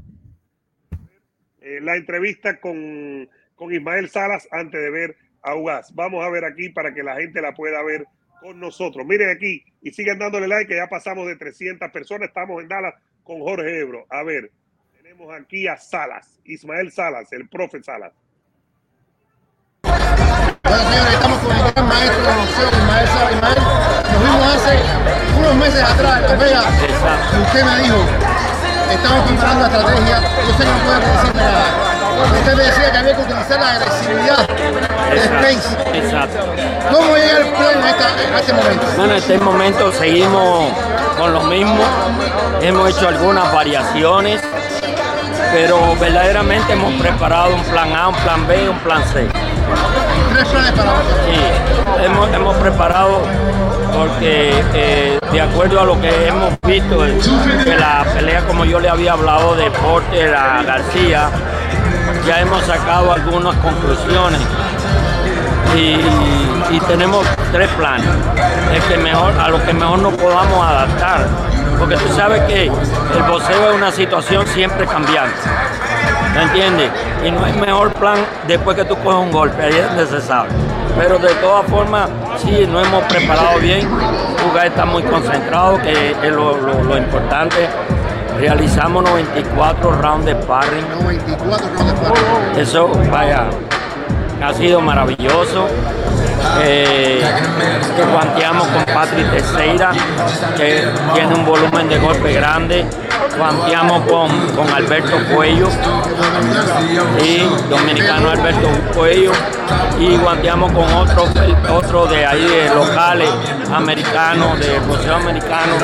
eh, 1.61 1.81
la 1.83 1.97
entrevista 1.97 2.59
con, 2.61 3.29
con 3.57 3.75
Ismael 3.75 4.09
Salas 4.09 4.49
antes 4.53 4.81
de 4.81 4.89
ver 4.89 5.17
a 5.43 5.55
Ugaz. 5.55 5.95
Vamos 5.95 6.25
a 6.25 6.31
ver 6.31 6.47
aquí 6.47 6.71
para 6.71 6.95
que 6.95 7.03
la 7.03 7.17
gente 7.17 7.43
la 7.43 7.53
pueda 7.53 7.83
ver 7.83 8.07
con 8.41 8.59
nosotros. 8.59 9.07
Miren 9.07 9.29
aquí 9.29 9.65
y 9.83 9.91
sigan 9.93 10.19
dándole 10.19 10.47
like, 10.49 10.69
que 10.69 10.77
ya 10.77 10.87
pasamos 10.87 11.27
de 11.27 11.37
300 11.37 11.91
personas. 11.91 12.29
Estamos 12.29 12.63
en 12.63 12.69
Dallas 12.69 12.95
con 13.23 13.41
Jorge 13.41 13.81
Ebro. 13.81 14.07
A 14.11 14.23
ver, 14.23 14.51
tenemos 14.97 15.33
aquí 15.35 15.67
a 15.67 15.77
Salas, 15.77 16.41
Ismael 16.45 16.91
Salas, 16.93 17.33
el 17.33 17.49
profe 17.49 17.83
Salas. 17.83 18.13
Bueno, 19.83 20.79
señores, 20.91 21.15
estamos 21.15 21.39
con 21.39 21.57
el 21.57 21.73
gran 21.73 21.89
maestro 21.89 22.23
de 22.23 22.35
boxeo, 22.37 22.69
Ismael 22.71 23.07
Salas. 23.09 23.33
Ismael, 23.35 23.59
nos 24.13 24.23
vimos 24.23 24.55
hace 24.55 25.39
unos 25.39 25.55
meses 25.57 25.83
atrás, 25.83 26.39
vea, 26.39 26.63
usted 27.43 27.65
me 27.65 27.83
dijo, 27.83 27.97
estamos 28.93 29.29
preparando 29.29 29.61
la 29.61 29.69
estrategia, 29.69 30.21
yo 30.47 30.53
sé 30.53 30.65
que 30.65 30.71
no 30.71 30.79
puede 30.85 31.01
decirme 31.01 31.43
nada. 31.43 31.90
Usted 32.23 32.55
me 32.55 32.63
decía 32.65 32.93
que 32.93 32.99
había 32.99 33.17
que 33.17 33.23
utilizar 33.23 33.61
la 33.61 33.73
agresividad 33.73 34.49
de 35.11 35.21
Spence. 35.21 35.69
Exacto. 35.95 36.47
¿Cómo 36.93 37.17
llega 37.17 37.39
el 37.39 37.49
plan 37.53 37.83
a, 37.83 38.41
este 38.41 38.53
momento? 38.53 38.87
Bueno, 38.97 39.13
en 39.13 39.19
este 39.19 39.39
momento 39.39 39.93
seguimos 39.93 40.73
con 41.17 41.33
lo 41.33 41.43
mismo. 41.43 41.83
Hemos 42.61 42.91
hecho 42.91 43.09
algunas 43.09 43.53
variaciones, 43.53 44.41
pero 45.53 45.97
verdaderamente 45.97 46.73
hemos 46.73 46.93
preparado 47.01 47.55
un 47.55 47.63
plan 47.65 47.93
A, 47.95 48.09
un 48.09 48.17
plan 48.17 48.47
B 48.47 48.65
y 48.65 48.69
un 48.69 48.79
plan 48.81 49.03
C. 49.13 49.27
Tres 50.33 50.49
planes 50.49 50.73
para 50.73 50.93
hoy. 50.93 51.05
Sí, 51.27 52.05
hemos, 52.05 52.33
hemos 52.33 52.57
preparado 52.57 53.21
porque 53.93 54.53
eh, 54.75 55.19
de 55.33 55.41
acuerdo 55.41 55.81
a 55.81 55.85
lo 55.85 56.01
que 56.01 56.29
hemos 56.29 56.55
visto 56.67 57.03
de 57.03 57.77
la 57.77 58.05
pelea 58.15 58.43
como 58.47 58.65
yo 58.65 58.81
le 58.81 58.89
había 58.89 59.13
hablado 59.13 59.55
de 59.57 59.71
Porter 59.71 60.35
a 60.35 60.63
García, 60.63 61.31
ya 62.27 62.41
hemos 62.41 62.63
sacado 62.65 63.13
algunas 63.13 63.55
conclusiones 63.57 64.41
y, 65.77 66.81
tenemos 66.89 67.25
tres 67.53 67.69
planes 67.71 68.09
el 68.73 68.83
que 68.83 68.97
mejor, 68.97 69.33
a 69.39 69.49
lo 69.49 69.63
que 69.65 69.73
mejor 69.73 69.99
nos 70.01 70.15
podamos 70.15 70.65
adaptar. 70.65 71.27
Porque 71.79 71.97
tú 71.97 72.13
sabes 72.15 72.43
que 72.43 72.65
el 72.65 73.23
boxeo 73.29 73.71
es 73.71 73.77
una 73.77 73.93
situación 73.93 74.47
siempre 74.49 74.87
cambiante. 74.87 75.37
¿Me 76.35 76.43
entiendes? 76.43 76.91
Y 77.25 77.31
no 77.31 77.45
hay 77.45 77.53
mejor 77.53 77.93
plan 77.93 78.19
después 78.49 78.77
que 78.77 78.85
tú 78.85 78.97
coges 78.97 79.21
un 79.21 79.31
golpe, 79.31 79.63
ahí 79.63 79.73
es 79.73 79.87
donde 79.87 80.07
se 80.07 80.21
sabe. 80.21 80.49
Pero 80.99 81.19
de 81.19 81.33
todas 81.35 81.67
formas, 81.67 82.09
sí, 82.39 82.67
nos 82.67 82.87
hemos 82.87 83.05
preparado 83.05 83.59
bien. 83.61 83.89
Jugar 84.43 84.67
está 84.67 84.85
muy 84.85 85.03
concentrado, 85.03 85.81
que 85.83 86.11
es 86.11 86.33
lo 86.33 86.97
importante. 86.97 87.69
Realizamos 88.41 89.05
94 89.05 89.93
rounds 89.93 90.25
de 90.25 90.33
sparring. 90.33 90.85
94 91.03 91.69
rounds 91.69 91.85
de 91.85 92.07
sparring. 92.07 92.59
Eso, 92.59 92.89
vaya, 93.11 93.45
ha 94.43 94.55
sido 94.55 94.81
maravilloso. 94.81 95.67
Eh, 96.63 97.23
que 97.97 98.03
guanteamos 98.03 98.67
con 98.69 98.85
Patrick 98.87 99.31
Teixeira, 99.31 99.93
que 100.57 100.89
tiene 101.13 101.35
un 101.35 101.45
volumen 101.45 101.89
de 101.89 101.99
golpe 101.99 102.33
grande. 102.33 102.87
Guanteamos 103.37 104.03
con, 104.11 104.29
con 104.55 104.69
Alberto 104.71 105.17
Cuello, 105.35 105.69
y 107.23 107.69
dominicano 107.69 108.31
Alberto 108.31 108.69
Cuello. 108.95 109.33
Y 109.99 110.17
guanteamos 110.17 110.73
con 110.73 110.93
otro, 110.95 111.25
otro 111.73 112.07
de 112.07 112.25
ahí, 112.27 112.45
de 112.45 112.75
locales, 112.75 113.31
americanos, 113.73 114.59
de 114.59 114.79
boxeo 114.81 115.17
americano. 115.17 115.75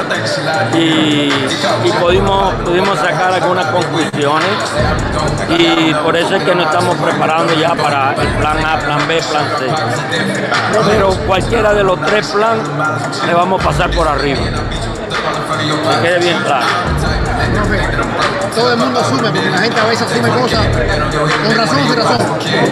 Y, 0.74 1.30
y 1.84 1.92
pudimos, 2.00 2.54
pudimos 2.54 2.98
sacar 2.98 3.32
algunas 3.34 3.66
conclusiones 3.66 4.50
y 5.58 5.94
por 5.94 6.16
eso 6.16 6.36
es 6.36 6.42
que 6.42 6.54
nos 6.54 6.66
estamos 6.66 6.96
preparando 6.96 7.54
ya 7.54 7.74
para 7.74 8.14
el 8.14 8.28
plan 8.36 8.64
A, 8.64 8.78
plan 8.78 9.06
B, 9.06 9.20
plan 9.22 9.44
C. 9.58 9.66
Pero 10.86 11.10
cualquiera 11.26 11.74
de 11.74 11.84
los 11.84 12.00
tres 12.06 12.28
planes 12.28 12.66
le 13.26 13.34
vamos 13.34 13.60
a 13.60 13.64
pasar 13.64 13.90
por 13.90 14.08
arriba. 14.08 14.40
Que 15.56 16.02
quede 16.02 16.18
bien 16.18 16.42
claro. 16.42 16.66
Todo 18.54 18.72
el 18.72 18.78
mundo 18.78 19.00
asume, 19.00 19.30
porque 19.30 19.50
la 19.50 19.58
gente 19.58 19.80
a 19.80 19.84
veces 19.84 20.10
asume 20.10 20.28
cosas 20.30 20.66
con 20.66 21.56
razón 21.56 21.78
o 21.78 21.82
sin 21.82 21.96
razón, 21.96 22.18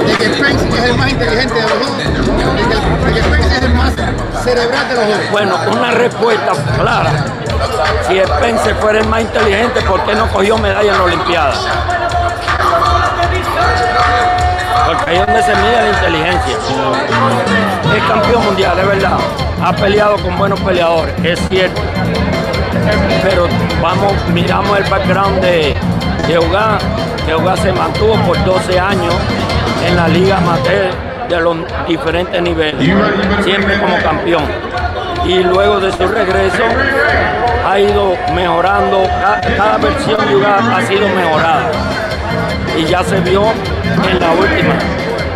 de 0.07 0.15
que 0.17 0.35
Spence 0.35 0.69
es 0.69 0.85
el 0.85 0.97
más 0.97 1.11
inteligente 1.11 1.55
de 1.55 1.63
los 1.63 1.79
dos, 1.81 1.97
de 1.99 3.13
que, 3.13 3.23
Spence 3.23 3.57
es 3.57 3.63
el 3.63 3.75
más 3.75 3.93
cerebral 4.43 4.89
de 4.89 4.95
los 4.95 5.07
dos. 5.07 5.31
Bueno, 5.31 5.57
una 5.73 5.91
respuesta 5.91 6.53
clara. 6.79 7.11
Si 8.09 8.19
Spencer 8.19 8.75
fuera 8.77 9.01
el 9.01 9.09
más 9.09 9.21
inteligente, 9.23 9.81
¿por 9.83 10.03
qué 10.05 10.15
no 10.15 10.27
cogió 10.29 10.57
medalla 10.59 10.91
en 10.91 10.99
la 10.99 11.05
Olimpiada? 11.05 11.55
Porque 14.87 15.11
ahí 15.11 15.17
es 15.17 15.27
donde 15.27 15.43
se 15.43 15.55
mide 15.55 15.83
la 15.83 15.89
inteligencia. 15.91 16.57
Es 17.97 18.03
campeón 18.05 18.45
mundial, 18.45 18.79
es 18.79 18.87
verdad. 18.87 19.19
Ha 19.63 19.73
peleado 19.75 20.17
con 20.19 20.37
buenos 20.37 20.61
peleadores, 20.61 21.15
es 21.23 21.41
cierto. 21.49 21.81
Pero 23.23 23.47
vamos, 23.83 24.13
miramos 24.33 24.79
el 24.79 24.85
background 24.85 25.41
de, 25.41 25.75
de 26.29 26.39
Ugá, 26.39 26.79
que 27.27 27.35
Ugá 27.35 27.57
se 27.57 27.73
mantuvo 27.73 28.15
por 28.27 28.43
12 28.45 28.79
años 28.79 29.15
en 29.87 29.97
la 29.97 30.09
liga 30.09 30.39
amateur 30.39 30.91
de 31.29 31.41
los 31.41 31.57
diferentes 31.89 32.41
niveles, 32.43 32.87
siempre 33.43 33.79
como 33.79 33.97
campeón. 34.03 34.45
Y 35.27 35.43
luego 35.43 35.81
de 35.81 35.91
su 35.93 36.07
regreso 36.07 36.63
ha 37.67 37.79
ido 37.79 38.15
mejorando, 38.35 39.03
ca- 39.05 39.41
cada, 39.57 39.79
versión 39.79 40.29
de 40.29 40.37
Ugá 40.37 40.59
ha 40.77 40.83
sido 40.83 41.09
mejorada 41.09 41.71
y 42.79 42.85
ya 42.85 43.03
se 43.05 43.21
vio 43.21 43.43
en 44.11 44.21
la 44.21 44.31
última. 44.33 44.75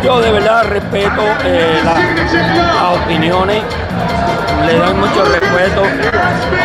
Yo 0.03 0.21
de 0.21 0.31
verdad 0.31 0.63
respeto 0.63 1.21
eh, 1.43 1.81
la- 1.83 2.73
las 2.73 2.97
opiniones, 3.03 3.61
le 4.65 4.77
doy 4.77 4.93
mucho 4.93 5.23
respeto. 5.25 5.83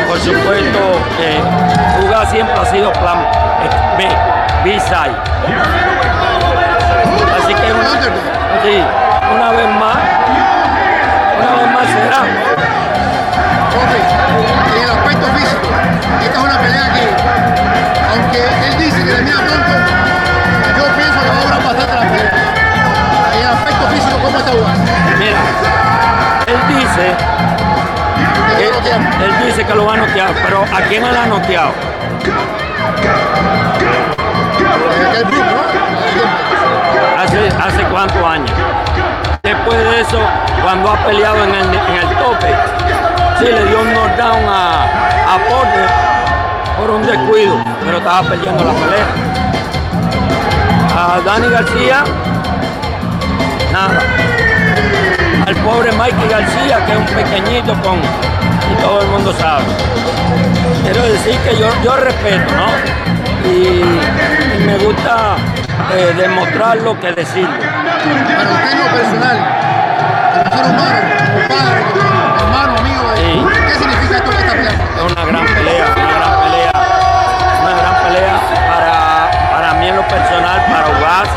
Por 0.09 0.19
supuesto, 0.21 0.79
eh, 1.21 1.41
Uga 2.07 2.27
siempre 2.27 2.55
ha 2.55 2.65
sido 2.67 2.93
plan 2.93 3.27
B, 3.99 4.09
B-side. 4.65 5.17
Así 7.39 7.55
que 7.55 7.73
una, 7.73 7.91
sí, 8.63 8.83
una 9.35 9.51
vez 9.53 9.69
más, 9.81 9.97
una 11.41 11.53
vez 11.61 11.71
más 11.75 11.87
será. 11.87 12.21
Profe, 13.71 13.99
en 14.77 14.83
el 14.85 14.91
aspecto 14.91 15.27
físico, 15.35 15.69
esta 16.23 16.39
es 16.39 16.45
una 16.45 16.59
pelea 16.59 16.93
que, 16.95 17.05
aunque 18.13 18.39
él 18.69 18.79
dice 18.79 19.05
que 19.05 19.11
termina 19.13 19.37
pronto, 19.39 19.73
yo 20.79 20.85
pienso 20.97 21.21
que 21.21 21.29
va 21.29 21.37
a 21.37 21.45
durar 21.45 21.63
bastante 21.65 21.95
la 21.95 22.11
pelea. 22.11 22.34
¿Cómo 24.25 24.39
está 24.39 24.53
Ugaz? 24.53 24.79
Mira, 25.19 25.39
él 26.47 26.57
dice, 26.69 27.07
él, 28.59 28.73
él 29.23 29.47
dice 29.47 29.65
que 29.65 29.75
lo 29.75 29.85
va 29.85 29.95
a 29.95 29.97
noquear, 29.99 30.35
pero 30.45 30.63
¿a 30.63 30.81
quién 30.89 31.05
él 31.05 31.17
ha 31.17 31.27
noqueado? 31.27 31.73
¿no? 32.27 32.65
hace, 37.23 37.49
hace 37.49 37.83
cuántos 37.91 38.25
años. 38.25 38.51
Después 39.43 39.79
de 39.79 40.01
eso, 40.01 40.19
cuando 40.63 40.91
ha 40.91 40.97
peleado 41.05 41.45
en 41.45 41.55
el, 41.55 41.75
en 41.75 41.97
el 41.97 42.17
tope, 42.17 42.55
sí 43.39 43.45
le 43.45 43.65
dio 43.67 43.81
un 43.81 43.93
knockdown 43.93 44.49
a, 44.49 44.85
a 45.35 45.39
Porter 45.49 45.89
por 46.79 46.91
un 46.91 47.03
descuido, 47.03 47.63
pero 47.85 47.99
estaba 47.99 48.23
perdiendo 48.29 48.65
la 48.65 48.73
pelea. 48.73 49.07
A 50.97 51.21
Dani 51.21 51.49
García, 51.51 52.05
nada. 53.75 53.99
Al 55.47 55.57
pobre 55.57 55.91
Mikey 55.93 56.29
García, 56.29 56.87
que 56.87 56.93
es 56.93 56.99
un 56.99 57.07
pequeñito 57.07 57.73
con, 57.83 57.99
y 57.99 58.75
todo 58.81 59.01
el 59.03 59.09
mundo 59.09 59.33
sabe. 59.35 59.65
Quiero 60.85 61.03
decir 61.03 61.37
que 61.41 61.57
yo, 61.59 61.69
yo 61.83 61.97
respeto, 61.97 62.55
¿no? 62.55 62.69
Y, 63.51 63.83
y 64.55 64.65
me 64.65 64.79
gusta 64.79 65.37
eh, 65.93 66.15
demostrarlo 66.17 66.99
que 67.01 67.13
decirlo. 67.13 67.59
Para 67.59 68.51
usted 68.53 68.73
en 68.73 68.79
lo 68.79 68.87
personal, 68.97 69.39
como 70.35 70.57
ser 70.57 70.67
humano, 70.71 71.01
como 71.27 71.49
padre, 71.49 71.81
como 71.93 72.37
hermano, 72.43 72.73
amigo, 72.79 73.05
Sí. 73.17 73.31
¿qué 73.67 73.75
significa 73.75 74.17
esto 74.19 74.31
que 74.31 74.39
está 74.39 74.53
peleando? 74.53 74.85
Es 74.85 75.13
una 75.13 75.25
gran 75.25 75.47
pelea, 75.47 75.87
una 75.97 76.15
gran 76.19 76.35
pelea, 76.43 76.73
una 77.61 77.75
gran 77.81 77.95
pelea 78.05 78.35
para, 78.71 78.97
para 79.53 79.75
mí 79.75 79.89
en 79.89 79.97
lo 79.97 80.03
personal, 80.09 80.59
para 80.71 80.87
UAS, 81.03 81.29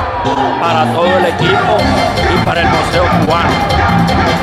para 0.62 0.86
todo 0.94 1.18
el 1.18 1.26
equipo 1.26 1.78
el 3.18 3.26
Museo 3.26 3.26
Cubano. 3.26 3.50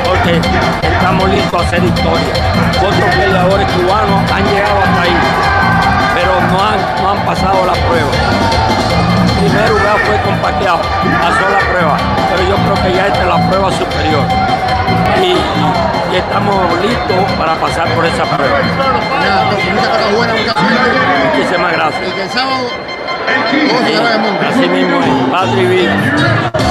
Porque 0.03 0.41
estamos 0.87 1.29
listos 1.29 1.61
a 1.61 1.65
hacer 1.65 1.83
historia. 1.83 2.33
Otros 2.79 3.15
peleadores 3.15 3.67
cubanos 3.71 4.31
han 4.31 4.43
llegado 4.45 4.79
hasta 4.79 5.01
ahí, 5.01 5.17
pero 6.13 6.31
no 6.51 6.63
han, 6.63 7.03
no 7.03 7.11
han 7.11 7.25
pasado 7.25 7.65
la 7.65 7.73
prueba. 7.73 8.11
Primero 9.39 9.75
UAS 9.75 10.01
fue 10.05 10.21
compaqueado, 10.21 10.79
pasó 11.21 11.49
la 11.49 11.59
prueba, 11.71 11.97
pero 12.29 12.43
superior. 13.71 14.23
Y, 15.21 15.35
estamos 16.15 16.55
listos 16.81 17.31
para 17.37 17.55
pasar 17.55 17.87
por 17.93 18.05
esa 18.05 18.23
prueba. 18.23 18.59
Muchísimas 21.33 21.71
gracias. 21.73 22.37
Así 24.47 24.67
mismo, 24.69 24.99
Padre 25.31 25.65
Vida. 25.65 26.64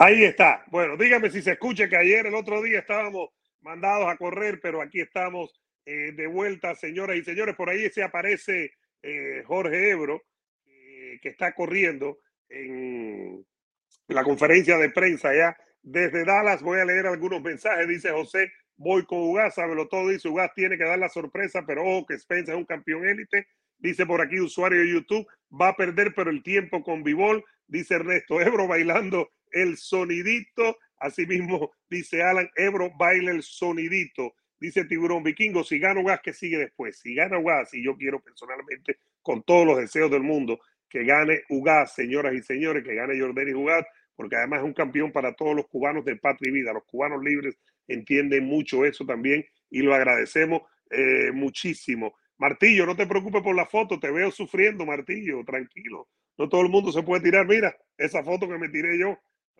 Ahí 0.00 0.22
está. 0.22 0.62
Bueno, 0.68 0.96
dígame 0.96 1.28
si 1.28 1.42
se 1.42 1.52
escucha 1.52 1.88
que 1.88 1.96
ayer, 1.96 2.24
el 2.24 2.34
otro 2.36 2.62
día, 2.62 2.78
estábamos 2.78 3.30
mandados 3.62 4.06
a 4.08 4.16
correr, 4.16 4.60
pero 4.62 4.80
aquí 4.80 5.00
estamos 5.00 5.60
eh, 5.86 6.12
de 6.12 6.28
vuelta, 6.28 6.76
señoras 6.76 7.16
y 7.16 7.24
señores. 7.24 7.56
Por 7.56 7.68
ahí 7.68 7.90
se 7.90 8.04
aparece 8.04 8.74
eh, 9.02 9.42
Jorge 9.44 9.90
Ebro, 9.90 10.22
eh, 10.66 11.18
que 11.20 11.30
está 11.30 11.52
corriendo 11.52 12.20
en 12.48 13.44
la 14.06 14.22
conferencia 14.22 14.78
de 14.78 14.90
prensa 14.90 15.34
ya 15.34 15.56
desde 15.82 16.24
Dallas. 16.24 16.62
Voy 16.62 16.78
a 16.78 16.84
leer 16.84 17.08
algunos 17.08 17.42
mensajes. 17.42 17.88
Dice 17.88 18.12
José, 18.12 18.52
voy 18.76 19.04
con 19.04 19.18
Ugas, 19.18 19.56
lo 19.56 19.88
todo. 19.88 20.10
Dice 20.10 20.28
Ugas 20.28 20.52
tiene 20.54 20.78
que 20.78 20.84
dar 20.84 21.00
la 21.00 21.08
sorpresa, 21.08 21.64
pero 21.66 21.82
ojo 21.82 22.06
que 22.06 22.14
Spencer 22.14 22.54
es 22.54 22.60
un 22.60 22.66
campeón 22.66 23.04
élite. 23.04 23.48
Dice 23.78 24.06
por 24.06 24.20
aquí 24.20 24.38
usuario 24.38 24.78
de 24.78 24.92
YouTube, 24.92 25.26
va 25.50 25.70
a 25.70 25.76
perder, 25.76 26.14
pero 26.14 26.30
el 26.30 26.44
tiempo 26.44 26.84
con 26.84 27.02
Bivol. 27.02 27.44
Dice 27.66 27.96
Ernesto 27.96 28.40
Ebro 28.40 28.68
bailando 28.68 29.28
el 29.52 29.76
sonidito. 29.76 30.78
Asimismo, 30.98 31.72
dice 31.88 32.22
Alan 32.22 32.48
Ebro, 32.56 32.90
baila 32.98 33.30
el 33.30 33.42
sonidito. 33.42 34.34
Dice 34.60 34.84
Tiburón 34.84 35.22
Vikingo, 35.22 35.62
si 35.62 35.78
gana 35.78 36.00
Ugas, 36.00 36.20
¿qué 36.22 36.32
sigue 36.32 36.58
después? 36.58 36.98
Si 36.98 37.14
gana 37.14 37.38
Ugas, 37.38 37.72
y 37.74 37.84
yo 37.84 37.96
quiero 37.96 38.20
personalmente, 38.20 38.98
con 39.22 39.42
todos 39.44 39.64
los 39.64 39.78
deseos 39.78 40.10
del 40.10 40.22
mundo, 40.22 40.58
que 40.88 41.04
gane 41.04 41.42
Ugas, 41.48 41.94
señoras 41.94 42.34
y 42.34 42.42
señores, 42.42 42.82
que 42.82 42.94
gane 42.94 43.20
Jordani 43.20 43.54
Ugas, 43.54 43.84
porque 44.16 44.34
además 44.34 44.60
es 44.60 44.64
un 44.64 44.74
campeón 44.74 45.12
para 45.12 45.34
todos 45.34 45.54
los 45.54 45.68
cubanos 45.68 46.04
de 46.04 46.16
patria 46.16 46.50
y 46.50 46.52
vida. 46.52 46.72
Los 46.72 46.84
cubanos 46.86 47.22
libres 47.22 47.56
entienden 47.86 48.44
mucho 48.46 48.84
eso 48.84 49.06
también 49.06 49.44
y 49.70 49.80
lo 49.82 49.94
agradecemos 49.94 50.62
eh, 50.90 51.30
muchísimo. 51.32 52.14
Martillo, 52.36 52.84
no 52.86 52.96
te 52.96 53.06
preocupes 53.06 53.42
por 53.42 53.54
la 53.54 53.66
foto, 53.66 54.00
te 54.00 54.10
veo 54.10 54.30
sufriendo, 54.30 54.84
Martillo, 54.86 55.44
tranquilo. 55.44 56.08
No 56.36 56.48
todo 56.48 56.62
el 56.62 56.68
mundo 56.68 56.90
se 56.92 57.02
puede 57.02 57.22
tirar. 57.22 57.46
Mira, 57.46 57.76
esa 57.96 58.22
foto 58.22 58.48
que 58.48 58.58
me 58.58 58.68
tiré 58.68 58.98
yo, 58.98 59.18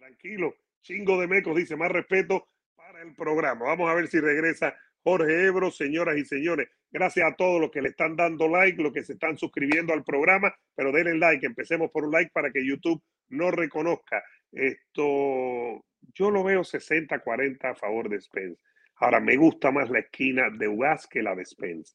tranquilo. 0.09 0.55
Chingo 0.83 1.21
de 1.21 1.27
mecos, 1.27 1.57
dice, 1.57 1.77
más 1.77 1.91
respeto 1.91 2.49
para 2.77 3.03
el 3.03 3.15
programa. 3.15 3.67
Vamos 3.67 3.91
a 3.91 3.95
ver 3.95 4.09
si 4.09 4.21
regresa 4.21 4.75
Jorge 5.03 5.47
Ebro, 5.47 5.71
señoras 5.71 6.17
y 6.17 6.25
señores. 6.25 6.69
Gracias 6.91 7.31
a 7.31 7.37
todos 7.37 7.61
los 7.61 7.71
que 7.71 7.83
le 7.83 7.91
están 7.91 8.17
dando 8.17 8.49
like, 8.49 8.83
los 8.83 8.93
que 8.93 9.05
se 9.05 9.13
están 9.13 9.37
suscribiendo 9.37 9.93
al 9.93 10.05
programa, 10.05 10.55
pero 10.75 10.93
denle 10.93 11.19
like. 11.19 11.45
Empecemos 11.45 11.91
por 11.91 12.05
un 12.05 12.13
like 12.13 12.31
para 12.33 12.51
que 12.51 12.67
YouTube 12.67 13.03
no 13.29 13.51
reconozca. 13.51 14.23
Esto, 14.51 15.85
yo 16.15 16.31
lo 16.31 16.43
veo 16.43 16.63
60-40 16.63 17.71
a 17.71 17.75
favor 17.75 18.09
de 18.09 18.21
Spence. 18.21 18.63
Ahora, 18.97 19.21
me 19.21 19.37
gusta 19.37 19.71
más 19.71 19.91
la 19.91 20.01
esquina 20.01 20.49
de 20.51 20.69
Ugas 20.69 21.07
que 21.07 21.23
la 21.23 21.35
de 21.35 21.45
Spence. 21.45 21.95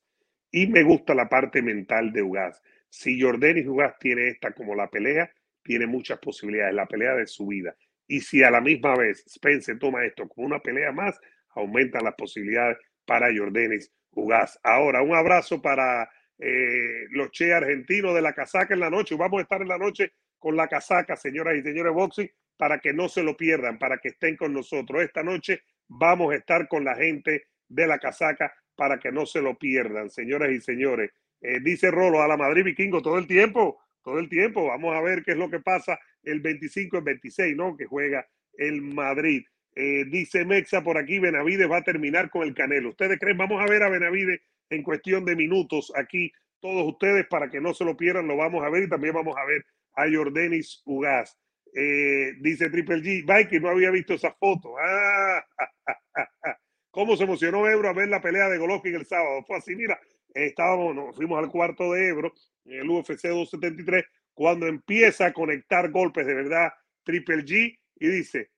Y 0.51 0.67
me 0.67 0.83
gusta 0.83 1.15
la 1.15 1.27
parte 1.27 1.63
mental 1.63 2.13
de 2.13 2.21
Ugas. 2.21 2.61
Si 2.89 3.19
Jordanis 3.19 3.67
Ugas 3.67 3.97
tiene 3.97 4.27
esta 4.27 4.51
como 4.51 4.75
la 4.75 4.87
pelea, 4.87 5.31
tiene 5.63 5.87
muchas 5.87 6.19
posibilidades, 6.19 6.75
la 6.75 6.85
pelea 6.85 7.15
de 7.15 7.25
su 7.25 7.47
vida. 7.47 7.75
Y 8.07 8.21
si 8.21 8.43
a 8.43 8.51
la 8.51 8.61
misma 8.61 8.95
vez 8.95 9.23
Spence 9.27 9.75
toma 9.75 10.05
esto 10.05 10.27
como 10.27 10.47
una 10.47 10.59
pelea 10.59 10.91
más, 10.91 11.19
aumentan 11.55 12.03
las 12.03 12.15
posibilidades 12.15 12.77
para 13.05 13.27
Jordanis 13.35 13.91
Ugas. 14.11 14.59
Ahora, 14.63 15.01
un 15.01 15.15
abrazo 15.15 15.61
para 15.61 16.09
eh, 16.37 17.05
los 17.11 17.31
Che 17.31 17.53
argentinos 17.53 18.13
de 18.13 18.21
la 18.21 18.33
casaca 18.33 18.73
en 18.73 18.79
la 18.79 18.89
noche. 18.89 19.15
Vamos 19.15 19.39
a 19.39 19.43
estar 19.43 19.61
en 19.61 19.67
la 19.67 19.77
noche 19.77 20.13
con 20.39 20.55
la 20.55 20.67
casaca, 20.67 21.15
señoras 21.15 21.55
y 21.55 21.61
señores 21.61 21.93
boxing, 21.93 22.29
para 22.57 22.79
que 22.79 22.93
no 22.93 23.07
se 23.07 23.23
lo 23.23 23.37
pierdan, 23.37 23.79
para 23.79 23.97
que 23.97 24.09
estén 24.09 24.35
con 24.35 24.53
nosotros. 24.53 25.01
Esta 25.01 25.23
noche 25.23 25.61
vamos 25.87 26.33
a 26.33 26.37
estar 26.37 26.67
con 26.67 26.83
la 26.83 26.95
gente 26.95 27.47
de 27.67 27.87
la 27.87 27.97
casaca 27.97 28.53
para 28.75 28.99
que 28.99 29.11
no 29.11 29.25
se 29.25 29.41
lo 29.41 29.57
pierdan, 29.57 30.09
señoras 30.09 30.51
y 30.51 30.59
señores. 30.59 31.11
Eh, 31.41 31.59
dice 31.61 31.91
Rolo 31.91 32.21
a 32.21 32.27
la 32.27 32.37
Madrid 32.37 32.63
Vikingo 32.63 33.01
todo 33.01 33.17
el 33.17 33.27
tiempo, 33.27 33.79
todo 34.03 34.19
el 34.19 34.29
tiempo. 34.29 34.67
Vamos 34.67 34.95
a 34.95 35.01
ver 35.01 35.23
qué 35.23 35.31
es 35.31 35.37
lo 35.37 35.49
que 35.49 35.59
pasa 35.59 35.99
el 36.23 36.39
25 36.41 36.97
y 36.97 37.01
26, 37.01 37.55
¿no? 37.55 37.75
Que 37.75 37.85
juega 37.85 38.27
el 38.57 38.81
Madrid. 38.81 39.43
Eh, 39.75 40.05
dice 40.05 40.45
Mexa 40.45 40.83
por 40.83 40.97
aquí, 40.97 41.19
Benavides 41.19 41.69
va 41.69 41.77
a 41.77 41.83
terminar 41.83 42.29
con 42.29 42.43
el 42.43 42.53
Canelo. 42.53 42.89
¿Ustedes 42.89 43.19
creen? 43.19 43.37
Vamos 43.37 43.61
a 43.61 43.65
ver 43.65 43.83
a 43.83 43.89
Benavides 43.89 44.41
en 44.69 44.83
cuestión 44.83 45.25
de 45.25 45.35
minutos 45.35 45.91
aquí. 45.95 46.31
Todos 46.59 46.87
ustedes, 46.87 47.27
para 47.27 47.49
que 47.49 47.59
no 47.59 47.73
se 47.73 47.83
lo 47.83 47.97
pierdan, 47.97 48.27
lo 48.27 48.37
vamos 48.37 48.63
a 48.63 48.69
ver 48.69 48.83
y 48.83 48.89
también 48.89 49.13
vamos 49.13 49.35
a 49.37 49.45
ver 49.45 49.65
a 49.95 50.05
Jordanis 50.09 50.81
Ugaz. 50.85 51.37
Eh, 51.75 52.33
dice 52.39 52.69
Triple 52.69 53.01
G, 53.01 53.49
que 53.49 53.59
no 53.59 53.69
había 53.69 53.89
visto 53.89 54.13
esa 54.13 54.31
foto. 54.33 54.75
Ah, 54.79 55.43
¿Cómo 56.91 57.17
se 57.17 57.23
emocionó 57.23 57.67
Ebro 57.67 57.89
a 57.89 57.93
ver 57.93 58.09
la 58.09 58.21
pelea 58.21 58.49
de 58.49 58.59
Golovkin 58.59 58.93
el 58.93 59.05
sábado? 59.07 59.43
Fue 59.47 59.57
así, 59.57 59.75
mira, 59.75 59.99
estábamos, 60.35 60.95
nos 60.95 61.15
fuimos 61.15 61.39
al 61.39 61.49
cuarto 61.49 61.91
de 61.93 62.09
Ebro, 62.09 62.31
en 62.65 62.81
el 62.81 62.89
UFC 62.89 63.27
273, 63.27 64.05
cuando 64.33 64.67
empieza 64.67 65.27
a 65.27 65.33
conectar 65.33 65.91
golpes 65.91 66.25
de 66.25 66.33
verdad 66.33 66.73
Triple 67.03 67.43
G 67.43 67.79
y 67.95 68.07
dice, 68.07 68.49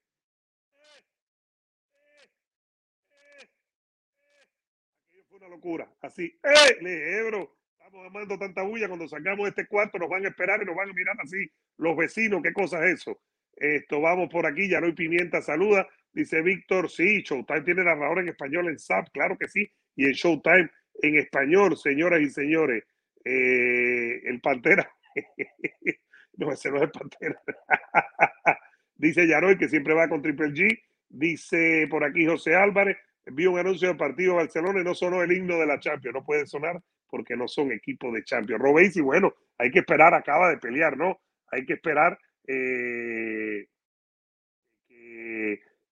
fue 5.28 5.38
una 5.38 5.50
locura. 5.50 5.92
Así, 6.02 6.38
¡eh! 6.44 6.78
Le 6.82 7.20
Ebro, 7.20 7.58
estamos 7.72 8.06
amando 8.08 8.38
tanta 8.38 8.62
bulla. 8.64 8.88
Cuando 8.88 9.08
salgamos 9.08 9.44
de 9.46 9.50
este 9.50 9.68
cuarto, 9.68 9.98
nos 9.98 10.10
van 10.10 10.26
a 10.26 10.30
esperar 10.30 10.62
y 10.62 10.66
nos 10.66 10.76
van 10.76 10.90
a 10.90 10.94
mirar 10.94 11.16
así 11.20 11.38
los 11.78 11.98
vecinos. 11.98 12.42
¿Qué 12.42 12.54
cosa 12.54 12.86
es 12.86 13.02
eso? 13.02 13.22
Esto, 13.56 14.02
vamos 14.02 14.30
por 14.30 14.46
aquí. 14.46 14.70
Ya 14.70 14.80
no 14.80 14.88
hay 14.88 14.94
pimienta, 14.94 15.42
saluda. 15.42 15.88
Dice 16.14 16.42
Víctor, 16.42 16.90
sí, 16.90 17.22
Showtime 17.24 17.62
tiene 17.62 17.84
narrador 17.84 18.20
en 18.20 18.30
español 18.30 18.70
en 18.70 18.80
SAP, 18.80 19.10
claro 19.12 19.38
que 19.38 19.50
sí. 19.50 19.70
Y 19.98 20.06
en 20.06 20.14
Showtime 20.14 20.70
en 21.02 21.20
español, 21.20 21.76
señoras 21.78 22.22
y 22.22 22.30
señores. 22.30 22.84
Eh, 23.26 24.22
el 24.30 24.40
Pantera. 24.40 24.95
no, 26.38 26.52
es 26.52 26.66
el 26.66 26.92
Pantera. 26.92 27.42
Dice 28.96 29.28
Yaroy 29.28 29.58
que 29.58 29.70
siempre 29.70 29.94
va 29.94 30.08
con 30.08 30.22
Triple 30.22 30.50
G. 30.50 30.80
Dice 31.10 31.88
por 31.90 32.04
aquí 32.04 32.26
José 32.26 32.56
Álvarez, 32.56 32.98
vi 33.26 33.46
un 33.46 33.60
anuncio 33.60 33.88
del 33.88 33.98
partido 33.98 34.36
Barcelona 34.36 34.82
y 34.82 34.84
no 34.84 34.96
sonó 34.96 35.22
el 35.22 35.32
himno 35.32 35.58
de 35.60 35.66
la 35.66 35.80
Champions. 35.80 36.16
No 36.16 36.24
puede 36.26 36.46
sonar 36.46 36.82
porque 37.10 37.36
no 37.36 37.48
son 37.48 37.72
equipos 37.72 38.14
de 38.14 38.24
Champions. 38.24 38.62
Robéis, 38.62 38.98
y 38.98 39.02
bueno, 39.02 39.34
hay 39.58 39.72
que 39.72 39.80
esperar, 39.80 40.14
acaba 40.14 40.50
de 40.50 40.58
pelear, 40.58 40.98
¿no? 40.98 41.22
Hay 41.52 41.66
que 41.66 41.74
esperar 41.74 42.18
eh, 42.48 43.68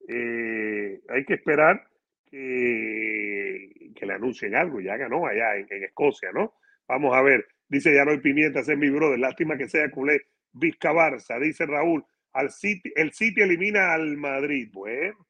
eh, 0.08 1.02
hay 1.10 1.26
que 1.26 1.34
esperar 1.36 1.88
que, 2.26 3.92
que, 3.96 4.06
le 4.06 4.14
anuncien 4.14 4.56
algo. 4.56 4.82
Ya 4.82 4.98
ganó 4.98 5.26
allá 5.26 5.56
en, 5.56 5.84
Escocia, 5.84 6.32
¿no? 6.34 6.56
Vamos 6.88 7.16
a 7.16 7.22
ver. 7.22 7.48
Dice 7.68 7.94
ya 7.94 8.06
no 8.06 8.12
hay 8.12 8.20
pimienta, 8.20 8.60
ese 8.60 8.74
es 8.74 8.80
mi 8.80 8.90
brother. 8.90 9.20
Lástima 9.20 9.58
que 9.58 9.68
sea 9.68 9.90
culé. 9.90 10.22
Vizca 10.52 10.92
Barça, 10.92 11.40
dice 11.40 11.66
Raúl. 11.66 12.06
Al 12.34 12.52
City, 12.52 12.92
el 12.96 13.14
City 13.14 13.42
elimina 13.42 13.94
al 13.94 14.18
Madrid. 14.18 14.70
Bueno, 14.72 15.28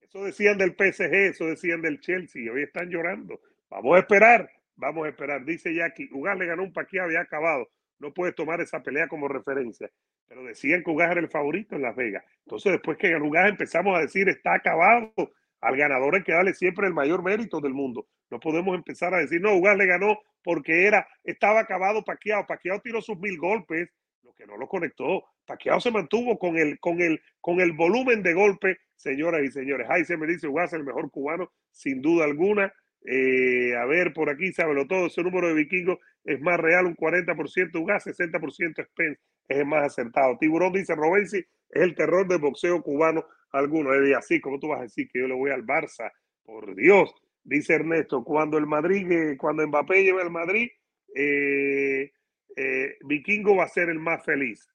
eso 0.00 0.24
decían 0.24 0.58
del 0.58 0.72
PSG, 0.72 1.14
eso 1.14 1.46
decían 1.46 1.82
del 1.82 2.00
Chelsea. 2.00 2.52
Hoy 2.52 2.62
están 2.62 2.88
llorando. 2.88 3.40
Vamos 3.68 3.96
a 3.96 4.00
esperar. 4.00 4.50
Vamos 4.76 5.06
a 5.06 5.10
esperar. 5.10 5.44
Dice 5.44 5.74
Jackie, 5.74 6.08
Ugas 6.12 6.38
le 6.38 6.46
ganó 6.46 6.62
un 6.62 6.72
paquete, 6.72 7.00
había 7.00 7.20
acabado. 7.20 7.68
No 7.98 8.12
puedes 8.12 8.34
tomar 8.34 8.60
esa 8.60 8.82
pelea 8.82 9.08
como 9.08 9.28
referencia. 9.28 9.90
Pero 10.26 10.42
decían 10.44 10.82
que 10.82 10.90
Ugas 10.90 11.10
era 11.10 11.20
el 11.20 11.28
favorito 11.28 11.76
en 11.76 11.82
Las 11.82 11.94
Vegas. 11.94 12.24
Entonces, 12.46 12.72
después 12.72 12.96
que 12.96 13.14
Ugas, 13.14 13.48
empezamos 13.48 13.96
a 13.96 14.00
decir, 14.00 14.28
está 14.28 14.54
acabado. 14.54 15.12
Al 15.60 15.76
ganador 15.76 16.14
hay 16.14 16.22
que 16.22 16.32
darle 16.32 16.54
siempre 16.54 16.86
el 16.86 16.94
mayor 16.94 17.22
mérito 17.22 17.60
del 17.60 17.74
mundo. 17.74 18.06
No 18.30 18.40
podemos 18.40 18.74
empezar 18.74 19.14
a 19.14 19.18
decir, 19.18 19.40
no, 19.40 19.54
Ugas 19.54 19.76
le 19.76 19.86
ganó 19.86 20.18
porque 20.42 20.86
era, 20.86 21.06
estaba 21.24 21.60
acabado 21.60 22.04
Paquiao. 22.04 22.46
Paquiao 22.46 22.80
tiró 22.80 23.02
sus 23.02 23.18
mil 23.18 23.38
golpes, 23.38 23.90
lo 24.22 24.32
que 24.32 24.46
no 24.46 24.56
lo 24.56 24.68
conectó. 24.68 25.24
Paquiao 25.44 25.80
se 25.80 25.90
mantuvo 25.90 26.38
con 26.38 26.56
el, 26.56 26.78
con 26.80 27.00
el, 27.00 27.20
con 27.40 27.60
el 27.60 27.72
volumen 27.72 28.22
de 28.22 28.34
golpe, 28.34 28.78
señoras 28.96 29.42
y 29.42 29.50
señores. 29.50 29.86
Ahí 29.90 30.04
se 30.04 30.16
me 30.16 30.26
dice 30.26 30.48
Ugas 30.48 30.72
el 30.72 30.84
mejor 30.84 31.10
cubano, 31.10 31.52
sin 31.70 32.00
duda 32.00 32.24
alguna. 32.24 32.72
Eh, 33.04 33.74
a 33.76 33.84
ver, 33.86 34.12
por 34.12 34.30
aquí, 34.30 34.52
sábelo 34.52 34.86
todo, 34.86 35.06
ese 35.06 35.22
número 35.22 35.48
de 35.48 35.54
vikingos 35.54 35.98
es 36.24 36.40
más 36.40 36.60
real, 36.60 36.86
un 36.86 36.96
40% 36.96 37.80
Ugas, 37.80 38.06
60% 38.06 38.84
Spence 38.84 39.20
es 39.50 39.58
el 39.58 39.66
más 39.66 39.84
acertado. 39.84 40.38
Tiburón 40.38 40.72
dice, 40.72 40.94
Robensi 40.94 41.38
es 41.38 41.82
el 41.82 41.94
terror 41.94 42.26
del 42.26 42.38
boxeo 42.38 42.80
cubano 42.82 43.26
alguno. 43.50 43.90
Y 44.06 44.12
así, 44.12 44.40
como 44.40 44.60
tú 44.60 44.68
vas 44.68 44.80
a 44.80 44.84
decir 44.84 45.08
que 45.12 45.18
yo 45.18 45.26
le 45.26 45.34
voy 45.34 45.50
al 45.50 45.66
Barça? 45.66 46.10
Por 46.44 46.74
Dios, 46.74 47.12
dice 47.42 47.74
Ernesto, 47.74 48.24
cuando 48.24 48.58
el 48.58 48.66
Madrid, 48.66 49.10
eh, 49.10 49.36
cuando 49.36 49.66
Mbappé 49.66 50.02
lleve 50.02 50.22
al 50.22 50.30
Madrid, 50.30 50.70
eh, 51.14 52.10
Vikingo 53.04 53.56
va 53.56 53.64
a 53.64 53.68
ser 53.68 53.88
el 53.88 53.98
más 53.98 54.24
feliz. 54.24 54.66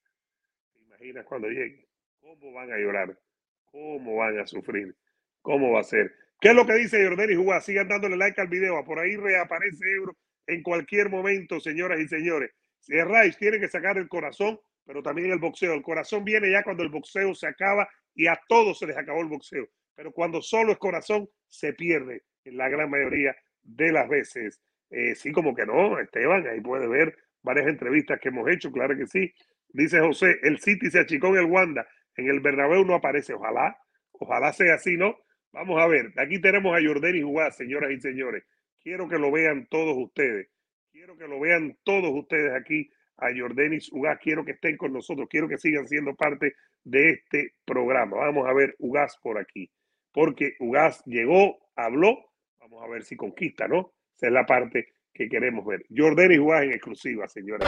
¿Te 0.74 0.82
imaginas 0.82 1.26
cuando 1.26 1.48
llegue? 1.48 1.88
¿Cómo 2.20 2.54
van 2.54 2.72
a 2.72 2.78
llorar? 2.78 3.18
¿Cómo 3.66 4.18
van 4.18 4.40
a 4.40 4.48
sufrir? 4.48 4.96
¿Cómo 5.42 5.72
va 5.72 5.82
a 5.82 5.84
ser? 5.84 6.14
¿Qué 6.40 6.50
es 6.50 6.56
lo 6.56 6.66
que 6.66 6.74
dice 6.74 7.06
Jordani 7.06 7.36
Jugá? 7.36 7.62
Sigan 7.62 7.88
dándole 7.88 8.18
like 8.18 8.40
al 8.40 8.48
video. 8.48 8.84
Por 8.84 9.00
ahí 9.00 9.16
reaparece 9.16 9.92
Euro 9.92 10.16
en 10.48 10.64
cualquier 10.64 11.10
momento, 11.10 11.60
señoras 11.60 12.00
y 12.00 12.08
señores. 12.08 12.52
Si 12.86 12.94
Rice 12.94 13.38
tiene 13.40 13.60
que 13.60 13.68
sacar 13.68 13.98
el 13.98 14.08
corazón 14.08 14.60
pero 14.86 15.02
también 15.02 15.32
el 15.32 15.40
boxeo. 15.40 15.74
El 15.74 15.82
corazón 15.82 16.24
viene 16.24 16.52
ya 16.52 16.64
cuando 16.64 16.84
el 16.84 16.90
boxeo 16.90 17.34
se 17.34 17.48
acaba 17.48 17.90
y 18.14 18.28
a 18.28 18.40
todos 18.48 18.80
se 18.80 18.88
les 18.88 18.98
acabó 18.98 19.22
el 19.22 19.28
boxeo. 19.28 19.68
Pero 19.96 20.12
cuando 20.12 20.42
solo 20.42 20.72
es 20.72 20.78
corazón, 20.78 21.28
se 21.48 21.74
pierde 21.74 22.24
en 22.44 22.58
la 22.58 22.70
gran 22.70 22.90
mayoría 22.90 23.36
de 23.64 23.92
las 23.92 24.08
veces. 24.08 24.62
Eh, 24.92 25.16
sí, 25.16 25.32
como 25.32 25.56
que 25.56 25.66
no, 25.66 26.00
Esteban, 26.00 26.48
ahí 26.48 26.62
puede 26.62 26.88
ver 26.88 27.18
varias 27.42 27.68
entrevistas 27.68 28.20
que 28.20 28.30
hemos 28.30 28.48
hecho, 28.50 28.72
claro 28.72 28.96
que 28.96 29.08
sí. 29.08 29.34
Dice 29.70 30.00
José, 30.00 30.38
el 30.44 30.60
City 30.60 30.92
se 30.92 31.00
achicó 31.00 31.28
en 31.30 31.38
el 31.38 31.46
Wanda, 31.46 31.88
en 32.16 32.30
el 32.30 32.40
Bernabéu 32.40 32.86
no 32.86 32.96
aparece, 32.96 33.34
ojalá, 33.34 33.78
ojalá 34.12 34.54
sea 34.54 34.76
así, 34.76 34.96
¿no? 34.96 35.18
Vamos 35.52 35.82
a 35.82 35.88
ver, 35.88 36.14
aquí 36.18 36.40
tenemos 36.40 36.78
a 36.78 36.86
Jordani 36.86 37.22
Jugá, 37.22 37.52
señoras 37.52 37.92
y 37.92 38.00
señores. 38.00 38.44
Quiero 38.82 39.10
que 39.10 39.18
lo 39.18 39.32
vean 39.32 39.68
todos 39.70 39.98
ustedes. 39.98 40.50
Quiero 40.96 41.18
que 41.18 41.28
lo 41.28 41.42
vean 41.42 41.78
todos 41.84 42.10
ustedes 42.14 42.54
aquí 42.54 42.90
a 43.18 43.28
Jordanis 43.38 43.92
Ugaz. 43.92 44.18
Quiero 44.24 44.46
que 44.46 44.54
estén 44.54 44.78
con 44.78 44.94
nosotros. 44.94 45.28
Quiero 45.30 45.50
que 45.50 45.58
sigan 45.58 45.86
siendo 45.90 46.16
parte 46.16 46.56
de 46.86 47.10
este 47.10 47.56
programa. 47.66 48.16
Vamos 48.16 48.48
a 48.48 48.54
ver 48.54 48.78
Ugaz 48.80 49.18
por 49.22 49.38
aquí. 49.38 49.70
Porque 50.14 50.56
Ugaz 50.58 51.04
llegó, 51.04 51.58
habló. 51.76 52.18
Vamos 52.62 52.82
a 52.82 52.88
ver 52.88 53.04
si 53.04 53.18
conquista, 53.18 53.68
¿no? 53.68 53.92
Esa 54.16 54.28
es 54.28 54.32
la 54.32 54.46
parte 54.46 54.94
que 55.14 55.28
queremos 55.28 55.66
ver. 55.66 55.86
Jordanis 55.94 56.40
Ugaz 56.40 56.64
en 56.64 56.72
exclusiva, 56.72 57.28
señores. 57.28 57.68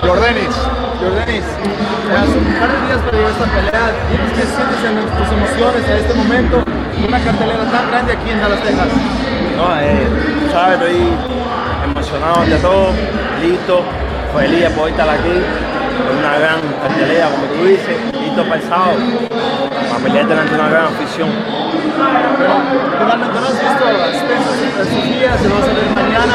Jordanis, 0.00 0.83
Jordanis, 1.04 1.44
hace 1.44 2.38
un 2.38 2.54
par 2.56 2.72
de 2.72 2.86
días 2.86 3.00
para 3.04 3.12
llegar 3.12 3.28
a 3.28 3.36
esta 3.36 3.44
pelea, 3.44 3.86
¿tienes 4.08 4.32
que 4.32 4.44
sientes 4.48 4.80
en 4.88 4.96
tus 5.04 5.28
emociones 5.36 5.82
en 5.84 5.96
este 6.00 6.14
momento 6.14 6.64
una 7.06 7.20
cartelera 7.20 7.64
tan 7.70 7.90
grande 7.90 8.12
aquí 8.14 8.30
en 8.30 8.40
Dallas, 8.40 8.62
Texas? 8.62 8.88
No, 9.56 9.80
eh, 9.80 10.06
sabes, 10.50 10.80
estoy 10.80 10.96
emocionado 11.84 12.46
de 12.46 12.56
todo, 12.56 12.88
listo, 13.42 13.82
feliz 14.34 14.60
de 14.62 14.70
poder 14.70 14.92
estar 14.92 15.08
aquí. 15.10 15.36
Una 16.18 16.38
gran 16.38 16.60
cartelera, 16.82 17.28
como 17.28 17.46
tú 17.52 17.66
dices, 17.68 17.96
listo 18.20 18.44
sábado, 18.66 18.96
para 19.90 20.02
pelear 20.02 20.26
delante 20.26 20.54
de 20.54 20.60
una 20.60 20.70
gran 20.70 20.84
afición. 20.86 21.28
Finalmente 21.94 23.40
no 23.40 23.46
has 23.46 23.58
visto 23.60 23.84
a 23.84 24.10
Spencer 24.10 24.54
en 24.64 24.86
sus 24.86 25.04
días, 25.04 25.40
se 25.40 25.48
va 25.48 25.58
a 25.58 25.62
salir 25.62 25.86
mañana. 25.94 26.34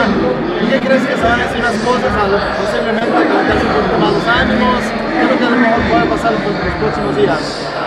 ¿Qué 0.70 0.80
crees 0.80 1.04
que 1.08 1.16
se 1.16 1.24
van 1.24 1.40
a 1.40 1.44
decir 1.44 1.60
unas 1.60 1.78
cosas 1.84 2.14
a 2.16 2.28
lo, 2.28 2.38
posiblemente 2.60 3.12
que 3.12 3.20
le 3.20 3.64
un 3.66 3.74
poquito 3.76 3.98
más 4.00 4.12
los 4.14 4.28
ánimos? 4.28 4.80
¿Qué 4.80 5.22
es 5.24 5.32
lo 5.32 5.38
que 5.38 5.46
a 5.46 5.50
lo 5.50 5.58
mejor 5.58 5.82
puede 5.90 6.06
pasar 6.06 6.34
en 6.34 6.44
los 6.44 6.76
próximos 6.80 7.16
días? 7.16 7.40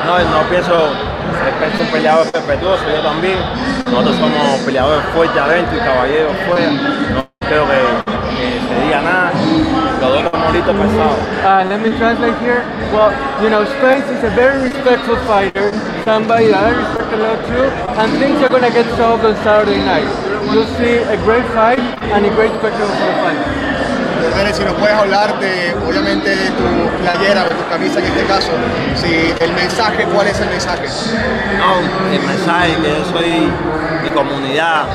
No, 0.04 0.18
no 0.18 0.42
pienso 0.50 0.72
ser 0.72 1.80
un 1.80 1.92
peleador 1.92 2.26
respetuoso, 2.32 2.84
yo 2.90 3.00
también. 3.00 3.38
Nosotros 3.86 4.16
somos 4.16 4.60
peleadores 4.66 5.04
fuertes 5.14 5.40
adentro 5.40 5.76
y 5.76 5.80
caballeros 5.80 6.32
fuera. 6.48 6.70
No 6.70 7.28
creo 7.40 7.64
que, 7.66 7.78
que 8.36 8.60
se 8.60 8.84
diga 8.84 9.00
nada. 9.00 9.32
Uh, 10.02 11.64
let 11.68 11.80
me 11.80 11.96
translate 11.96 12.36
here. 12.40 12.64
Well, 12.92 13.12
you 13.40 13.50
know, 13.50 13.64
Spence 13.64 14.10
is 14.10 14.24
a 14.24 14.30
very 14.30 14.60
respectful 14.62 15.16
fighter, 15.26 15.72
somebody 16.04 16.48
that 16.48 16.64
I 16.64 16.70
respect 16.76 17.01
a 17.12 17.16
lot 17.16 17.38
too, 17.46 17.64
and 18.00 18.12
things 18.18 18.40
are 18.42 18.48
going 18.48 18.62
to 18.62 18.70
get 18.70 18.86
solved 18.96 19.24
on 19.24 19.36
Saturday 19.44 19.78
night. 19.84 20.08
You'll 20.52 20.66
see 20.78 20.96
a 21.04 21.16
great 21.24 21.44
fight 21.52 21.78
and 22.12 22.24
a 22.26 22.30
great 22.30 22.52
spectacle 22.58 22.88
for 22.88 23.06
the 23.06 23.16
fight. 23.20 23.40
Jordanis, 24.22 24.56
si 24.56 24.64
nos 24.64 24.74
puedes 24.74 24.94
hablar 24.94 25.38
de, 25.40 25.74
obviamente, 25.86 26.30
de 26.30 26.50
tu 26.50 26.64
playera, 27.02 27.44
de 27.44 27.54
tu 27.54 27.68
camisa 27.68 27.98
en 27.98 28.06
este 28.06 28.24
caso, 28.24 28.52
si 28.94 29.34
el 29.40 29.52
mensaje, 29.52 30.04
¿cuál 30.04 30.28
es 30.28 30.40
el 30.40 30.48
mensaje? 30.48 30.86
No, 31.58 31.80
el 32.12 32.22
mensaje 32.22 32.76
que 32.76 32.88
yo 32.88 33.04
soy 33.12 33.50
mi 34.02 34.10
comunidad, 34.10 34.86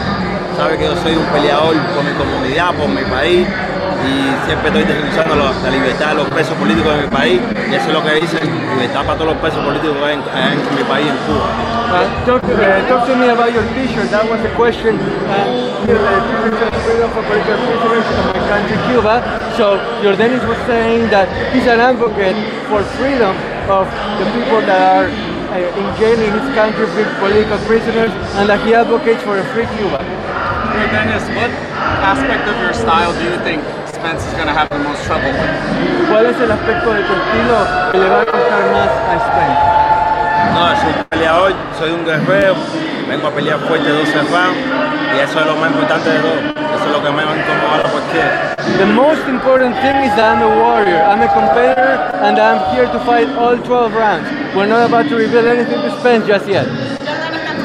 sabe 0.55 0.77
que 0.77 0.85
yo 0.85 0.95
soy 0.95 1.15
un 1.15 1.25
peleador 1.25 1.75
por 1.93 2.03
mi 2.03 2.13
comunidad, 2.13 2.73
por 2.75 2.87
mi 2.87 3.03
país 3.03 3.47
y 4.05 4.45
siempre 4.45 4.67
estoy 4.69 4.83
defendiendo 4.83 5.35
la, 5.35 5.51
la, 5.63 5.69
libertad 5.69 6.09
de 6.09 6.15
los 6.15 6.27
presos 6.29 6.53
políticos 6.55 6.95
de 6.95 7.01
mi 7.03 7.07
país 7.07 7.41
y 7.69 7.75
eso 7.75 7.87
es 7.87 7.93
lo 7.93 8.03
que 8.03 8.13
dice 8.21 8.37
libertad 8.43 9.05
para 9.05 9.17
todos 9.17 9.33
los 9.33 9.37
presos 9.41 9.63
políticos 9.63 9.97
en, 10.03 10.19
en, 10.19 10.59
en 10.59 10.75
mi 10.75 10.83
país, 10.83 11.07
en 11.07 11.17
Cuba. 11.25 11.77
Uh, 11.87 12.03
talk, 12.25 12.43
uh, 12.43 12.87
talk 12.89 13.07
to 13.07 13.15
me 13.15 13.29
about 13.29 13.47
your 13.53 13.63
t-shirt. 13.71 14.11
That 14.11 14.27
was 14.27 14.43
the 14.43 14.51
question. 14.59 14.99
Uh, 14.99 15.47
you 15.87 15.95
know, 15.95 16.19
the 16.67 16.79
freedom 16.83 17.09
for 17.15 17.23
political 17.23 17.55
prisoners 17.63 18.03
in 18.03 18.23
my 18.27 18.43
country, 18.51 18.77
Cuba. 18.91 19.15
So 19.55 19.79
Jordanis 20.03 20.43
was 20.43 20.59
saying 20.67 21.09
that 21.15 21.31
he's 21.55 21.63
an 21.63 21.79
advocate 21.79 22.35
for 22.67 22.83
freedom 22.99 23.31
of 23.71 23.87
the 24.19 24.27
people 24.35 24.59
that 24.67 24.83
are 24.83 25.07
uh, 25.07 25.79
in 25.79 25.87
jail 25.95 26.19
in 26.19 26.31
his 26.35 26.47
country, 26.59 26.85
with 26.91 27.07
political 27.23 27.57
prisoners, 27.63 28.11
and 28.35 28.51
that 28.51 28.59
he 28.67 28.75
advocates 28.75 29.23
for 29.23 29.39
a 29.39 29.45
free 29.55 29.65
Cuba. 29.79 30.03
Jordanis, 30.75 31.23
what 31.39 31.51
aspect 32.03 32.51
of 32.51 32.55
your 32.59 32.73
style 32.73 33.15
do 33.15 33.23
you 33.31 33.39
think 33.47 33.63
Spence 33.97 34.21
is 34.27 34.33
going 34.33 34.45
to 34.45 34.53
have 34.53 34.69
the 34.69 34.77
most 34.77 35.01
trouble 35.05 35.25
with? 35.25 36.09
¿Cuál 36.09 36.25
es 36.27 36.37
el 36.39 36.51
aspecto 36.51 36.93
de 36.93 37.01
tu 37.01 37.13
estilo 37.13 37.57
que 37.91 37.97
le 37.97 38.09
va 38.09 38.21
a 38.21 38.25
costar 38.25 38.63
más 38.71 38.91
a 39.09 39.15
Spence? 39.25 39.77
No, 40.53 40.63
soy 40.77 40.93
un 40.97 41.03
peleador, 41.09 41.53
soy 41.79 41.91
un 41.91 42.05
guerrero, 42.05 42.55
vengo 43.09 43.27
a 43.27 43.31
pelear 43.31 43.59
fuerte 43.59 43.89
12 43.89 44.13
rounds 44.29 44.59
y 45.15 45.19
eso 45.19 45.39
es 45.39 45.45
lo 45.47 45.55
más 45.55 45.71
importante 45.71 46.09
de 46.11 46.19
todo. 46.19 46.37
Eso 46.75 46.85
es 46.85 46.91
lo 46.91 47.03
que 47.03 47.11
me 47.11 47.25
va 47.25 47.31
a 47.31 47.37
incomodar 47.37 47.85
a 47.85 47.89
cualquiera. 47.89 48.55
The 48.77 48.85
most 48.85 49.27
important 49.27 49.75
thing 49.81 49.97
is 50.05 50.13
that 50.15 50.37
I'm 50.37 50.43
a 50.43 50.47
warrior. 50.47 51.01
I'm 51.01 51.21
a 51.21 51.33
competitor 51.33 51.97
and 52.21 52.37
I'm 52.37 52.75
here 52.75 52.85
to 52.85 52.99
fight 52.99 53.27
all 53.35 53.57
12 53.57 53.93
rounds. 53.93 54.29
We're 54.55 54.67
not 54.67 54.85
about 54.85 55.09
to 55.09 55.15
reveal 55.15 55.47
anything 55.47 55.81
to 55.81 55.89
Spence 55.99 56.27
just 56.27 56.47
yet. 56.47 56.96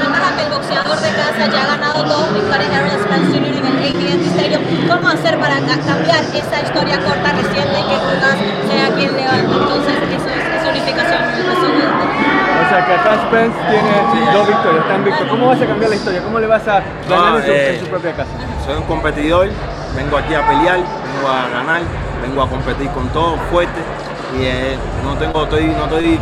El 0.00 0.50
boxeador 0.50 0.96
de 0.96 1.10
casa 1.10 1.46
ya 1.52 1.62
ha 1.62 1.76
ganado 1.76 2.04
dos 2.04 2.32
victorias 2.32 2.70
Harold 2.72 3.02
Spence 3.04 3.28
Jr. 3.32 3.52
en 3.52 3.66
el 3.66 3.76
AT&T 3.84 4.26
Stadium. 4.32 4.62
¿Cómo 4.88 5.08
hacer 5.08 5.38
para 5.38 5.56
cambiar 5.56 6.24
esa 6.32 6.62
historia 6.62 6.96
corta 7.00 7.32
reciente 7.32 7.76
que 7.76 7.96
Jugas 8.00 8.36
sea 8.68 8.88
quien 8.96 9.16
le 9.16 9.22
entonces 9.22 9.94
eso 10.12 10.28
es, 10.28 10.62
es 10.62 10.70
unificación 10.70 11.20
O 11.22 12.68
sea 12.68 12.86
que 12.86 12.92
acá 12.92 13.26
Spence 13.26 13.58
tiene 13.68 14.32
dos 14.32 14.48
victorias, 14.48 14.82
está 14.82 14.96
invicto. 14.96 15.28
¿Cómo 15.28 15.48
vas 15.48 15.60
a 15.60 15.66
cambiar 15.66 15.90
la 15.90 15.96
historia? 15.96 16.22
¿Cómo 16.22 16.40
le 16.40 16.46
vas 16.46 16.68
a 16.68 16.82
ganar 17.08 17.32
No, 17.32 17.38
en, 17.38 17.44
su, 17.44 17.50
eh, 17.50 17.74
en 17.74 17.80
su 17.80 17.86
propia 17.86 18.12
casa? 18.16 18.30
Soy 18.64 18.76
un 18.76 18.84
competidor, 18.84 19.48
vengo 19.94 20.16
aquí 20.16 20.34
a 20.34 20.46
pelear, 20.46 20.78
vengo 20.78 21.28
a 21.28 21.48
ganar, 21.48 21.82
vengo 22.22 22.42
a 22.42 22.48
competir 22.48 22.88
con 22.90 23.08
todo 23.08 23.36
fuerte 23.50 23.80
y 24.38 24.44
eh, 24.44 24.76
no 25.04 25.14
tengo, 25.16 25.44
estoy, 25.44 25.66
no 25.66 25.84
estoy, 25.84 26.18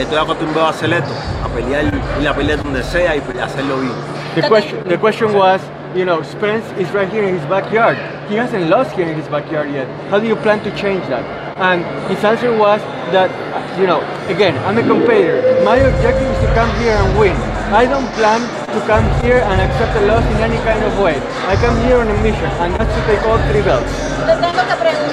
estoy 0.00 0.18
acostumbrado 0.18 0.66
a 0.66 0.70
hacer 0.70 0.92
esto, 0.92 1.12
a 1.44 1.48
pelear, 1.48 1.92
ir 2.20 2.28
a 2.28 2.34
pelear 2.34 2.62
donde 2.62 2.82
sea 2.82 3.16
y 3.16 3.38
hacerlo 3.38 3.80
bien. 3.80 3.92
The 4.34 4.48
question, 4.48 4.88
the 4.88 4.98
question 4.98 5.32
was, 5.32 5.60
you 5.94 6.04
know, 6.04 6.22
Spence 6.22 6.66
is 6.78 6.90
right 6.92 7.08
here 7.08 7.22
in 7.22 7.38
his 7.38 7.44
backyard. 7.46 7.96
He 8.28 8.34
hasn't 8.34 8.68
lost 8.68 8.90
here 8.96 9.06
in 9.06 9.16
his 9.16 9.28
backyard 9.28 9.70
yet. 9.70 9.86
How 10.10 10.18
do 10.18 10.26
you 10.26 10.34
plan 10.36 10.58
to 10.64 10.70
change 10.76 11.06
that? 11.06 11.22
And 11.56 11.84
his 12.10 12.22
answer 12.24 12.50
was 12.50 12.80
that, 13.14 13.30
you 13.78 13.86
know, 13.86 14.02
again, 14.26 14.58
I'm 14.66 14.76
a 14.78 14.82
competitor. 14.82 15.62
My 15.64 15.76
objective 15.76 16.26
is 16.26 16.38
to 16.42 16.50
come 16.54 16.70
here 16.82 16.98
and 16.98 17.18
win. 17.18 17.36
I 17.70 17.86
don't 17.86 18.10
plan 18.18 18.42
to 18.74 18.80
come 18.86 19.06
here 19.22 19.38
and 19.38 19.60
accept 19.60 19.94
a 19.96 20.06
loss 20.06 20.26
in 20.34 20.38
any 20.42 20.58
kind 20.66 20.82
of 20.82 20.98
way. 20.98 21.14
I 21.46 21.54
come 21.56 21.78
here 21.86 21.98
on 21.98 22.08
a 22.10 22.16
mission, 22.22 22.50
and 22.58 22.74
that's 22.74 22.90
to 22.90 23.02
take 23.06 23.22
all 23.22 23.38
three 23.50 23.62
belts. 23.62 23.94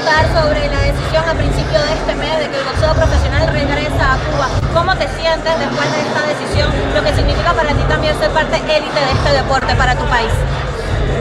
Sobre 0.01 0.65
la 0.67 0.81
decisión 0.81 1.21
a 1.29 1.33
principio 1.37 1.77
de 1.77 1.93
este 1.93 2.15
mes 2.15 2.33
de 2.39 2.49
que 2.49 2.57
el 2.57 2.65
boxeo 2.65 2.91
profesional 2.95 3.45
regresa 3.53 4.13
a 4.13 4.17
Cuba. 4.17 4.49
¿Cómo 4.73 4.97
te 4.97 5.05
sientes 5.13 5.53
después 5.61 5.87
de 5.93 6.01
esta 6.01 6.21
decisión? 6.25 6.69
Lo 6.95 7.03
que 7.05 7.13
significa 7.13 7.53
para 7.53 7.69
ti 7.69 7.83
también 7.87 8.17
ser 8.17 8.31
parte 8.31 8.57
élite 8.57 8.97
de 8.97 9.11
este 9.13 9.29
deporte 9.29 9.75
para 9.75 9.93
tu 9.93 10.03
país. 10.05 10.33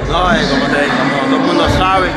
No, 0.09 0.33
eh, 0.33 0.41
como, 0.49 0.64
todo 0.64 1.37
el 1.37 1.45
mundo 1.45 1.68
sabe, 1.76 2.09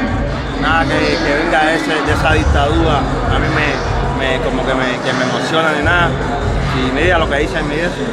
nada 0.62 0.86
que, 0.88 1.20
venga 1.36 1.66
de, 1.68 1.76
esa 1.76 2.32
dictadura, 2.32 3.04
a 3.04 3.38
mí 3.44 3.48
me, 3.52 4.40
como 4.40 4.66
que 4.66 4.74
me, 4.74 4.96
emociona 5.04 5.74
ni 5.76 5.84
nada. 5.84 6.12
Y 6.80 6.92
mira 6.96 7.20
lo 7.20 7.30
que 7.30 7.40
dice 7.44 7.60
en 7.60 7.68
mi 7.68 7.76
eso, 7.76 8.08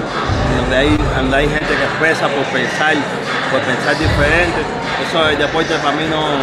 donde 0.58 0.76
hay, 0.76 0.98
donde 1.14 1.36
hay 1.36 1.48
gente 1.48 1.70
que 1.70 1.84
expresa 1.84 2.26
por 2.26 2.42
pensar, 2.50 2.98
por 3.52 3.60
pensar 3.62 3.94
diferente, 3.94 4.58
eso 5.06 5.28
el 5.28 5.38
deporte 5.38 5.78
para 5.78 5.94
mí 5.94 6.02
no, 6.10 6.34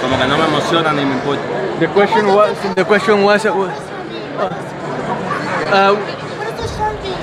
como 0.00 0.18
que 0.18 0.26
no 0.26 0.36
me 0.38 0.44
emociona 0.44 0.92
ni 0.92 1.04
me 1.04 1.14
importa. 1.14 1.42
The 1.80 1.88
question 1.88 2.26
was, 2.26 2.56
the 2.74 2.84
question 2.84 3.22
was, 3.24 3.44
uh, 3.46 3.52
uh, 5.72 5.96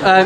uh, 0.04 0.24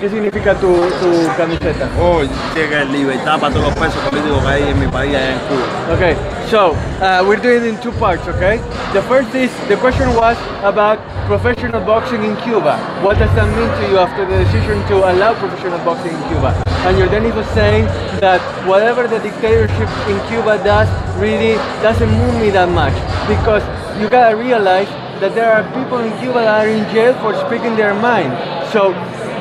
¿qué 0.00 0.08
significa 0.08 0.54
tu, 0.54 0.68
tu 1.00 1.28
camiseta? 1.36 1.88
Oh, 2.00 2.22
que 2.54 2.84
libertad 2.86 3.38
para 3.40 3.52
todos 3.52 3.66
los 3.66 3.74
presos 3.74 4.00
políticos 4.08 4.42
que 4.42 4.48
hay 4.48 4.62
en 4.70 4.78
mi 4.78 4.86
país, 4.86 5.14
allá 5.14 5.32
en 5.32 5.38
Cuba. 5.48 5.94
Okay, 5.94 6.16
so 6.48 6.76
uh, 7.00 7.24
we're 7.26 7.40
doing 7.40 7.62
it 7.62 7.68
in 7.68 7.80
two 7.80 7.92
parts, 7.92 8.26
okay? 8.28 8.60
The 8.92 9.02
first 9.02 9.34
is 9.34 9.50
the 9.68 9.76
question 9.76 10.14
was 10.14 10.36
about 10.62 10.98
professional 11.26 11.80
boxing 11.80 12.22
in 12.24 12.36
Cuba. 12.36 12.78
What 13.02 13.18
does 13.18 13.34
that 13.34 13.48
mean 13.56 13.68
to 13.68 13.90
you 13.90 13.98
after 13.98 14.24
the 14.24 14.44
decision 14.44 14.84
to 14.88 15.10
allow 15.10 15.34
professional 15.34 15.78
boxing 15.84 16.12
in 16.12 16.28
Cuba? 16.28 16.67
And 16.86 16.96
Jordanis 16.96 17.34
was 17.34 17.46
saying 17.48 17.84
that 18.20 18.40
whatever 18.66 19.06
the 19.08 19.18
dictatorship 19.18 19.88
in 20.08 20.16
Cuba 20.28 20.62
does 20.62 20.88
really 21.18 21.54
doesn't 21.82 22.10
move 22.10 22.34
me 22.40 22.50
that 22.50 22.68
much 22.68 22.94
because 23.28 23.62
you 24.00 24.08
gotta 24.08 24.36
realize 24.36 24.88
that 25.20 25.34
there 25.34 25.52
are 25.52 25.64
people 25.74 25.98
in 25.98 26.16
Cuba 26.20 26.40
that 26.40 26.66
are 26.66 26.68
in 26.68 26.84
jail 26.94 27.12
for 27.20 27.34
speaking 27.46 27.76
their 27.76 27.94
mind. 27.94 28.32
So 28.72 28.92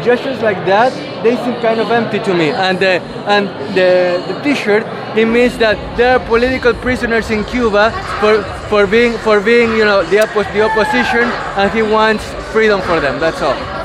gestures 0.03 0.41
like 0.41 0.57
that, 0.65 0.91
they 1.23 1.35
seem 1.37 1.61
kind 1.61 1.79
of 1.79 1.91
empty 1.91 2.19
to 2.19 2.33
me. 2.33 2.49
And 2.49 2.79
the 2.79 3.01
and 3.27 3.47
the, 3.75 4.23
the 4.27 4.41
T-shirt, 4.41 4.83
it 5.17 5.25
means 5.25 5.57
that 5.59 5.77
there 5.97 6.17
are 6.17 6.25
political 6.25 6.73
prisoners 6.73 7.29
in 7.29 7.43
Cuba 7.45 7.91
for 8.19 8.43
for 8.69 8.87
being 8.87 9.13
for 9.19 9.39
being 9.39 9.71
you 9.77 9.85
know 9.85 10.03
the 10.03 10.17
oppo- 10.17 10.51
the 10.53 10.61
opposition, 10.61 11.25
and 11.55 11.71
he 11.71 11.81
wants 11.81 12.23
freedom 12.51 12.81
for 12.81 12.99
them. 12.99 13.19
That's 13.19 13.41
all. 13.41 13.76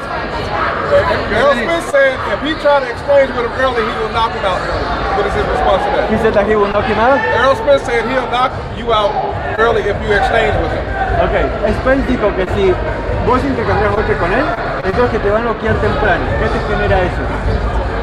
Errol 0.92 1.56
Spence 1.56 1.88
said 1.88 2.12
if 2.28 2.40
he 2.44 2.52
tried 2.60 2.84
to 2.84 2.88
exchange 2.92 3.32
with 3.32 3.48
him 3.48 3.54
early, 3.64 3.80
he 3.80 3.94
will 3.96 4.12
knock 4.12 4.32
him 4.36 4.44
out 4.44 4.60
early. 4.60 4.84
What 5.16 5.24
is 5.24 5.32
his 5.32 5.46
response 5.48 5.80
to 5.88 5.90
that? 5.96 6.12
He 6.12 6.16
said 6.20 6.36
that 6.36 6.44
he 6.44 6.56
will 6.56 6.68
knock 6.68 6.84
him 6.84 7.00
out. 7.00 7.16
Errol 7.32 7.56
Spence 7.56 7.82
said 7.88 8.04
he'll 8.08 8.28
knock 8.28 8.52
you 8.76 8.92
out 8.92 9.12
early 9.56 9.88
if 9.88 9.96
you 10.04 10.12
exchange 10.12 10.52
with 10.60 10.72
him. 10.72 10.84
Ok, 11.24 11.34
Spence 11.80 12.04
dijo 12.08 12.28
que 12.36 12.44
si 12.52 12.76
vos 13.24 13.40
intercambias 13.40 13.92
golpe 13.96 14.16
con 14.20 14.32
él, 14.32 14.44
entonces 14.84 15.10
que 15.16 15.20
te 15.20 15.30
van 15.30 15.48
a 15.48 15.56
noquear 15.56 15.76
temprano. 15.80 16.24
¿Qué 16.40 16.48
te 16.52 16.60
genera 16.68 17.00
eso? 17.00 17.24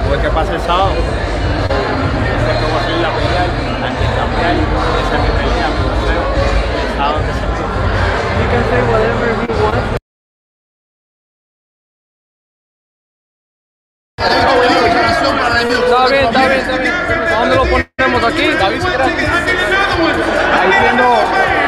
Pues 0.09 0.21
que 0.21 0.29
pase 0.29 0.55
el 0.55 0.61
sábado. 0.61 0.97
No 0.97 2.41
sé 2.41 2.51
cómo 2.57 2.77
seguir 2.89 3.05
la 3.05 3.11
pelea, 3.13 3.45
hay 3.85 3.93
que 4.01 4.07
cambiar. 4.17 4.53
Esa 4.57 5.13
es 5.13 5.21
mi 5.21 5.31
pelea, 5.37 5.67
mi 5.69 5.81
boxeo. 5.85 6.25
El 6.25 6.89
sábado 6.97 7.21
que 7.21 7.33
se 7.37 7.45
ve. 7.45 7.53
He 8.39 8.45
can 8.49 8.63
say 8.69 8.81
whatever 8.89 9.29
he 9.37 9.47
wants. 9.61 9.68
Está 15.59 16.07
bien, 16.07 16.23
está 16.23 16.47
bien, 16.47 16.59
está 16.61 16.77
bien. 16.77 16.93
¿A 16.93 17.39
dónde 17.39 17.55
lo 17.55 17.63
ponemos 17.63 18.23
aquí? 18.23 18.43
Ahí 20.53 20.71
siendo 20.79 21.58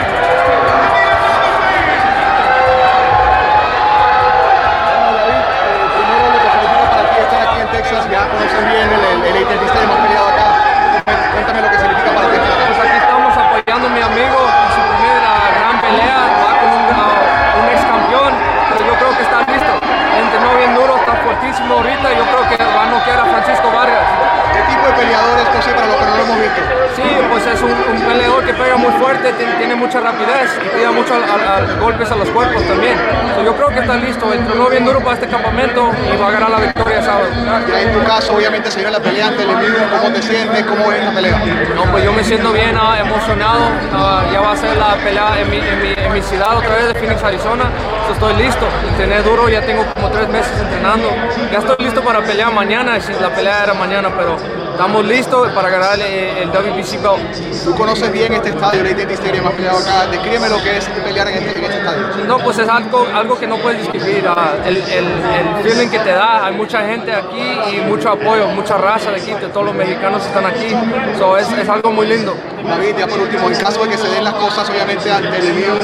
pues 27.31 27.45
es 27.47 27.61
un, 27.61 27.71
un 27.71 28.01
peleador 28.07 28.43
que 28.45 28.53
pega 28.53 28.75
muy 28.75 28.91
fuerte, 28.99 29.31
tiene, 29.33 29.53
tiene 29.55 29.75
mucha 29.75 29.99
rapidez 30.01 30.51
y 30.65 30.77
tira 30.77 30.91
mucho 30.91 31.13
al- 31.15 31.23
al- 31.23 31.47
al 31.71 31.79
golpes 31.79 32.11
a 32.11 32.15
los 32.15 32.29
cuerpos 32.29 32.61
también. 32.67 32.97
So, 33.35 33.43
yo 33.43 33.55
creo 33.55 33.69
que 33.69 33.79
está 33.79 33.95
listo, 33.95 34.33
entrenó 34.33 34.67
bien 34.69 34.83
duro 34.85 34.99
para 34.99 35.13
este 35.13 35.27
campamento 35.27 35.89
y 36.13 36.17
va 36.21 36.27
a 36.27 36.31
ganar 36.31 36.49
la 36.49 36.59
victoria 36.59 37.01
sábado. 37.01 37.27
Ya 37.69 37.81
en 37.81 37.93
tu 37.93 38.03
caso, 38.05 38.33
obviamente, 38.35 38.69
se 38.69 38.77
viene 38.79 38.91
la 38.91 38.99
pelea 38.99 39.27
ante 39.27 39.43
el 39.43 39.49
enemigo. 39.49 39.75
¿Cómo 39.97 40.13
te 40.13 40.21
sientes? 40.21 40.63
¿Cómo 40.65 40.87
ves 40.89 41.03
la 41.05 41.11
pelea? 41.11 41.41
No, 41.75 41.83
pues 41.91 42.03
yo 42.03 42.11
me 42.13 42.23
siento 42.23 42.51
bien, 42.51 42.77
ah, 42.79 42.97
emocionado. 42.99 43.61
Ah, 43.93 44.23
ya 44.31 44.41
va 44.41 44.51
a 44.51 44.57
ser 44.57 44.75
la 44.77 44.95
pelea 44.95 45.39
en 45.39 45.49
mi, 45.49 45.57
en, 45.57 45.81
mi, 45.81 45.93
en 45.95 46.13
mi 46.13 46.21
ciudad 46.21 46.57
otra 46.57 46.75
vez 46.75 46.87
de 46.89 46.95
Phoenix, 46.95 47.23
Arizona. 47.23 47.65
So, 48.07 48.13
estoy 48.13 48.33
listo. 48.43 48.65
Entrené 48.89 49.21
duro, 49.21 49.47
ya 49.49 49.61
tengo 49.61 49.85
como 49.93 50.09
tres 50.09 50.27
meses 50.29 50.51
entrenando. 50.59 51.09
Ya 51.51 51.59
estoy 51.59 51.77
listo 51.79 52.01
para 52.01 52.19
pelear 52.21 52.51
mañana, 52.53 52.99
si 52.99 53.13
la 53.13 53.29
pelea 53.29 53.63
era 53.63 53.73
mañana, 53.73 54.09
pero 54.17 54.35
estamos 54.81 55.05
listos 55.05 55.47
para 55.51 55.69
ganar 55.69 55.99
el, 55.99 56.49
WBC 56.49 56.99
belt. 57.03 57.63
Tú 57.63 57.75
conoces 57.75 58.11
bien 58.11 58.33
este 58.33 58.49
estadio, 58.49 58.81
el 58.81 58.87
AT&T 58.87 59.13
Stadium, 59.13 59.45
has 59.45 59.53
peleado 59.53 59.77
acá. 59.77 60.07
Descríbeme 60.07 60.49
lo 60.49 60.57
que 60.57 60.77
es 60.77 60.85
pelear 60.85 61.27
en 61.27 61.35
este, 61.35 61.59
en 61.59 61.65
este 61.65 61.77
estadio. 61.77 62.25
No, 62.25 62.39
pues 62.39 62.57
es 62.57 62.67
algo, 62.67 63.05
algo 63.13 63.37
que 63.37 63.45
no 63.45 63.57
puedes 63.57 63.77
describir. 63.77 64.25
ah, 64.27 64.53
el, 64.65 64.77
el, 64.77 65.05
el 65.05 65.63
feeling 65.63 65.87
que 65.87 65.99
te 65.99 66.09
da, 66.09 66.47
hay 66.47 66.55
mucha 66.55 66.81
gente 66.81 67.13
aquí 67.13 67.75
y 67.75 67.81
mucho 67.81 68.09
apoyo, 68.09 68.47
mucha 68.47 68.75
raza 68.75 69.11
de 69.11 69.17
aquí, 69.21 69.33
de 69.33 69.49
todos 69.49 69.67
los 69.67 69.75
mexicanos 69.75 70.25
están 70.25 70.47
aquí. 70.47 70.75
So, 71.19 71.37
es, 71.37 71.47
es 71.51 71.69
algo 71.69 71.91
muy 71.91 72.07
lindo. 72.07 72.35
David, 72.65 72.95
ya 72.97 73.05
por 73.05 73.19
último, 73.19 73.49
en 73.49 73.55
caso 73.55 73.83
de 73.83 73.89
que 73.89 73.97
se 73.99 74.09
den 74.09 74.23
las 74.23 74.33
cosas, 74.33 74.67
obviamente, 74.67 75.11
ante 75.11 75.37
el 75.37 75.45
enemigo, 75.45 75.77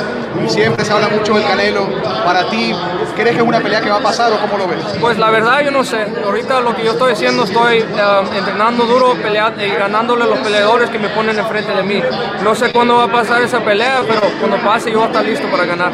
siempre 0.47 0.83
se 0.85 0.91
habla 0.91 1.09
mucho 1.09 1.35
del 1.35 1.43
Canelo. 1.43 1.87
Para 2.25 2.49
ti, 2.49 2.73
¿crees 3.15 3.35
que 3.35 3.41
es 3.41 3.47
una 3.47 3.59
pelea 3.59 3.81
que 3.81 3.89
va 3.89 3.97
a 3.97 4.03
pasar 4.03 4.31
o 4.31 4.39
cómo 4.39 4.57
lo 4.57 4.67
ves? 4.67 4.79
Pues 4.99 5.17
la 5.17 5.29
verdad 5.29 5.61
yo 5.63 5.71
no 5.71 5.83
sé. 5.83 6.07
Ahorita 6.23 6.61
lo 6.61 6.75
que 6.75 6.83
yo 6.83 6.91
estoy 6.91 7.13
haciendo, 7.13 7.43
estoy 7.43 7.79
eh, 7.79 7.85
entrenando 8.35 8.86
duro, 8.87 9.13
peleando 9.21 9.63
y 9.63 9.69
ganándole 9.69 10.23
a 10.23 10.27
los 10.27 10.39
peleadores 10.39 10.89
que 10.89 10.99
me 10.99 11.09
ponen 11.09 11.37
enfrente 11.37 11.71
de 11.73 11.83
mí. 11.83 12.01
No 12.43 12.55
sé 12.55 12.71
cuándo 12.71 12.95
va 12.97 13.03
a 13.03 13.11
pasar 13.11 13.41
esa 13.41 13.59
pelea, 13.59 14.01
pero 14.07 14.21
cuando 14.39 14.57
pase 14.57 14.91
yo 14.91 14.99
voy 14.99 15.05
a 15.05 15.07
estar 15.07 15.25
listo 15.25 15.47
para 15.49 15.65
ganar. 15.65 15.91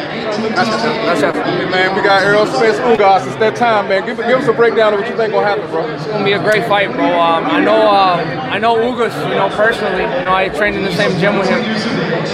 Gracias. 0.54 0.84
Gracias. 1.04 1.34
Hey, 1.36 1.66
man, 1.70 1.96
we 1.96 2.02
got 2.02 2.24
Errol 2.24 2.48
Spence 2.48 2.80
Ugas. 2.80 3.26
It's 3.28 3.36
that 3.38 3.56
time, 3.56 3.89
man. 3.89 4.06
Give, 4.06 4.18
give 4.18 4.39
us 4.39 4.48
a 4.48 4.54
breakdown 4.54 4.94
of 4.94 5.00
what 5.00 5.10
you 5.10 5.16
think 5.16 5.34
gonna 5.34 5.48
happen, 5.48 5.70
bro. 5.70 5.88
It's 5.89 6.06
gonna 6.08 6.24
be 6.24 6.34
a 6.34 6.39
great 6.39 6.66
fight, 6.68 6.91
bro. 6.91 7.06
Um, 7.06 7.46
I 7.46 7.60
know, 7.60 7.88
uh, 7.88 8.50
I 8.52 8.60
know 8.60 8.76
Ugas, 8.76 9.14
you 9.28 9.36
know 9.36 9.50
personally. 9.50 10.04
You 10.04 10.26
know, 10.26 10.34
I 10.34 10.50
trained 10.50 10.76
in 10.76 10.84
the 10.84 10.94
same 10.94 11.18
gym 11.20 11.38
with 11.39 11.50
him. 11.50 11.62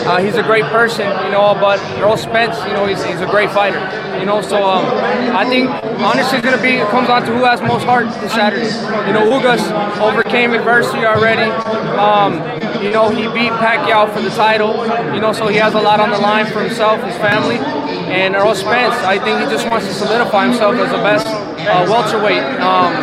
Uh, 0.07 0.20
he's 0.20 0.36
a 0.36 0.43
great 0.43 0.66
person, 0.66 1.07
you 1.26 1.32
know. 1.32 1.55
But 1.60 1.80
Earl 1.99 2.18
Spence, 2.18 2.57
you 2.66 2.74
know, 2.74 2.86
he's, 2.86 3.03
he's 3.03 3.22
a 3.22 3.28
great 3.28 3.49
fighter. 3.51 3.80
You 4.20 4.26
know, 4.26 4.41
so 4.41 4.63
um, 4.63 4.86
I 5.36 5.45
think 5.47 5.70
honestly, 6.01 6.38
it's 6.38 6.45
gonna 6.45 6.61
be 6.61 6.76
it 6.76 6.88
comes 6.89 7.07
down 7.07 7.22
to 7.24 7.32
who 7.32 7.45
has 7.45 7.61
most 7.61 7.86
heart 7.86 8.07
this 8.22 8.34
Saturday. 8.34 8.67
You 9.07 9.13
know, 9.13 9.26
Ugas 9.32 9.63
overcame 9.99 10.53
adversity 10.53 11.05
already. 11.05 11.49
Um, 11.95 12.34
you 12.84 12.91
know, 12.91 13.09
he 13.09 13.28
beat 13.28 13.51
Pacquiao 13.53 14.11
for 14.13 14.22
the 14.22 14.30
title. 14.30 14.86
You 15.13 15.22
know, 15.22 15.32
so 15.32 15.47
he 15.47 15.57
has 15.57 15.74
a 15.74 15.82
lot 15.82 15.99
on 15.99 16.09
the 16.09 16.20
line 16.20 16.45
for 16.47 16.61
himself, 16.61 17.01
his 17.03 17.15
family. 17.17 17.57
And 18.09 18.36
Earl 18.36 18.55
Spence, 18.55 18.95
I 19.05 19.20
think 19.20 19.39
he 19.39 19.45
just 19.45 19.70
wants 19.70 19.88
to 19.88 19.93
solidify 19.93 20.47
himself 20.47 20.76
as 20.76 20.91
the 20.91 20.97
best 20.97 21.28
uh, 21.28 21.86
welterweight 21.88 22.43
um, 22.59 22.93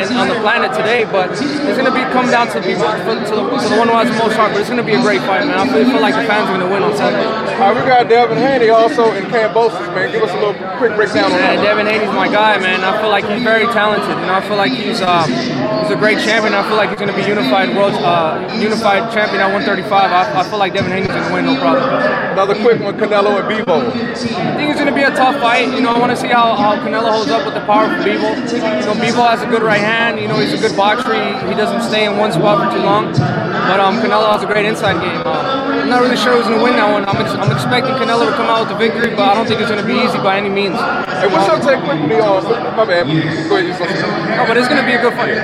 in, 0.00 0.08
on 0.16 0.28
the 0.28 0.38
planet 0.40 0.72
today. 0.72 1.04
But 1.04 1.32
it's 1.32 1.78
going 1.78 1.88
to 1.88 1.94
be 1.94 2.04
come 2.14 2.30
down 2.30 2.48
to 2.54 2.60
the 2.60 2.72
to 2.72 3.32
the, 3.36 3.44
to 3.44 3.66
the 3.68 3.76
one 3.76 3.88
who 3.88 3.96
has 3.96 4.08
the 4.08 4.18
most 4.18 4.36
heart. 4.36 4.52
But 4.52 4.60
it's 4.60 4.70
going 4.70 4.82
to 4.82 4.86
be 4.86 4.94
a 4.94 5.02
great 5.02 5.20
fight, 5.26 5.44
man. 5.44 5.58
I 5.58 5.66
feel, 5.66 5.84
feel 5.84 6.00
like 6.00 6.14
the 6.14 6.24
fans 6.24 6.48
are 6.48 6.56
going 6.56 6.66
to 6.66 6.72
win 6.72 6.82
on 6.82 6.96
Saturday. 6.96 7.26
All 7.26 7.70
right, 7.70 7.76
we 7.76 7.82
got 7.86 8.08
Devin 8.08 8.38
Haney 8.38 8.70
also 8.70 9.12
in 9.12 9.24
Cambosis, 9.30 9.86
man. 9.94 10.10
Give 10.10 10.22
us 10.22 10.32
a 10.32 10.40
little 10.40 10.56
quick 10.78 10.96
breakdown 10.96 11.30
on 11.30 11.38
Man, 11.38 11.56
that. 11.56 11.62
Devin 11.62 11.86
Haney's 11.86 12.14
my 12.14 12.26
guy, 12.26 12.58
man. 12.58 12.82
I 12.82 12.98
feel 13.00 13.10
like 13.10 13.24
he's 13.28 13.42
very 13.42 13.66
talented. 13.70 14.16
Know, 14.26 14.34
I 14.34 14.42
feel 14.42 14.56
like 14.56 14.72
he's 14.72 15.00
um, 15.00 15.30
he's 15.30 15.92
a 15.92 15.98
great 16.00 16.18
champion. 16.18 16.54
I 16.54 16.66
feel 16.66 16.76
like 16.76 16.90
he's 16.90 16.98
going 16.98 17.12
to 17.12 17.18
be 17.18 17.22
unified 17.28 17.74
world 17.76 17.94
uh, 18.00 18.40
unified 18.58 19.12
champion 19.12 19.44
at 19.44 19.52
135. 19.52 19.92
I, 19.92 20.40
I 20.40 20.42
feel 20.48 20.58
like 20.58 20.72
Devin 20.74 20.90
Haney's 20.90 21.12
going 21.12 21.26
to 21.26 21.32
win, 21.34 21.44
no 21.46 21.54
problem. 21.60 21.84
Another 22.32 22.56
quick 22.56 22.80
one, 22.80 22.96
Canelo 22.96 23.38
and 23.38 23.46
Bebo. 23.46 23.78
I 23.78 24.56
think 24.56 24.70
it's 24.70 24.80
going 24.80 24.90
to 24.90 24.96
be 24.96 25.04
a 25.04 25.12
tough 25.12 25.36
fight. 25.38 25.68
You 25.68 25.82
know, 25.82 25.92
I 25.92 25.98
want 25.98 26.10
to 26.10 26.16
see 26.16 26.32
how, 26.32 26.56
how 26.56 26.76
Canelo 26.80 27.12
holds 27.12 27.30
up 27.30 27.44
with 27.44 27.54
the 27.54 27.64
power 27.68 27.84
of 27.84 28.00
Bebo. 28.00 28.32
You 28.48 28.86
know, 28.88 28.96
Bebo 28.96 29.22
has 29.28 29.42
a 29.42 29.46
good 29.46 29.62
right 29.62 29.81
hand. 29.82 30.22
You 30.22 30.30
know, 30.30 30.38
he's 30.38 30.54
a 30.54 30.62
good 30.62 30.76
boxer. 30.78 31.12
He, 31.12 31.50
he 31.50 31.54
doesn't 31.58 31.82
stay 31.82 32.06
in 32.06 32.16
one 32.16 32.30
spot 32.30 32.62
for 32.62 32.68
too 32.70 32.82
long. 32.82 33.10
But 33.12 33.82
um, 33.82 33.98
Canelo 33.98 34.30
has 34.30 34.42
a 34.42 34.48
great 34.48 34.64
inside 34.64 35.02
game. 35.02 35.18
Uh, 35.26 35.82
I'm 35.82 35.90
not 35.90 36.00
really 36.00 36.16
sure 36.16 36.38
who's 36.38 36.46
going 36.46 36.58
to 36.58 36.64
win 36.64 36.78
that 36.78 36.88
one. 36.88 37.02
I'm, 37.04 37.18
ex- 37.18 37.34
I'm 37.34 37.50
expecting 37.50 37.92
Canelo 37.98 38.30
to 38.30 38.34
come 38.38 38.46
out 38.46 38.64
with 38.64 38.70
the 38.70 38.80
victory, 38.80 39.10
but 39.12 39.26
I 39.26 39.34
don't 39.34 39.44
think 39.44 39.60
it's 39.60 39.70
going 39.70 39.82
to 39.82 39.86
be 39.86 39.98
easy 39.98 40.18
by 40.22 40.38
any 40.38 40.48
means. 40.48 40.78
Hey, 41.20 41.26
what's 41.26 41.50
your 41.50 41.58
take 41.58 41.82
quickly 41.82 42.22
on? 42.22 42.46
My 42.78 42.86
bad. 42.86 43.10
Go 43.10 43.58
ahead. 43.58 43.66
you 43.66 43.74
said 43.74 43.90
something. 43.98 44.24
No, 44.38 44.46
but 44.46 44.56
it's 44.56 44.70
going 44.70 44.80
to 44.80 44.88
be 44.88 44.94
a 44.94 45.02
good 45.02 45.14
fight. 45.18 45.36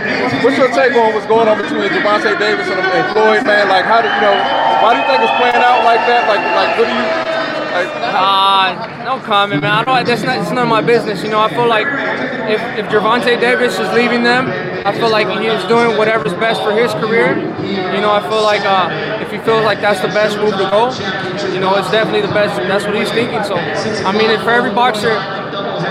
What's 0.47 0.57
your 0.57 0.71
take 0.71 0.95
on 0.95 1.13
what's 1.13 1.27
going 1.27 1.51
on 1.51 1.59
between 1.59 1.91
Javante 1.91 2.39
Davis 2.39 2.71
and, 2.71 2.81
and 2.81 3.05
Floyd, 3.13 3.43
man? 3.45 3.69
Like, 3.69 3.85
how 3.85 4.01
do 4.01 4.09
you 4.09 4.21
know? 4.23 4.35
Why 4.81 4.95
do 4.95 5.03
you 5.03 5.07
think 5.11 5.21
it's 5.27 5.37
playing 5.43 5.63
out 5.63 5.83
like 5.83 6.03
that? 6.07 6.31
Like, 6.31 6.43
like, 6.55 6.71
what 6.79 6.87
do 6.87 6.95
you? 6.95 7.28
Uh, 7.87 9.05
no 9.05 9.25
comment, 9.25 9.63
man. 9.63 9.73
I 9.73 9.85
don't. 9.85 10.07
That's 10.07 10.23
not. 10.23 10.39
It's 10.39 10.51
none 10.51 10.65
of 10.65 10.69
my 10.69 10.83
business. 10.83 11.23
You 11.23 11.31
know, 11.31 11.41
I 11.41 11.49
feel 11.49 11.69
like 11.69 11.87
if 12.49 12.61
if 12.79 12.87
Gervonta 12.87 13.39
Davis 13.41 13.79
is 13.79 13.93
leaving 13.93 14.23
them, 14.23 14.49
I 14.87 14.93
feel 14.93 15.11
like 15.11 15.29
he's 15.29 15.65
doing 15.69 15.97
whatever's 15.97 16.35
best 16.35 16.63
for 16.63 16.73
his 16.73 16.93
career. 16.95 17.37
You 17.95 18.01
know, 18.01 18.13
I 18.13 18.21
feel 18.21 18.43
like 18.43 18.63
uh, 18.63 19.23
if 19.23 19.31
he 19.31 19.39
feels 19.39 19.65
like 19.65 19.81
that's 19.81 20.01
the 20.01 20.09
best 20.09 20.37
move 20.39 20.53
to 20.53 20.69
go, 20.71 20.91
you 21.53 21.61
know, 21.61 21.77
it's 21.77 21.91
definitely 21.91 22.23
the 22.23 22.35
best. 22.35 22.57
That's 22.57 22.85
what 22.85 22.95
he's 22.95 23.11
thinking. 23.11 23.43
So, 23.45 23.57
I 23.57 24.13
mean, 24.13 24.31
for 24.41 24.51
every 24.51 24.73
boxer. 24.73 25.38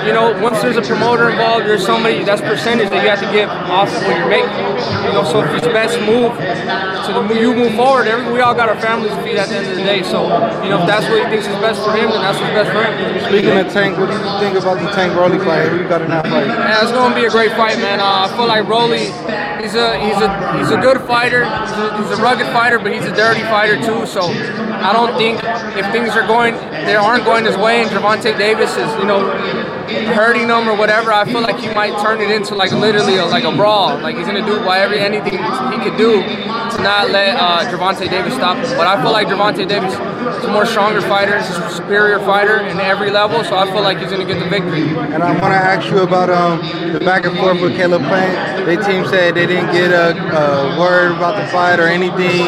You 0.08 0.14
know, 0.14 0.32
once 0.42 0.62
there's 0.62 0.78
a 0.78 0.82
promoter 0.82 1.30
involved, 1.30 1.66
there's 1.68 1.86
somebody 1.86 2.24
that's 2.24 2.40
percentage 2.40 2.90
that 2.90 3.04
you 3.04 3.10
have 3.10 3.20
to 3.20 3.28
give 3.36 3.50
off 3.50 3.92
of 3.92 4.02
what 4.08 4.16
you're 4.16 4.32
making. 4.32 4.56
You 5.04 5.12
know, 5.12 5.28
so 5.28 5.44
if 5.44 5.52
it's 5.52 5.68
best 5.68 6.00
move 6.08 6.32
to 6.32 7.12
the 7.12 7.28
you 7.36 7.54
move 7.54 7.76
forward, 7.76 8.08
every, 8.08 8.32
we 8.32 8.40
all 8.40 8.56
got 8.56 8.70
our 8.70 8.80
families 8.80 9.12
to 9.12 9.22
feed 9.22 9.36
at 9.36 9.50
the 9.50 9.60
end 9.60 9.68
of 9.68 9.76
the 9.76 9.84
day. 9.84 10.04
So, 10.04 10.24
you 10.64 10.72
know, 10.72 10.80
if 10.80 10.88
that's 10.88 11.04
what 11.12 11.20
he 11.20 11.28
thinks 11.28 11.44
is 11.44 11.60
best 11.60 11.84
for 11.84 11.92
him, 11.92 12.08
then 12.08 12.24
that's 12.24 12.40
what's 12.40 12.56
best 12.56 12.72
for 12.72 12.88
him. 12.88 12.96
Speaking 13.28 13.52
of 13.52 13.68
Tank, 13.68 14.00
what 14.00 14.08
do 14.08 14.16
you 14.16 14.24
think 14.40 14.56
about 14.56 14.80
the 14.80 14.88
Tank 14.96 15.12
Rolly 15.12 15.44
fight? 15.44 15.68
Who 15.68 15.84
you 15.84 15.90
got 15.92 16.02
in 16.02 16.08
that 16.08 16.24
fight? 16.24 16.48
Yeah, 16.48 16.82
it's 16.82 16.96
gonna 16.96 17.14
be 17.14 17.26
a 17.26 17.30
great 17.30 17.52
fight, 17.60 17.78
man. 17.78 18.00
Uh, 18.00 18.26
I 18.26 18.32
feel 18.32 18.48
like 18.48 18.64
Rolly, 18.64 19.12
he's 19.60 19.76
a 19.76 20.00
he's 20.00 20.20
a 20.24 20.32
he's 20.56 20.72
a 20.72 20.80
good 20.80 21.04
fighter. 21.04 21.44
He's 21.44 21.76
a, 21.84 21.86
he's 22.00 22.12
a 22.16 22.22
rugged 22.24 22.48
fighter, 22.56 22.80
but 22.80 22.96
he's 22.96 23.04
a 23.04 23.16
dirty 23.16 23.44
fighter 23.52 23.76
too. 23.76 24.08
So 24.08 24.24
I 24.24 24.94
don't 24.96 25.18
think 25.20 25.44
if 25.76 25.84
things 25.92 26.16
are 26.16 26.26
going, 26.26 26.56
they 26.88 26.96
aren't 26.96 27.26
going 27.26 27.44
his 27.44 27.58
way, 27.58 27.82
and 27.82 27.90
Javante 27.92 28.38
Davis 28.38 28.72
is, 28.72 28.90
you 29.00 29.06
know, 29.06 29.28
hurting 30.06 30.50
him 30.50 30.68
or 30.70 30.76
whatever, 30.76 31.12
I 31.12 31.26
feel 31.26 31.42
like 31.42 31.60
he 31.60 31.68
might 31.74 32.00
turn 32.02 32.22
it 32.22 32.30
into 32.30 32.56
like 32.56 32.72
literally 32.72 33.18
a, 33.18 33.26
like 33.26 33.44
a 33.44 33.56
brawl. 33.56 33.98
Like 34.00 34.18
he's 34.18 34.26
gonna 34.26 34.46
do 34.46 34.64
whatever 34.64 34.94
anything 34.94 35.38
he 35.72 35.78
could 35.84 35.98
do 35.98 36.22
to 36.22 36.78
not 36.84 37.10
let 37.10 37.38
uh, 37.38 37.70
Javante 37.72 38.10
Davis 38.10 38.34
stop 38.36 38.58
him. 38.58 38.78
But 38.78 38.88
I 38.88 39.02
feel 39.02 39.12
like 39.12 39.28
Javante 39.28 39.68
Davis 39.68 39.94
is 39.94 40.46
a 40.46 40.52
more 40.52 40.66
stronger 40.66 41.02
fighter, 41.02 41.38
he's 41.38 41.58
a 41.58 41.70
superior 41.72 42.20
fighter 42.20 42.60
in 42.60 42.80
every 42.80 43.10
level. 43.12 43.44
So 43.44 43.56
I 43.56 43.66
feel 43.72 43.82
like 43.82 44.00
he's 44.00 44.12
gonna 44.12 44.26
get 44.26 44.40
the 44.40 44.50
victory. 44.50 44.84
And 45.14 45.24
I 45.24 45.32
want 45.32 45.54
to 45.54 45.60
ask 45.60 45.90
you 45.90 46.00
about 46.00 46.30
um, 46.30 46.60
the 46.94 47.00
back 47.00 47.26
and 47.26 47.38
forth 47.38 47.62
with 47.62 47.76
Caleb 47.76 48.02
Plant. 48.04 48.66
Their 48.66 48.82
team 48.84 49.06
said 49.06 49.36
they 49.36 49.46
didn't 49.48 49.72
get 49.72 49.92
a, 49.92 50.12
a 50.18 50.80
word 50.80 51.12
about 51.16 51.42
the 51.42 51.48
fight 51.52 51.80
or 51.80 51.88
anything. 51.88 52.46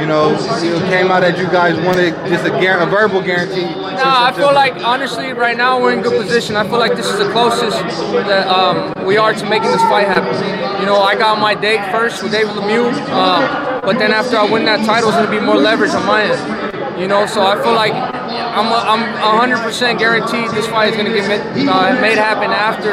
You 0.00 0.06
know, 0.06 0.34
it 0.34 0.82
came 0.88 1.10
out 1.10 1.20
that 1.20 1.36
you 1.38 1.46
guys 1.46 1.76
wanted 1.84 2.14
just 2.28 2.46
a, 2.46 2.50
guar- 2.50 2.82
a 2.82 2.86
verbal 2.86 3.20
guarantee. 3.20 3.64
No, 3.64 4.02
I 4.06 4.32
feel 4.34 4.52
like 4.54 4.76
honestly, 4.76 5.32
right 5.32 5.56
now 5.56 5.80
we're 5.80 5.92
in 5.92 6.00
good 6.02 6.20
position. 6.20 6.56
I 6.56 6.66
feel 6.68 6.78
like 6.80 6.96
this 6.96 7.06
is 7.06 7.18
the 7.18 7.30
closest 7.30 7.76
that 8.26 8.48
um, 8.48 9.04
we 9.04 9.18
are 9.18 9.34
to 9.34 9.48
making 9.48 9.70
this 9.70 9.82
fight 9.82 10.06
happen. 10.06 10.34
You 10.80 10.86
know, 10.86 10.96
I 10.96 11.14
got 11.14 11.38
my 11.38 11.54
date 11.54 11.84
first 11.92 12.22
with 12.22 12.32
David 12.32 12.54
Lemieux, 12.54 12.90
uh, 13.10 13.82
but 13.82 13.98
then 13.98 14.12
after 14.12 14.38
I 14.38 14.50
win 14.50 14.64
that 14.64 14.84
title, 14.86 15.10
it's 15.10 15.18
gonna 15.18 15.30
be 15.30 15.44
more 15.44 15.56
leverage 15.56 15.92
on 15.92 16.06
my 16.06 16.24
end. 16.24 16.79
You 16.98 17.08
know, 17.08 17.26
so 17.26 17.42
I 17.42 17.60
feel 17.62 17.74
like 17.74 17.92
I'm 17.92 18.66
I'm 18.66 19.50
100% 19.50 19.98
guaranteed 19.98 20.50
this 20.50 20.66
fight 20.66 20.90
is 20.90 20.96
gonna 20.96 21.14
get 21.14 21.28
made, 21.28 21.68
uh, 21.68 22.00
made 22.00 22.18
happen 22.18 22.50
after. 22.50 22.90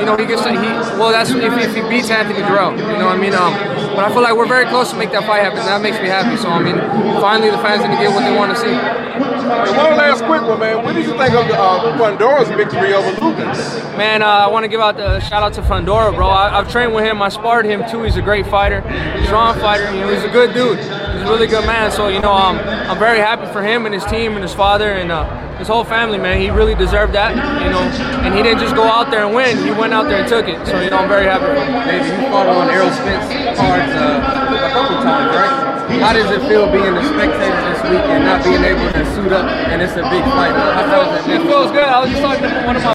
You 0.00 0.06
know, 0.06 0.16
he 0.16 0.26
gets 0.26 0.44
he 0.44 0.56
well. 0.98 1.10
That's 1.10 1.30
if, 1.30 1.52
if 1.52 1.74
he 1.74 1.82
beats 1.88 2.10
Anthony 2.10 2.40
Durrell. 2.40 2.72
You 2.72 2.98
know, 2.98 3.06
what 3.06 3.16
I 3.16 3.20
mean, 3.20 3.34
um, 3.34 3.52
but 3.94 4.04
I 4.04 4.12
feel 4.12 4.22
like 4.22 4.34
we're 4.36 4.48
very 4.48 4.66
close 4.66 4.90
to 4.90 4.96
make 4.96 5.12
that 5.12 5.24
fight 5.26 5.42
happen. 5.42 5.58
That 5.58 5.82
makes 5.82 6.00
me 6.00 6.08
happy. 6.08 6.36
So 6.36 6.48
I 6.48 6.62
mean, 6.62 6.76
finally 7.20 7.50
the 7.50 7.58
fans 7.58 7.82
are 7.82 7.88
gonna 7.88 8.00
get 8.00 8.12
what 8.12 8.24
they 8.24 8.36
want 8.36 8.54
to 8.54 8.60
see. 8.60 8.74
And 8.74 9.76
one 9.76 9.96
last 9.96 10.24
quick 10.24 10.42
one, 10.42 10.58
man. 10.58 10.82
What 10.82 10.94
did 10.94 11.04
you 11.04 11.16
think 11.16 11.34
of 11.34 11.44
uh, 11.50 12.56
victory 12.56 12.94
over 12.94 13.10
Lucas? 13.20 13.76
Man, 13.96 14.22
uh, 14.22 14.26
I 14.26 14.48
want 14.48 14.64
to 14.64 14.68
give 14.68 14.80
out 14.80 14.96
the 14.96 15.20
shout 15.20 15.42
out 15.42 15.52
to 15.54 15.62
Fundora, 15.62 16.14
bro. 16.14 16.28
I, 16.28 16.58
I've 16.58 16.70
trained 16.70 16.94
with 16.94 17.04
him. 17.04 17.20
I 17.20 17.28
sparred 17.28 17.66
him 17.66 17.84
too. 17.90 18.02
He's 18.02 18.16
a 18.16 18.22
great 18.22 18.46
fighter, 18.46 18.80
strong 19.26 19.58
fighter. 19.60 19.84
You 19.92 20.00
know, 20.00 20.14
he's 20.14 20.24
a 20.24 20.30
good 20.30 20.54
dude. 20.54 20.78
He's 20.78 20.88
a 20.88 21.28
really 21.28 21.46
good 21.46 21.66
man. 21.66 21.92
So 21.92 22.08
you 22.08 22.20
know, 22.20 22.32
um, 22.32 22.58
I'm 22.58 22.98
very 22.98 23.18
happy 23.18 23.33
for 23.52 23.62
him 23.62 23.86
and 23.86 23.94
his 23.94 24.04
team 24.06 24.34
and 24.34 24.42
his 24.42 24.54
father 24.54 24.92
and 24.92 25.10
uh, 25.10 25.24
his 25.58 25.68
whole 25.68 25.84
family, 25.84 26.18
man. 26.18 26.40
He 26.40 26.50
really 26.50 26.74
deserved 26.74 27.14
that. 27.14 27.34
You 27.62 27.70
know, 27.70 27.80
and 28.24 28.34
he 28.34 28.42
didn't 28.42 28.60
just 28.60 28.74
go 28.74 28.84
out 28.84 29.10
there 29.10 29.24
and 29.24 29.34
win. 29.34 29.58
He 29.64 29.70
went 29.70 29.92
out 29.94 30.06
there 30.08 30.20
and 30.20 30.28
took 30.28 30.46
it. 30.48 30.58
So 30.66 30.80
you 30.80 30.90
know, 30.90 30.98
I'm 30.98 31.08
very 31.08 31.26
happy 31.26 31.46
for 31.46 31.54
him. 31.58 31.72
David, 31.86 32.06
you 32.06 32.28
fought 32.30 32.46
on 32.48 32.70
Errol 32.70 32.90
Spence 32.90 33.26
cards 33.58 33.92
uh, 33.94 34.66
a 34.66 34.70
couple 34.70 34.96
times, 35.02 35.30
right? 35.34 36.00
How 36.02 36.12
does 36.12 36.30
it 36.30 36.40
feel 36.48 36.66
being 36.72 36.94
a 36.96 37.04
spectator 37.04 37.60
this 37.70 37.82
week 37.84 38.02
and 38.10 38.24
not 38.24 38.42
being 38.42 38.64
able 38.64 38.90
to 38.92 39.04
suit 39.14 39.32
up 39.32 39.46
and 39.46 39.80
it's 39.80 39.92
a 39.92 40.02
big 40.10 40.24
fight? 40.34 40.52
How 40.54 40.86
does 40.86 41.26
It 41.28 41.40
you? 41.42 41.48
feels 41.48 41.70
good. 41.70 41.84
I 41.84 42.00
was 42.00 42.10
just 42.10 42.22
talking 42.22 42.42
to 42.42 42.66
one 42.66 42.76
of 42.76 42.82
my 42.82 42.93